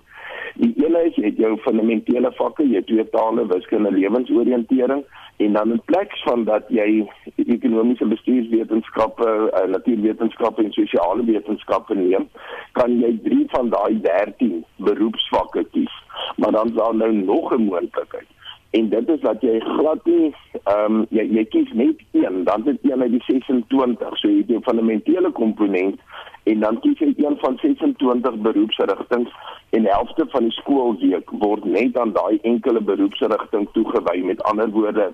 Die 0.58 0.74
ene 0.82 1.04
is 1.06 1.18
jy 1.20 1.28
het 1.28 1.38
jou 1.38 1.52
fundamentele 1.62 2.32
vakke, 2.34 2.66
jy 2.66 2.82
twee 2.90 3.04
tale, 3.14 3.44
wiskunde, 3.52 3.92
lewensoriëntering 3.94 5.04
en 5.46 5.54
dan 5.54 5.74
in 5.76 5.82
plek 5.86 6.16
van 6.24 6.48
dat 6.48 6.66
jy 6.74 6.88
ekonomiese 7.46 8.08
bestuurswetenskappe, 8.10 9.28
uh, 9.28 9.66
natuurwetenskappe 9.70 10.66
en 10.66 10.74
sosiale 10.74 11.28
wetenskappe 11.28 11.98
neem, 12.00 12.26
kan 12.80 12.96
jy 13.04 13.12
drie 13.28 13.46
van 13.54 13.70
daai 13.70 14.00
13 14.02 14.64
beroepsvakke 14.88 15.68
kies. 15.76 15.94
Maar 16.42 16.58
dan 16.58 16.74
is 16.74 16.80
daar 16.80 16.98
nou 17.04 17.12
nog 17.14 17.54
'n 17.54 17.70
moontlikheid 17.70 18.26
en 18.70 18.90
dit 18.90 19.10
is 19.10 19.22
dat 19.22 19.42
jy 19.42 19.60
glad 19.60 20.06
nie 20.06 20.34
ehm 20.64 20.86
um, 20.86 21.06
jy 21.10 21.28
jy 21.38 21.44
kies 21.46 21.72
net 21.74 22.02
een 22.12 22.44
dan 22.44 22.64
dit 22.64 22.78
een 22.82 23.02
uit 23.02 23.12
die 23.12 23.24
26 23.28 24.18
so 24.18 24.30
jy 24.30 24.38
het 24.38 24.50
'n 24.50 24.68
fundamentele 24.70 25.32
komponent 25.32 26.00
en 26.44 26.60
dan 26.60 26.80
kies 26.80 27.00
jy 27.00 27.14
een 27.18 27.38
van 27.40 27.58
26 27.62 28.36
beroepsrigtinge 28.48 29.32
en 29.70 29.86
helfte 29.86 30.26
van 30.34 30.48
die 30.48 30.56
skoolweek 30.60 31.32
word 31.44 31.66
net 31.66 31.98
aan 32.00 32.14
daai 32.16 32.40
enkele 32.42 32.82
beroepsrigting 32.82 33.68
toegewy. 33.76 34.22
Met 34.24 34.44
ander 34.44 34.70
woorde 34.70 35.12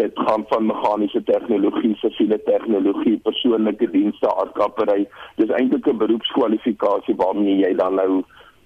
dit 0.00 0.12
gaan 0.26 0.44
van 0.48 0.66
meganiese 0.66 1.22
tegnologie 1.24 1.94
siviele 2.02 2.40
tegnologie 2.44 3.16
persoonlike 3.28 3.90
dienste 3.90 4.30
aardkappery 4.36 5.06
dis 5.40 5.54
eintlik 5.58 5.86
'n 5.88 6.02
beroepskwalifikasie 6.04 7.16
waarmee 7.16 7.56
jy 7.56 7.74
dan 7.74 7.94
nou 7.94 8.24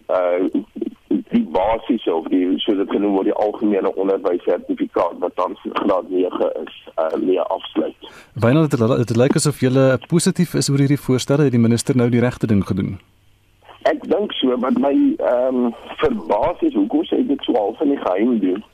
uh 0.09 0.64
die 1.09 1.44
basiese 1.52 2.14
of 2.14 2.28
die 2.32 2.44
so 2.56 2.74
dit 2.76 2.90
genoem 2.90 3.12
word 3.16 3.28
die 3.28 3.36
algemene 3.36 3.90
onderwyssertifikaat 3.94 5.18
wat 5.24 5.36
dan 5.36 5.56
graad 5.62 6.09
9 6.09 6.50
is 6.62 6.78
uh 6.96 7.20
mee 7.20 7.40
afsluit. 7.40 8.09
Wynand 8.32 8.70
dit, 8.70 8.96
dit 9.06 9.16
lyk 9.16 9.36
asof 9.36 9.61
jy 9.61 9.70
positief 10.09 10.54
is 10.54 10.70
oor 10.70 10.84
hierdie 10.84 11.00
voorstelle 11.00 11.48
het 11.48 11.56
die 11.56 11.66
minister 11.66 11.96
nou 11.96 12.09
die 12.12 12.24
regte 12.24 12.46
ding 12.46 12.64
gedoen. 12.66 12.98
Ek 13.88 14.02
dink 14.11 14.32
so 14.36 14.56
wat 14.64 14.78
my 14.80 14.94
ehm 15.16 15.64
um, 15.68 15.74
verbaas 16.00 16.61
is 16.66 16.74
hoekom 16.74 17.04
sê 17.09 17.20
dit 17.26 17.44
so 17.46 17.54
al 17.61 17.74
van 17.78 17.92
die 17.92 18.00
geheim 18.00 18.38
doen. 18.42 18.64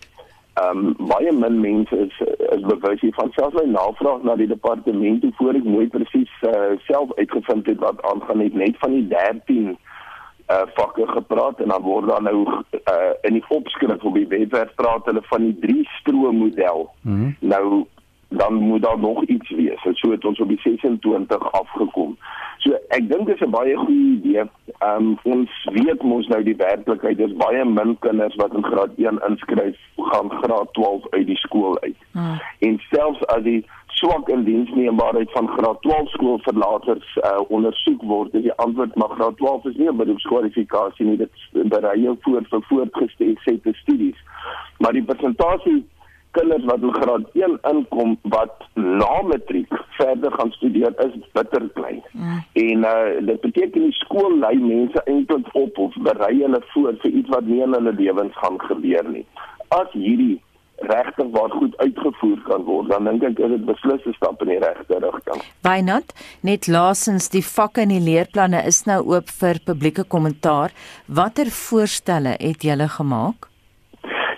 Ehm 0.62 0.84
um, 0.84 1.08
baie 1.10 1.32
min 1.32 1.60
mense 1.60 1.98
is 2.06 2.20
is 2.56 2.62
bewus 2.70 3.00
hiervan 3.00 3.32
selfs 3.34 3.58
my 3.58 3.66
navraag 3.74 4.22
na 4.22 4.36
die 4.40 4.50
departement 4.50 5.26
voor 5.38 5.58
ek 5.60 5.66
mooi 5.66 5.88
presies 5.96 6.32
uh, 6.50 6.78
self 6.86 7.14
uitgevind 7.18 7.66
het 7.66 7.82
wat 7.82 8.02
aangaan 8.12 8.46
het 8.46 8.54
net 8.54 8.78
van 8.78 8.96
die 8.96 9.06
13 9.08 9.74
uh 10.52 10.66
vakke 10.74 11.06
gepraat 11.06 11.60
en 11.60 11.68
dan 11.68 11.82
word 11.82 12.08
daar 12.08 12.22
nou 12.22 12.44
uh 12.72 13.12
in 13.22 13.32
die 13.32 13.44
opskrif 13.48 14.02
op 14.02 14.14
die 14.14 14.28
webwerf 14.28 14.74
praat 14.74 15.04
hulle 15.04 15.22
van 15.22 15.42
die 15.42 15.58
drie 15.58 15.88
stroom 16.00 16.36
model. 16.36 16.90
Mm 17.00 17.16
-hmm. 17.16 17.36
Nou 17.40 17.86
dan 18.28 18.54
moet 18.54 18.82
daar 18.82 18.98
nog 18.98 19.24
iets 19.24 19.50
wees. 19.50 19.80
So 19.92 20.10
het 20.10 20.24
ons 20.24 20.40
op 20.40 20.48
die 20.48 20.60
26 20.60 21.52
afgekom. 21.52 22.18
So 22.58 22.72
ek 22.88 23.08
dink 23.10 23.26
dit 23.26 23.34
is 23.34 23.46
'n 23.46 23.50
baie 23.50 23.76
goeie 23.76 24.12
idee. 24.16 24.44
Ehm 24.78 25.06
um, 25.06 25.18
ons 25.22 25.68
weet 25.72 26.02
mos 26.02 26.26
nou 26.26 26.42
die 26.42 26.56
werklikheid 26.56 27.18
is 27.18 27.36
baie 27.36 27.64
min 27.64 27.96
kinders 27.98 28.34
wat 28.34 28.54
in 28.54 28.64
graad 28.64 28.90
1 28.96 29.20
inskryf 29.28 29.78
gaan 29.96 30.30
graad 30.30 30.72
12 30.72 31.06
uit 31.10 31.26
die 31.26 31.36
skool 31.36 31.80
uit. 31.80 31.96
Hmm. 32.12 32.40
En 32.58 32.80
selfs 32.90 33.26
as 33.26 33.42
die 33.42 33.66
swak 33.94 34.28
indiensneembaarheid 34.28 35.30
van 35.32 35.48
graad 35.48 35.82
12 35.82 36.10
skoolverlaters 36.10 37.16
uh, 37.16 37.40
ondersoek 37.48 38.02
word, 38.02 38.34
is 38.34 38.42
die 38.42 38.56
antwoord 38.64 38.94
maar 38.94 39.16
graad 39.16 39.36
12 39.36 39.64
is 39.64 39.76
nie 39.76 39.88
'n 39.88 39.96
beroepskwalifikasie 39.96 41.06
nie. 41.06 41.16
Dit 41.16 41.32
berei 41.52 42.00
jou 42.02 42.16
voor 42.20 42.46
vir 42.50 42.62
voortgesette 42.68 43.74
studies. 43.82 44.18
Maar 44.78 44.92
die 44.92 45.04
persentasie 45.04 45.84
kinders 46.30 46.64
wat 46.64 46.82
in 46.82 46.94
graad 46.94 47.26
1 47.32 47.58
inkom 47.70 48.16
wat 48.22 48.66
na 48.74 49.22
matriek 49.22 49.72
verder 49.98 50.32
gaan 50.32 50.50
studeer 50.50 50.94
is 51.06 51.14
bitter 51.32 51.68
klein. 51.74 52.02
Mm. 52.12 52.42
En 52.52 52.78
uh 52.78 53.26
dit 53.26 53.40
beteken 53.40 53.86
die 53.86 53.92
skool 53.92 54.38
lei 54.38 54.56
mense 54.58 55.02
eintlik 55.04 55.48
op 55.52 55.78
of 55.78 55.94
berei 56.08 56.34
hulle 56.40 56.62
voor 56.72 56.96
vir 57.02 57.10
iets 57.10 57.28
wat 57.36 57.46
nie 57.50 57.62
in 57.62 57.76
hulle 57.78 57.92
lewens 57.92 58.36
gaan 58.42 58.58
gebeur 58.60 59.10
nie. 59.10 59.26
As 59.68 59.92
hierdie 59.92 60.42
regtig 60.76 61.26
waar 61.30 61.50
goed 61.50 61.76
uitgevoer 61.76 62.42
kan 62.48 62.64
word, 62.64 62.88
dan 62.88 63.04
dink 63.04 63.22
ek 63.22 63.38
is 63.38 63.50
dit 63.56 63.64
beslis 63.64 64.06
'n 64.06 64.12
stap 64.12 64.42
in 64.42 64.48
die 64.48 64.58
regte 64.58 64.98
rigting. 64.98 65.42
Wynand, 65.62 66.12
net 66.42 66.66
laasens 66.66 67.28
die 67.28 67.44
vakke 67.44 67.80
en 67.80 67.88
die 67.88 68.00
leerplanne 68.00 68.64
is 68.66 68.84
nou 68.84 69.00
oop 69.14 69.28
vir 69.28 69.60
publieke 69.64 70.04
kommentaar. 70.04 70.70
Watter 71.06 71.46
voorstelle 71.46 72.36
het 72.38 72.62
julle 72.62 72.88
gemaak? 72.88 73.48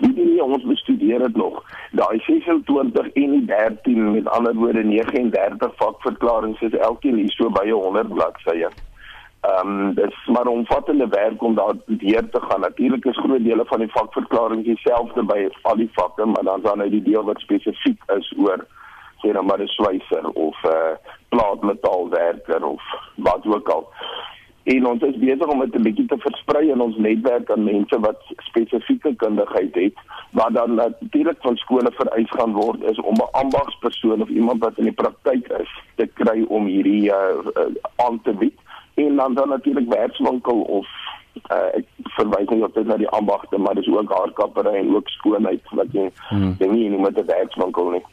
Nee, 0.00 0.42
ons 0.44 0.64
bestudeer 0.64 1.18
dit 1.18 1.36
nog 1.36 1.64
daai 1.92 2.18
26 2.26 3.12
en 3.12 3.30
die 3.30 3.44
13 3.44 4.10
met 4.12 4.28
ander 4.28 4.54
woorde 4.54 4.82
39 4.84 5.72
vakverklaringe 5.76 6.56
is 6.60 6.72
elkeen 6.72 7.16
hier 7.16 7.30
so 7.30 7.50
by 7.50 7.70
100 7.70 8.12
bladsye. 8.12 8.68
Ehm 9.46 9.68
um, 9.68 9.94
dis 9.94 10.16
maar 10.26 10.46
omvattende 10.46 11.08
werk 11.08 11.42
om 11.42 11.54
daar 11.54 11.74
deur 11.86 12.28
te 12.30 12.40
gaan. 12.40 12.60
Natuurlik 12.60 13.04
is 13.04 13.18
groot 13.18 13.44
dele 13.44 13.64
van 13.64 13.78
die 13.78 13.92
vakverklaringe 13.92 14.62
dieselfde 14.62 15.22
by 15.22 15.48
al 15.62 15.76
die 15.76 15.90
vakke, 15.92 16.24
maar 16.24 16.44
dan 16.44 16.62
dan 16.62 16.78
nou 16.78 16.90
die 16.90 17.02
deel 17.02 17.24
wat 17.24 17.40
spesifiek 17.40 18.00
is 18.18 18.32
oor 18.36 18.66
sê 19.20 19.32
nou 19.32 19.44
maar 19.44 19.62
'n 19.62 19.74
swyser 19.78 20.24
of 20.28 20.56
'n 20.62 20.68
uh, 20.68 20.96
plaatmetaalwerker 21.28 22.64
of 22.64 22.82
wat 23.14 23.46
ook 23.46 23.68
al 23.68 23.88
en 24.64 24.86
ons 24.86 25.02
is 25.02 25.18
besig 25.18 25.46
om 25.46 25.60
dit 25.60 25.74
'n 25.74 25.82
bietjie 25.82 26.06
te 26.06 26.18
versprei 26.18 26.70
in 26.70 26.80
ons 26.80 26.96
netwerk 26.96 27.50
aan 27.50 27.64
mense 27.64 28.00
wat 28.00 28.20
spesifieke 28.36 29.14
kundigheid 29.16 29.74
het 29.74 29.94
wat 30.30 30.54
dan 30.54 30.74
natuurlik 30.74 31.38
van 31.40 31.56
skole 31.56 31.90
vereis 31.92 32.30
gaan 32.30 32.52
word 32.52 32.82
is 32.82 33.00
om 33.00 33.14
'n 33.14 33.32
ambagspersoon 33.42 34.22
of 34.22 34.28
iemand 34.28 34.58
wat 34.60 34.78
in 34.78 34.84
die 34.84 35.00
praktyk 35.02 35.48
is 35.48 35.72
te 35.94 36.06
kry 36.06 36.44
om 36.48 36.66
hierdie 36.66 37.10
uh, 37.10 37.36
uh, 37.54 37.70
aan 37.96 38.20
te 38.22 38.32
bied 38.32 38.58
en 39.16 39.22
dan 39.22 39.34
dan 39.34 39.48
natuurlik 39.48 39.92
werkswinkel 39.92 40.60
of 40.60 40.86
uh, 41.52 41.68
ek 41.78 41.86
verwys 42.16 42.48
nie 42.48 42.68
dit 42.74 42.86
na 42.86 42.96
die 43.00 43.08
ambagte 43.08 43.58
maar 43.58 43.74
dis 43.78 43.88
ook 43.88 44.12
haarkappery 44.12 44.74
en 44.80 44.94
ook 44.94 45.08
skoonheid 45.08 45.72
wat 45.78 45.92
jy 45.96 46.10
hmm. 46.28 46.56
nie 46.58 46.88
nie 46.90 47.00
met 47.00 47.18
'n 47.18 47.26
werkswinkel 47.26 47.90
nie. 47.96 48.04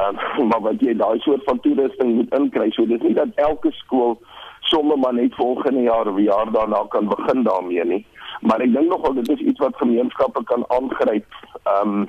Ehm 0.00 0.18
uh, 0.18 0.46
maar 0.50 0.60
wat 0.60 0.80
jy 0.80 0.94
daai 0.96 1.18
soort 1.18 1.44
van 1.44 1.60
toerusting 1.60 2.14
moet 2.14 2.34
inkry 2.34 2.70
so 2.70 2.86
dis 2.86 3.02
nie 3.06 3.14
dat 3.14 3.34
elke 3.34 3.72
skool 3.72 4.18
sommer 4.60 4.98
maar 4.98 5.14
net 5.14 5.34
volgende 5.34 5.82
jaar 5.82 6.06
of 6.06 6.18
jaar 6.18 6.52
daarna 6.52 6.84
kan 6.88 7.08
begin 7.08 7.42
daarmee 7.42 7.84
nie. 7.84 8.06
Maar 8.40 8.60
ek 8.60 8.72
dink 8.72 8.90
nogal 8.90 9.14
dit 9.14 9.28
is 9.28 9.40
iets 9.40 9.58
wat 9.58 9.76
gemeenskappe 9.76 10.44
kan 10.44 10.64
aangryp. 10.68 11.26
Ehm 11.62 11.88
um, 11.88 12.08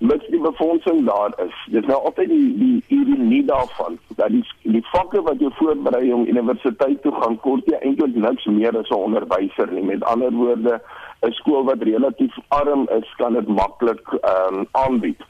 met 0.00 0.24
die 0.28 0.40
befondsing 0.40 1.06
daar 1.06 1.32
is. 1.46 1.56
Dit 1.70 1.82
is 1.82 1.88
nou 1.88 1.98
altyd 2.04 2.28
die 2.28 2.56
die 2.58 2.84
ironie 2.88 3.44
daarvan 3.44 3.98
dat 4.16 4.28
die 4.28 4.44
die 4.62 4.84
vakke 4.92 5.20
wat 5.22 5.40
jy 5.44 5.50
voorberei 5.58 6.12
om 6.12 6.26
universiteit 6.26 7.02
toe 7.02 7.12
gaan 7.18 7.36
kort 7.44 7.68
jy 7.68 7.76
eintlik 7.84 8.16
niks 8.16 8.46
meer 8.48 8.78
as 8.78 8.88
'n 8.88 9.02
onderwyser 9.08 9.72
nie. 9.72 9.84
Met 9.84 10.04
ander 10.04 10.32
woorde 10.32 10.80
'n 11.20 11.32
skool 11.32 11.64
wat 11.64 11.82
relatief 11.82 12.34
arm 12.48 12.88
is, 12.98 13.14
kan 13.16 13.32
dit 13.32 13.48
maklik 13.48 14.06
ehm 14.20 14.54
um, 14.54 14.66
aanbied. 14.70 15.20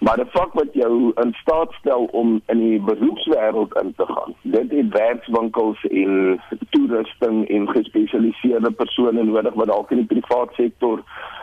Maar 0.00 0.20
'n 0.20 0.30
vak 0.30 0.52
wat 0.52 0.72
jou 0.72 1.12
in 1.14 1.32
staat 1.32 1.72
stel 1.72 2.04
om 2.04 2.40
in 2.46 2.58
die 2.58 2.80
beroepswêreld 2.80 3.80
in 3.82 3.92
te 3.96 4.06
gaan. 4.06 4.34
Dit 4.42 4.70
het 4.70 4.88
werkswinkels 4.92 5.84
en 5.84 6.40
toerusting 6.70 7.48
en 7.48 7.68
gespesialiseerde 7.68 8.70
persone 8.70 9.22
nodig 9.22 9.54
wat 9.54 9.66
dalk 9.66 9.90
in 9.90 9.96
die 9.96 10.20
privaat 10.20 10.54
sektor 10.54 11.02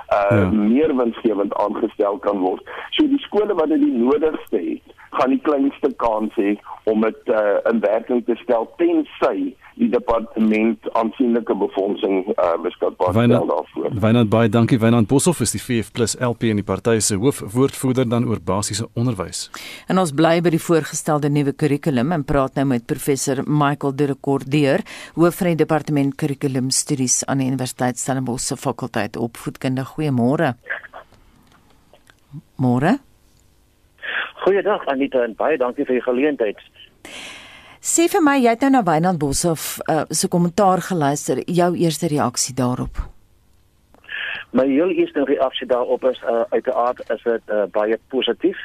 uh 0.10 0.38
ja. 0.38 0.50
meer 0.50 0.96
winsgewend 0.96 1.56
aangestel 1.56 2.18
kan 2.18 2.40
word. 2.40 2.64
So 2.90 3.08
die 3.08 3.20
skole 3.20 3.54
wat 3.54 3.68
dit 3.68 3.80
die 3.80 3.98
nodigste 3.98 4.58
het, 4.58 4.96
gaan 5.12 5.30
die 5.30 5.42
kleinste 5.42 5.94
kans 6.02 6.34
hê 6.36 6.58
om 6.88 7.02
dit 7.02 7.32
uh, 7.32 7.58
in 7.72 7.80
werking 7.84 8.26
te 8.26 8.36
stel 8.44 8.68
tensy 8.82 9.54
die 9.78 9.90
departement 9.94 10.88
aansienlike 10.98 11.54
befondsing 11.62 12.24
uh, 12.34 12.56
beskikbaar 12.64 13.14
stel 13.14 13.50
daarvoor. 13.52 13.90
Wynand 14.02 14.32
baie 14.34 14.50
dankie 14.50 14.80
Wynand 14.82 15.10
Boshoff 15.12 15.44
is 15.46 15.54
die 15.54 15.62
VF+ 15.62 16.18
LP 16.24 16.50
in 16.52 16.62
die 16.62 16.66
party 16.66 16.98
se 17.04 17.20
hoofwoordvoerder 17.22 18.10
dan 18.10 18.26
oor 18.30 18.42
basiese 18.44 18.88
onderwys. 18.98 19.48
En 19.88 20.02
ons 20.02 20.14
bly 20.18 20.40
by 20.42 20.56
die 20.56 20.64
voorgestelde 20.64 21.30
nuwe 21.34 21.54
kurrikulum 21.54 22.16
en 22.16 22.26
praat 22.28 22.58
nou 22.58 22.66
met 22.74 22.88
professor 22.90 23.44
Michael 23.46 23.96
De 23.96 24.10
Recordier, 24.14 24.86
hoof 25.16 25.42
van 25.42 25.54
die 25.54 25.62
departement 25.62 26.16
kurrikulumstudies 26.18 27.24
aan 27.28 27.44
die 27.44 27.52
Universiteit 27.52 28.02
Stellenbosch 28.02 28.50
se 28.50 28.58
fakulteit 28.58 29.18
opvoedkunde. 29.18 29.86
Goeiemôre. 29.94 30.56
Môre. 32.58 32.98
Goeiedag 34.44 34.86
Anita 34.88 35.24
en 35.24 35.36
baie 35.36 35.58
dankie 35.58 35.86
vir 35.86 36.00
die 36.00 36.06
geleentheid. 36.06 36.58
Sê 37.88 38.08
vir 38.12 38.24
my, 38.24 38.38
jy 38.42 38.52
het 38.56 38.64
nou 38.66 38.72
na 38.72 38.84
Wynand 38.84 39.20
Boshoff 39.20 39.78
uh, 39.88 40.04
se 40.10 40.28
kommentaar 40.28 40.82
geluister, 40.82 41.40
jou 41.46 41.70
eerste 41.76 42.10
reaksie 42.12 42.56
daarop. 42.56 43.00
My 44.52 44.66
heel 44.68 44.90
eerste 44.90 45.24
reaksie 45.24 45.68
daarop 45.68 46.04
is 46.10 46.20
uh, 46.24 46.44
uiteraard 46.50 47.04
is 47.14 47.24
dit 47.24 47.54
uh, 47.54 47.66
baie 47.72 48.00
positief. 48.12 48.58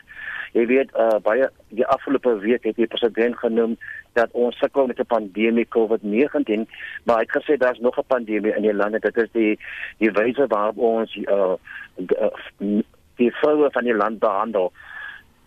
Jy 0.52 0.66
weet 0.68 0.90
uh, 0.98 1.16
baie 1.24 1.48
die 1.72 1.86
afgelope 1.86 2.34
week 2.42 2.66
het 2.68 2.76
die 2.76 2.86
president 2.86 3.38
genoem 3.40 3.76
dat 4.18 4.32
ons 4.36 4.58
sukkel 4.60 4.86
met 4.86 5.00
'n 5.00 5.08
pandemie 5.08 5.66
COVID-19, 5.76 6.66
maar 7.04 7.16
hy 7.16 7.24
het 7.26 7.36
gesê 7.36 7.56
daar's 7.56 7.80
nog 7.80 7.98
'n 7.98 8.06
pandemie 8.06 8.54
in 8.56 8.62
die 8.62 8.74
land. 8.74 9.00
Dit 9.02 9.16
is 9.16 9.30
die 9.32 9.58
die 9.98 10.12
wyse 10.12 10.46
waarop 10.46 10.78
ons 10.78 11.16
uh, 11.16 11.54
die 13.16 13.32
vroue 13.40 13.70
van 13.70 13.84
die 13.84 13.96
land 13.96 14.18
behandel. 14.18 14.72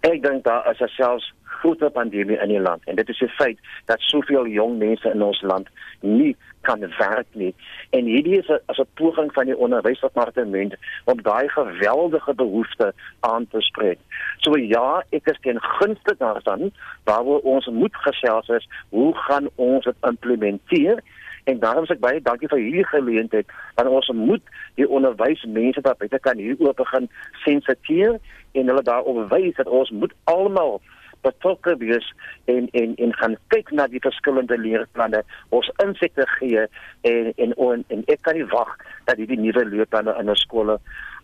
Ek 0.06 0.22
dink 0.22 0.44
daar 0.46 0.68
is 0.70 0.82
selfs 0.94 1.32
groter 1.66 1.90
pandemie 1.90 2.38
in 2.38 2.52
die 2.52 2.60
land 2.62 2.84
en 2.86 2.96
dit 3.00 3.10
is 3.10 3.22
'n 3.22 3.38
feit 3.38 3.60
dat 3.86 4.00
soveel 4.00 4.46
jong 4.48 4.78
mense 4.78 5.10
in 5.10 5.22
ons 5.22 5.42
land 5.42 5.68
nie 6.00 6.36
kan 6.62 6.80
werk 6.98 7.28
nie. 7.32 7.54
En 7.90 8.06
hierdie 8.06 8.38
is 8.38 8.48
'n 8.48 8.60
as 8.66 8.78
'n 8.78 8.88
poging 8.94 9.34
van 9.34 9.46
die 9.46 9.58
onderwysdepartement 9.58 10.76
om 11.06 11.22
daai 11.22 11.50
geweldige 11.50 12.34
behoefte 12.34 12.94
aan 13.20 13.48
te 13.48 13.62
spreek. 13.62 14.00
So 14.38 14.58
ja, 14.58 15.04
ek 15.10 15.28
is 15.28 15.40
ten 15.42 15.62
gunste 15.62 16.16
daarvan 16.18 16.72
waar 17.04 17.24
ons 17.24 17.66
moet 17.66 17.96
gesels 17.96 18.48
is, 18.48 18.68
hoe 18.90 19.14
gaan 19.18 19.50
ons 19.56 19.84
dit 19.84 19.96
implementeer? 20.02 21.02
En 21.46 21.60
daarom 21.62 21.86
sê 21.86 21.96
ek 21.96 22.04
baie 22.04 22.22
dankie 22.26 22.50
vir 22.52 22.64
hierdie 22.64 22.88
geleentheid 22.90 23.54
want 23.78 23.90
ons 23.90 24.12
moet 24.18 24.54
die 24.80 24.88
onderwysmense 24.90 25.84
wat 25.86 26.02
baie 26.02 26.20
kan 26.28 26.42
hier 26.42 26.60
oop 26.60 26.78
begin 26.82 27.10
sensitiseer 27.46 28.20
en 28.56 28.72
hulle 28.72 28.86
daarop 28.86 29.32
wys 29.34 29.56
dat 29.60 29.70
ons 29.70 29.92
moet 29.92 30.14
almal 30.32 30.80
betrokke 31.26 31.78
wees 31.82 32.14
en 32.52 32.70
en 32.82 32.96
en 32.96 33.14
gaan 33.20 33.36
kyk 33.54 33.72
na 33.72 33.88
die 33.92 34.02
verskillende 34.04 34.58
leerplanne 34.62 35.22
ons 35.58 35.72
insekte 35.86 36.28
gee 36.38 36.66
en 37.12 37.32
en 37.36 37.56
en, 37.68 37.84
en 37.96 38.06
ek 38.14 38.22
kan 38.28 38.38
nie 38.38 38.48
wag 38.54 38.72
dat 39.10 39.18
hierdie 39.22 39.42
nuwe 39.42 39.66
leerplanne 39.72 40.16
in 40.22 40.34
ons 40.34 40.46
skole 40.48 40.80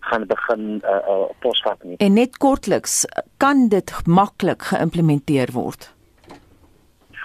gaan 0.10 0.26
begin 0.30 0.64
uh, 0.82 1.00
uh, 1.14 1.26
posvat 1.46 1.84
nie. 1.86 1.98
En 2.02 2.16
net 2.18 2.38
kortliks 2.42 3.04
kan 3.44 3.68
dit 3.70 3.94
maklik 4.06 4.72
geïmplementeer 4.74 5.54
word 5.58 5.92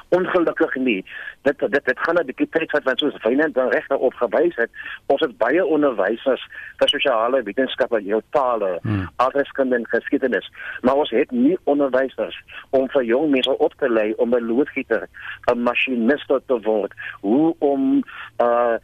ongelukkig 0.09 0.75
nie. 0.75 1.05
Dit 1.43 1.59
dit 1.59 1.85
dit 1.85 1.99
gaan 1.99 2.19
'n 2.19 2.27
bietjie 2.27 2.49
tyd 2.49 2.71
vat 2.71 2.85
want 2.85 2.99
soos 2.99 3.23
Wynand 3.23 3.55
dan 3.55 3.69
regtig 3.69 3.97
opgewys 3.97 4.57
het, 4.57 4.71
ons 5.07 5.21
het 5.21 5.39
baie 5.39 5.67
onderwysers 5.67 6.47
vir 6.77 6.89
sosiale 6.89 7.43
wetenskappe, 7.43 8.03
jou 8.03 8.21
tale, 8.31 8.79
hmm. 8.83 9.09
aardrykskunde 9.17 9.77
en 9.77 9.87
geskiedenis, 9.87 10.51
maar 10.81 10.95
ons 10.95 11.11
het 11.11 11.31
nie 11.31 11.59
onderwysers 11.65 12.43
om 12.71 12.89
vir 12.89 13.05
jong 13.05 13.31
mense 13.31 13.59
op 13.59 13.75
te 13.79 13.89
lei 13.89 14.13
om 14.17 14.35
'n 14.35 14.47
loodgieter, 14.47 15.09
'n 15.53 15.63
masjinis 15.63 16.25
te 16.27 16.61
word, 16.63 16.93
hoe 17.21 17.55
om 17.59 18.03
uh 18.39 18.77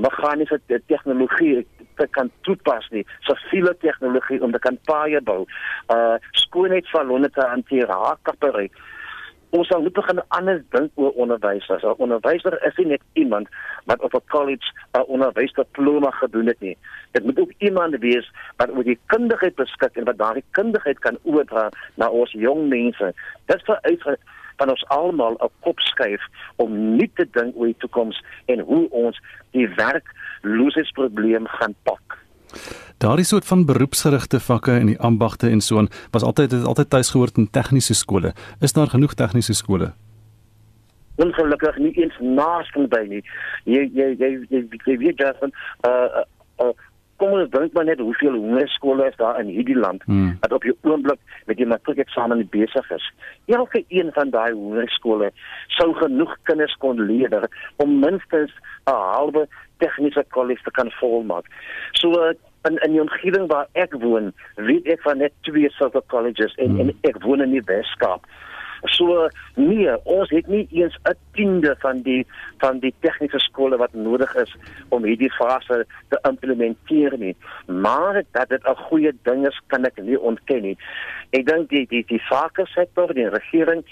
meganiese 0.00 0.60
tegnologie 0.86 1.66
te 1.94 2.06
kan 2.10 2.30
toepas 2.40 2.88
nie, 2.90 3.06
siviele 3.20 3.76
tegnologie 3.80 4.42
om 4.42 4.52
te 4.52 4.58
kan 4.58 4.78
paaie 4.84 5.20
bou, 5.20 5.46
uh 5.88 6.14
skoonheidssalonne 6.30 7.30
te 7.30 7.40
hanteer, 7.40 7.88
haarkappery 7.88 8.70
ons 9.50 9.68
sal 9.68 9.82
moet 9.82 9.92
begin 9.92 10.20
anders 10.28 10.62
dink 10.70 10.90
oor 10.94 11.12
onderwysers. 11.22 11.82
'n 11.82 11.94
Onderwyser 11.98 12.58
is 12.66 12.76
nie 12.76 12.86
net 12.86 13.02
iemand 13.12 13.48
wat 13.84 14.00
op 14.00 14.14
'n 14.14 14.28
college 14.28 14.66
'n 14.92 15.06
onderwysdiploma 15.06 16.10
gedoen 16.10 16.46
het 16.46 16.60
nie. 16.60 16.76
Dit 17.12 17.24
moet 17.24 17.38
ook 17.38 17.52
iemand 17.58 17.96
wees 17.98 18.30
wat 18.56 18.70
oor 18.70 18.84
die 18.84 18.98
kundigheid 19.06 19.54
beskik 19.54 19.96
en 19.96 20.04
wat 20.04 20.18
daardie 20.18 20.44
kundigheid 20.50 20.98
kan 20.98 21.18
oordra 21.22 21.68
na 21.94 22.08
ons 22.08 22.32
jong 22.32 22.68
mense. 22.68 23.14
Dit 23.46 23.62
vereis 23.62 24.18
van 24.56 24.70
ons 24.70 24.84
almal 24.88 25.36
'n 25.40 25.50
kop 25.60 25.80
skuif 25.80 26.22
om 26.56 26.96
nie 26.96 27.10
te 27.14 27.26
dink 27.30 27.56
oor 27.56 27.66
die 27.66 27.76
toekoms 27.78 28.22
en 28.46 28.58
hoe 28.60 28.90
ons 28.90 29.20
die 29.50 29.68
werkloosheidsprobleem 29.68 31.46
gaan 31.46 31.74
pak. 31.82 32.25
Daardie 32.98 33.26
soort 33.28 33.44
van 33.44 33.66
beroepsgerigte 33.68 34.40
vakke 34.40 34.78
in 34.80 34.86
die 34.86 34.98
ambagte 34.98 35.50
en 35.50 35.60
so 35.60 35.78
aan 35.78 35.88
was 36.10 36.22
altyd 36.22 36.52
het 36.56 36.64
altyd 36.64 36.90
tuis 36.90 37.10
gehoord 37.10 37.36
in 37.36 37.50
tegniese 37.50 37.94
skole. 37.94 38.32
Is 38.60 38.72
daar 38.72 38.88
genoeg 38.88 39.14
tegniese 39.14 39.54
skole? 39.54 39.92
Ongelukkig 41.16 41.76
nie 41.76 41.92
eens 41.96 42.16
naaste 42.20 42.86
by 42.88 43.04
nie. 43.08 43.22
Jy 43.64 43.84
jy 43.92 44.08
jy 44.20 44.30
jy, 44.48 44.64
jy 44.84 44.96
weet 45.04 45.20
jy 45.20 45.32
van 45.40 45.52
uh 45.88 45.92
uh, 46.22 46.24
uh 46.64 46.72
kom 47.20 47.34
ons 47.36 47.50
dink 47.50 47.74
maar 47.76 47.86
net 47.88 48.00
hoeveel 48.02 48.36
hoërskole 48.40 49.06
is 49.10 49.18
daar 49.20 49.40
in 49.40 49.50
hierdie 49.52 49.78
land 49.78 50.02
hmm. 50.06 50.36
wat 50.40 50.52
op 50.52 50.66
die 50.66 50.74
oomblik 50.88 51.20
met 51.46 51.56
die 51.60 51.68
matriekeksamen 51.68 52.46
besig 52.50 52.90
is. 52.90 53.06
Elke 53.46 53.84
een 53.88 54.10
van 54.16 54.30
daai 54.30 54.52
hoërskole 54.52 55.30
sou 55.78 55.92
genoeg 56.00 56.34
kinders 56.48 56.74
kon 56.82 57.00
leer 57.00 57.48
om 57.82 57.98
minstens 58.00 58.52
'n 58.86 58.94
halwe 58.94 59.46
tegniese 59.78 60.24
kollege 60.28 60.62
te 60.62 60.70
kan 60.70 60.90
volmaak. 61.00 61.46
So 61.92 62.32
in 62.68 62.78
in 62.84 62.92
die 62.92 63.00
omgewing 63.00 63.46
waar 63.46 63.68
ek 63.72 63.92
woon, 64.02 64.32
weet 64.54 64.86
ek 64.86 65.00
van 65.02 65.18
net 65.18 65.32
twee 65.40 65.70
sulke 65.70 66.02
colleges 66.06 66.54
en 66.54 66.70
hmm. 66.70 66.80
en 66.80 66.94
ek 67.00 67.22
woon 67.22 67.42
in 67.42 67.50
die 67.50 67.66
Weskaap. 67.66 68.26
So 68.82 69.28
nee, 69.54 70.04
ons 70.04 70.30
het 70.30 70.46
nie 70.46 70.66
eens 70.70 70.96
'n 71.04 71.16
tiende 71.32 71.76
van 71.78 72.02
die 72.02 72.26
van 72.58 72.78
die 72.78 72.94
tegniese 73.00 73.38
skole 73.38 73.76
wat 73.76 73.94
nodig 73.94 74.34
is 74.34 74.56
om 74.88 75.04
hierdie 75.04 75.32
fase 75.32 75.86
te 76.08 76.18
implementeer 76.22 77.18
nie. 77.18 77.36
Maar 77.66 78.22
dat 78.30 78.48
dit 78.48 78.62
'n 78.64 78.82
goeie 78.88 79.12
ding 79.22 79.46
is, 79.46 79.60
kan 79.66 79.84
ek 79.84 79.96
nie 80.02 80.20
ontken 80.20 80.62
nie. 80.62 80.76
Ek 81.30 81.46
dink 81.46 81.68
die 81.68 81.86
die 81.86 82.04
die 82.06 82.22
sake 82.28 82.66
sektor, 82.66 83.14
die 83.14 83.28
regering, 83.28 83.84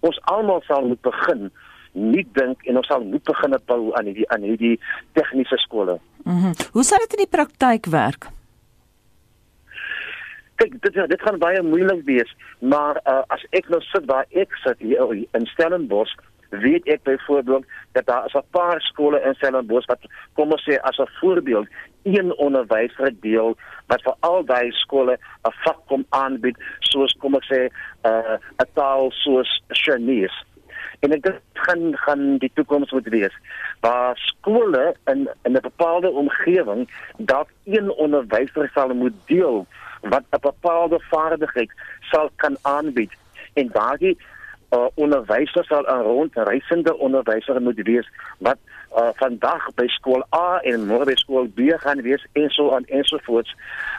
ons 0.00 0.20
almal 0.24 0.62
sal 0.66 0.86
moet 0.86 1.00
begin 1.00 1.50
nie 1.92 2.26
dink 2.32 2.62
en 2.62 2.76
ons 2.76 2.86
sal 2.86 3.04
moet 3.04 3.24
begin 3.24 3.56
bou 3.66 3.92
aan 3.94 4.04
hierdie 4.04 4.28
aan 4.30 4.42
hierdie 4.42 4.80
tegniese 5.12 5.56
skole. 5.56 5.98
Mhm. 6.24 6.36
Mm 6.36 6.52
Hoe 6.72 6.84
sal 6.84 6.98
dit 6.98 7.12
in 7.12 7.24
die 7.24 7.36
praktyk 7.36 7.86
werk? 7.86 8.30
Kyk, 10.62 10.76
dit 10.82 10.98
dit 11.10 11.22
gaan 11.26 11.38
baie 11.42 11.62
moeilik 11.66 12.04
wees, 12.06 12.28
maar 12.60 13.00
uh, 13.02 13.22
as 13.34 13.42
ek 13.58 13.66
nou 13.72 13.80
sit 13.88 14.04
waar 14.06 14.28
ek 14.30 14.52
sit 14.62 14.78
hier 14.78 15.10
in 15.34 15.46
Stellenbosch, 15.50 16.14
weet 16.52 16.86
ek 16.86 17.02
byvoorbeeld 17.02 17.64
dat 17.96 18.06
daar 18.06 18.26
is 18.26 18.36
'n 18.38 18.46
paar 18.50 18.80
skole 18.80 19.18
in 19.20 19.34
Stellenbosch 19.34 19.90
wat 19.90 20.06
kom 20.38 20.52
ons 20.52 20.62
sê 20.68 20.78
as 20.82 20.98
'n 20.98 21.10
voorbeeld 21.20 21.66
een 22.02 22.34
onderwyser 22.36 23.10
deel 23.20 23.56
wat 23.86 24.02
vir 24.02 24.14
al 24.20 24.44
daai 24.44 24.70
skole 24.70 25.18
'n 25.48 25.54
vak 25.64 25.80
kom 25.86 26.06
aanbied 26.08 26.56
soos 26.78 27.12
kom 27.18 27.34
ek 27.34 27.44
sê 27.50 27.60
uh, 28.06 28.36
'n 28.62 28.70
taal 28.74 29.10
soos 29.10 29.62
Chinese. 29.68 30.44
En 31.00 31.12
ek 31.12 31.22
dink 31.22 31.40
gaan 31.52 31.96
gaan 31.96 32.38
die 32.38 32.52
toekoms 32.54 32.90
moet 32.90 33.08
wees 33.08 33.34
waar 33.80 34.16
skole 34.16 34.94
in 35.06 35.28
in 35.42 35.52
'n 35.56 35.60
bepaalde 35.62 36.10
omgewing 36.10 36.88
dat 37.18 37.48
een 37.64 37.90
onderwyser 37.90 38.70
sal 38.74 38.94
moet 38.94 39.18
deel 39.26 39.66
wat 40.02 40.24
'n 40.30 40.40
bepaalde 40.40 41.00
vaardigheid 41.10 41.70
sal 42.00 42.30
kan 42.36 42.56
aanbied 42.62 43.12
en 43.54 43.68
daardie 43.72 44.18
uh, 44.70 44.86
onderwyser 44.94 45.64
sal 45.64 45.84
'n 45.86 46.02
rondreisende 46.02 46.96
onderwyser 46.96 47.62
moet 47.62 47.80
wees 47.82 48.08
wat 48.38 48.58
uh, 48.96 49.08
vandag 49.14 49.74
by 49.74 49.86
skool 49.86 50.24
A 50.34 50.60
en 50.62 50.86
môre 50.86 51.04
by 51.04 51.16
skool 51.16 51.48
B 51.48 51.72
gaan 51.84 52.02
wees 52.02 52.24
en 52.32 52.50
so 52.50 52.72
aan 52.74 52.84
ensovoorts 52.84 53.54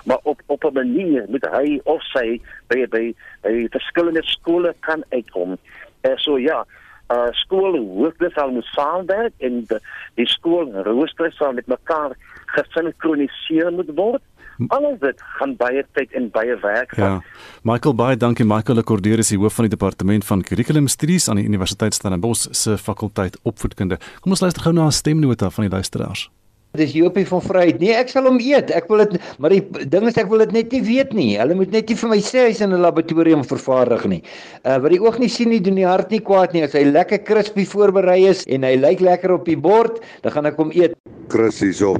maar 0.06 0.20
op 0.24 0.42
op 0.46 0.64
'n 0.64 0.74
manier 0.74 1.26
moet 1.28 1.46
hy 1.52 1.80
of 1.84 2.02
sy 2.02 2.42
by 2.68 2.86
by, 2.90 3.16
by 3.42 3.68
verskillende 3.70 4.24
skole 4.24 4.76
kan 4.80 5.04
uitkom. 5.10 5.58
Uh, 6.02 6.18
so 6.18 6.38
ja, 6.38 6.66
uh 7.12 7.32
skool 7.32 7.78
hoofde 7.78 8.30
sal 8.34 8.52
moet 8.52 8.66
saamwerk 8.66 9.34
en 9.38 9.66
die, 9.68 9.80
die 10.16 10.28
skool 10.28 10.72
rooster 10.72 11.32
sal 11.32 11.54
met 11.54 11.68
mekaar 11.68 12.16
gesinkroniseer 12.46 13.72
moet 13.72 13.92
word. 13.96 14.22
Alles 14.68 15.00
dit 15.00 15.24
gaan 15.40 15.56
baie 15.58 15.86
tyd 15.98 16.12
en 16.14 16.30
baie 16.34 16.58
werk 16.62 16.94
vat. 16.96 17.00
Ja. 17.00 17.22
Michael 17.64 17.96
baie 17.96 18.18
dankie 18.18 18.46
Michael 18.46 18.82
Lekordeer 18.82 19.20
is 19.20 19.34
die 19.34 19.40
hoof 19.42 19.58
van 19.58 19.70
die 19.70 19.74
departement 19.74 20.26
van 20.26 20.44
Curriculum 20.44 20.88
Studies 20.88 21.30
aan 21.30 21.42
die 21.42 21.46
Universiteit 21.46 21.94
Stellenbosch 21.94 22.48
se 22.52 22.78
fakulteit 22.78 23.40
opvoedkunde. 23.44 23.98
Kom 24.22 24.32
ons 24.32 24.46
luister 24.46 24.62
gou 24.62 24.74
na 24.74 24.86
'n 24.88 24.92
stemnota 24.92 25.50
van 25.50 25.68
die 25.68 25.74
luisteraars. 25.74 26.30
Dis 26.74 26.96
Jopie 26.98 27.28
van 27.30 27.42
Vryheid. 27.42 27.80
Nee, 27.80 27.94
ek 27.94 28.10
sal 28.10 28.26
hom 28.26 28.40
eet. 28.42 28.72
Ek 28.74 28.88
wil 28.90 29.04
dit 29.04 29.20
maar 29.38 29.54
die 29.54 29.62
ding 29.86 30.08
is 30.10 30.18
ek 30.18 30.32
wil 30.32 30.42
dit 30.42 30.56
net 30.56 30.72
nie 30.74 30.82
weet 30.82 31.14
nie. 31.14 31.38
Hulle 31.38 31.54
moet 31.54 31.70
net 31.70 31.88
nie 31.88 31.98
vir 32.00 32.10
my 32.10 32.18
sê 32.18 32.48
hy's 32.48 32.62
in 32.66 32.74
'n 32.74 32.82
laboratorium 32.82 33.44
vervaardig 33.46 34.06
nie. 34.10 34.24
Uh 34.66 34.80
wat 34.82 34.90
die 34.90 35.00
oog 35.00 35.20
nie 35.20 35.30
sien 35.30 35.50
nie, 35.50 35.62
doen 35.62 35.76
die 35.76 35.86
hart 35.86 36.10
nie 36.10 36.20
kwaad 36.20 36.54
nie. 36.54 36.64
As 36.64 36.74
hy 36.74 36.84
lekker 36.90 37.22
crispy 37.30 37.66
voorberei 37.66 38.26
is 38.26 38.44
en 38.48 38.64
hy 38.64 38.74
lyk 38.76 39.06
lekker 39.06 39.38
op 39.38 39.46
die 39.46 39.58
bord, 39.58 40.02
dan 40.24 40.32
gaan 40.32 40.46
ek 40.46 40.58
hom 40.58 40.72
eet. 40.74 40.98
Chris 41.30 41.60
hierso. 41.60 41.94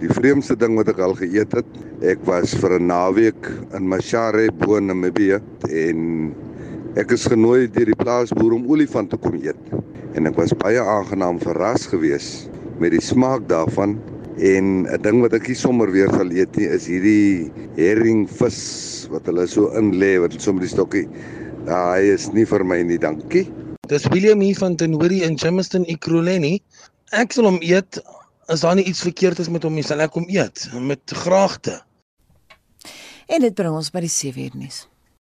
Die 0.00 0.10
vreemdste 0.12 0.56
ding 0.60 0.76
wat 0.76 0.90
ek 0.92 0.98
al 1.00 1.14
geëet 1.16 1.54
het, 1.56 1.68
ek 2.04 2.24
was 2.28 2.54
vir 2.54 2.78
'n 2.78 2.86
naweek 2.86 3.48
in 3.76 3.88
Mashare, 3.88 4.50
bo 4.52 4.80
Namibië 4.80 5.40
en 5.70 6.34
ek 6.96 7.12
is 7.12 7.26
genooi 7.26 7.68
deur 7.68 7.86
die 7.86 8.02
plaasboer 8.02 8.52
om 8.52 8.68
olifant 8.68 9.10
te 9.10 9.16
kom 9.16 9.34
eet. 9.34 9.62
En 10.14 10.26
ek 10.26 10.36
was 10.36 10.52
baie 10.52 10.80
aangenaam 10.80 11.38
verras 11.40 11.86
geweest 11.86 12.50
met 12.78 12.90
die 12.92 13.00
smaak 13.00 13.48
daarvan 13.48 13.96
En 14.36 14.84
'n 14.84 15.00
ding 15.00 15.20
wat 15.24 15.32
ek 15.32 15.48
nie 15.48 15.56
sommer 15.56 15.88
weer 15.90 16.10
sal 16.12 16.28
eet 16.28 16.56
nie 16.60 16.66
is 16.68 16.84
hierdie 16.84 17.48
herringvis 17.78 19.08
wat 19.08 19.24
hulle 19.24 19.46
so 19.48 19.70
in 19.72 19.94
lê 19.96 20.20
wat 20.20 20.36
sommer 20.36 20.60
die 20.60 20.68
stokkie. 20.68 21.08
Ja, 21.64 21.96
hy 21.96 22.12
is 22.12 22.28
nie 22.36 22.44
vir 22.44 22.64
my 22.64 22.82
nie, 22.84 22.98
dankie. 23.00 23.46
Dis 23.88 24.04
William 24.12 24.40
hier 24.44 24.58
van 24.60 24.76
Tenori 24.76 25.22
in 25.24 25.40
Jamestown 25.40 25.88
Ekurhuleni. 25.88 26.60
Ek 27.16 27.32
sal 27.32 27.48
hom 27.48 27.56
eet 27.64 27.96
as 28.46 28.62
daar 28.62 28.74
nie 28.78 28.86
iets 28.86 29.02
verkeerd 29.02 29.38
is 29.42 29.50
met 29.52 29.64
hom 29.66 29.74
nie, 29.74 29.84
sal 29.86 30.02
ek 30.04 30.14
hom 30.18 30.28
eet 30.30 30.68
met 30.78 31.14
graagte. 31.24 31.80
En 33.26 33.42
dit 33.42 33.54
bring 33.54 33.74
ons 33.74 33.90
by 33.90 34.04
die 34.04 34.12
7 34.12 34.44
uur 34.44 34.58
nuus. 34.58 34.84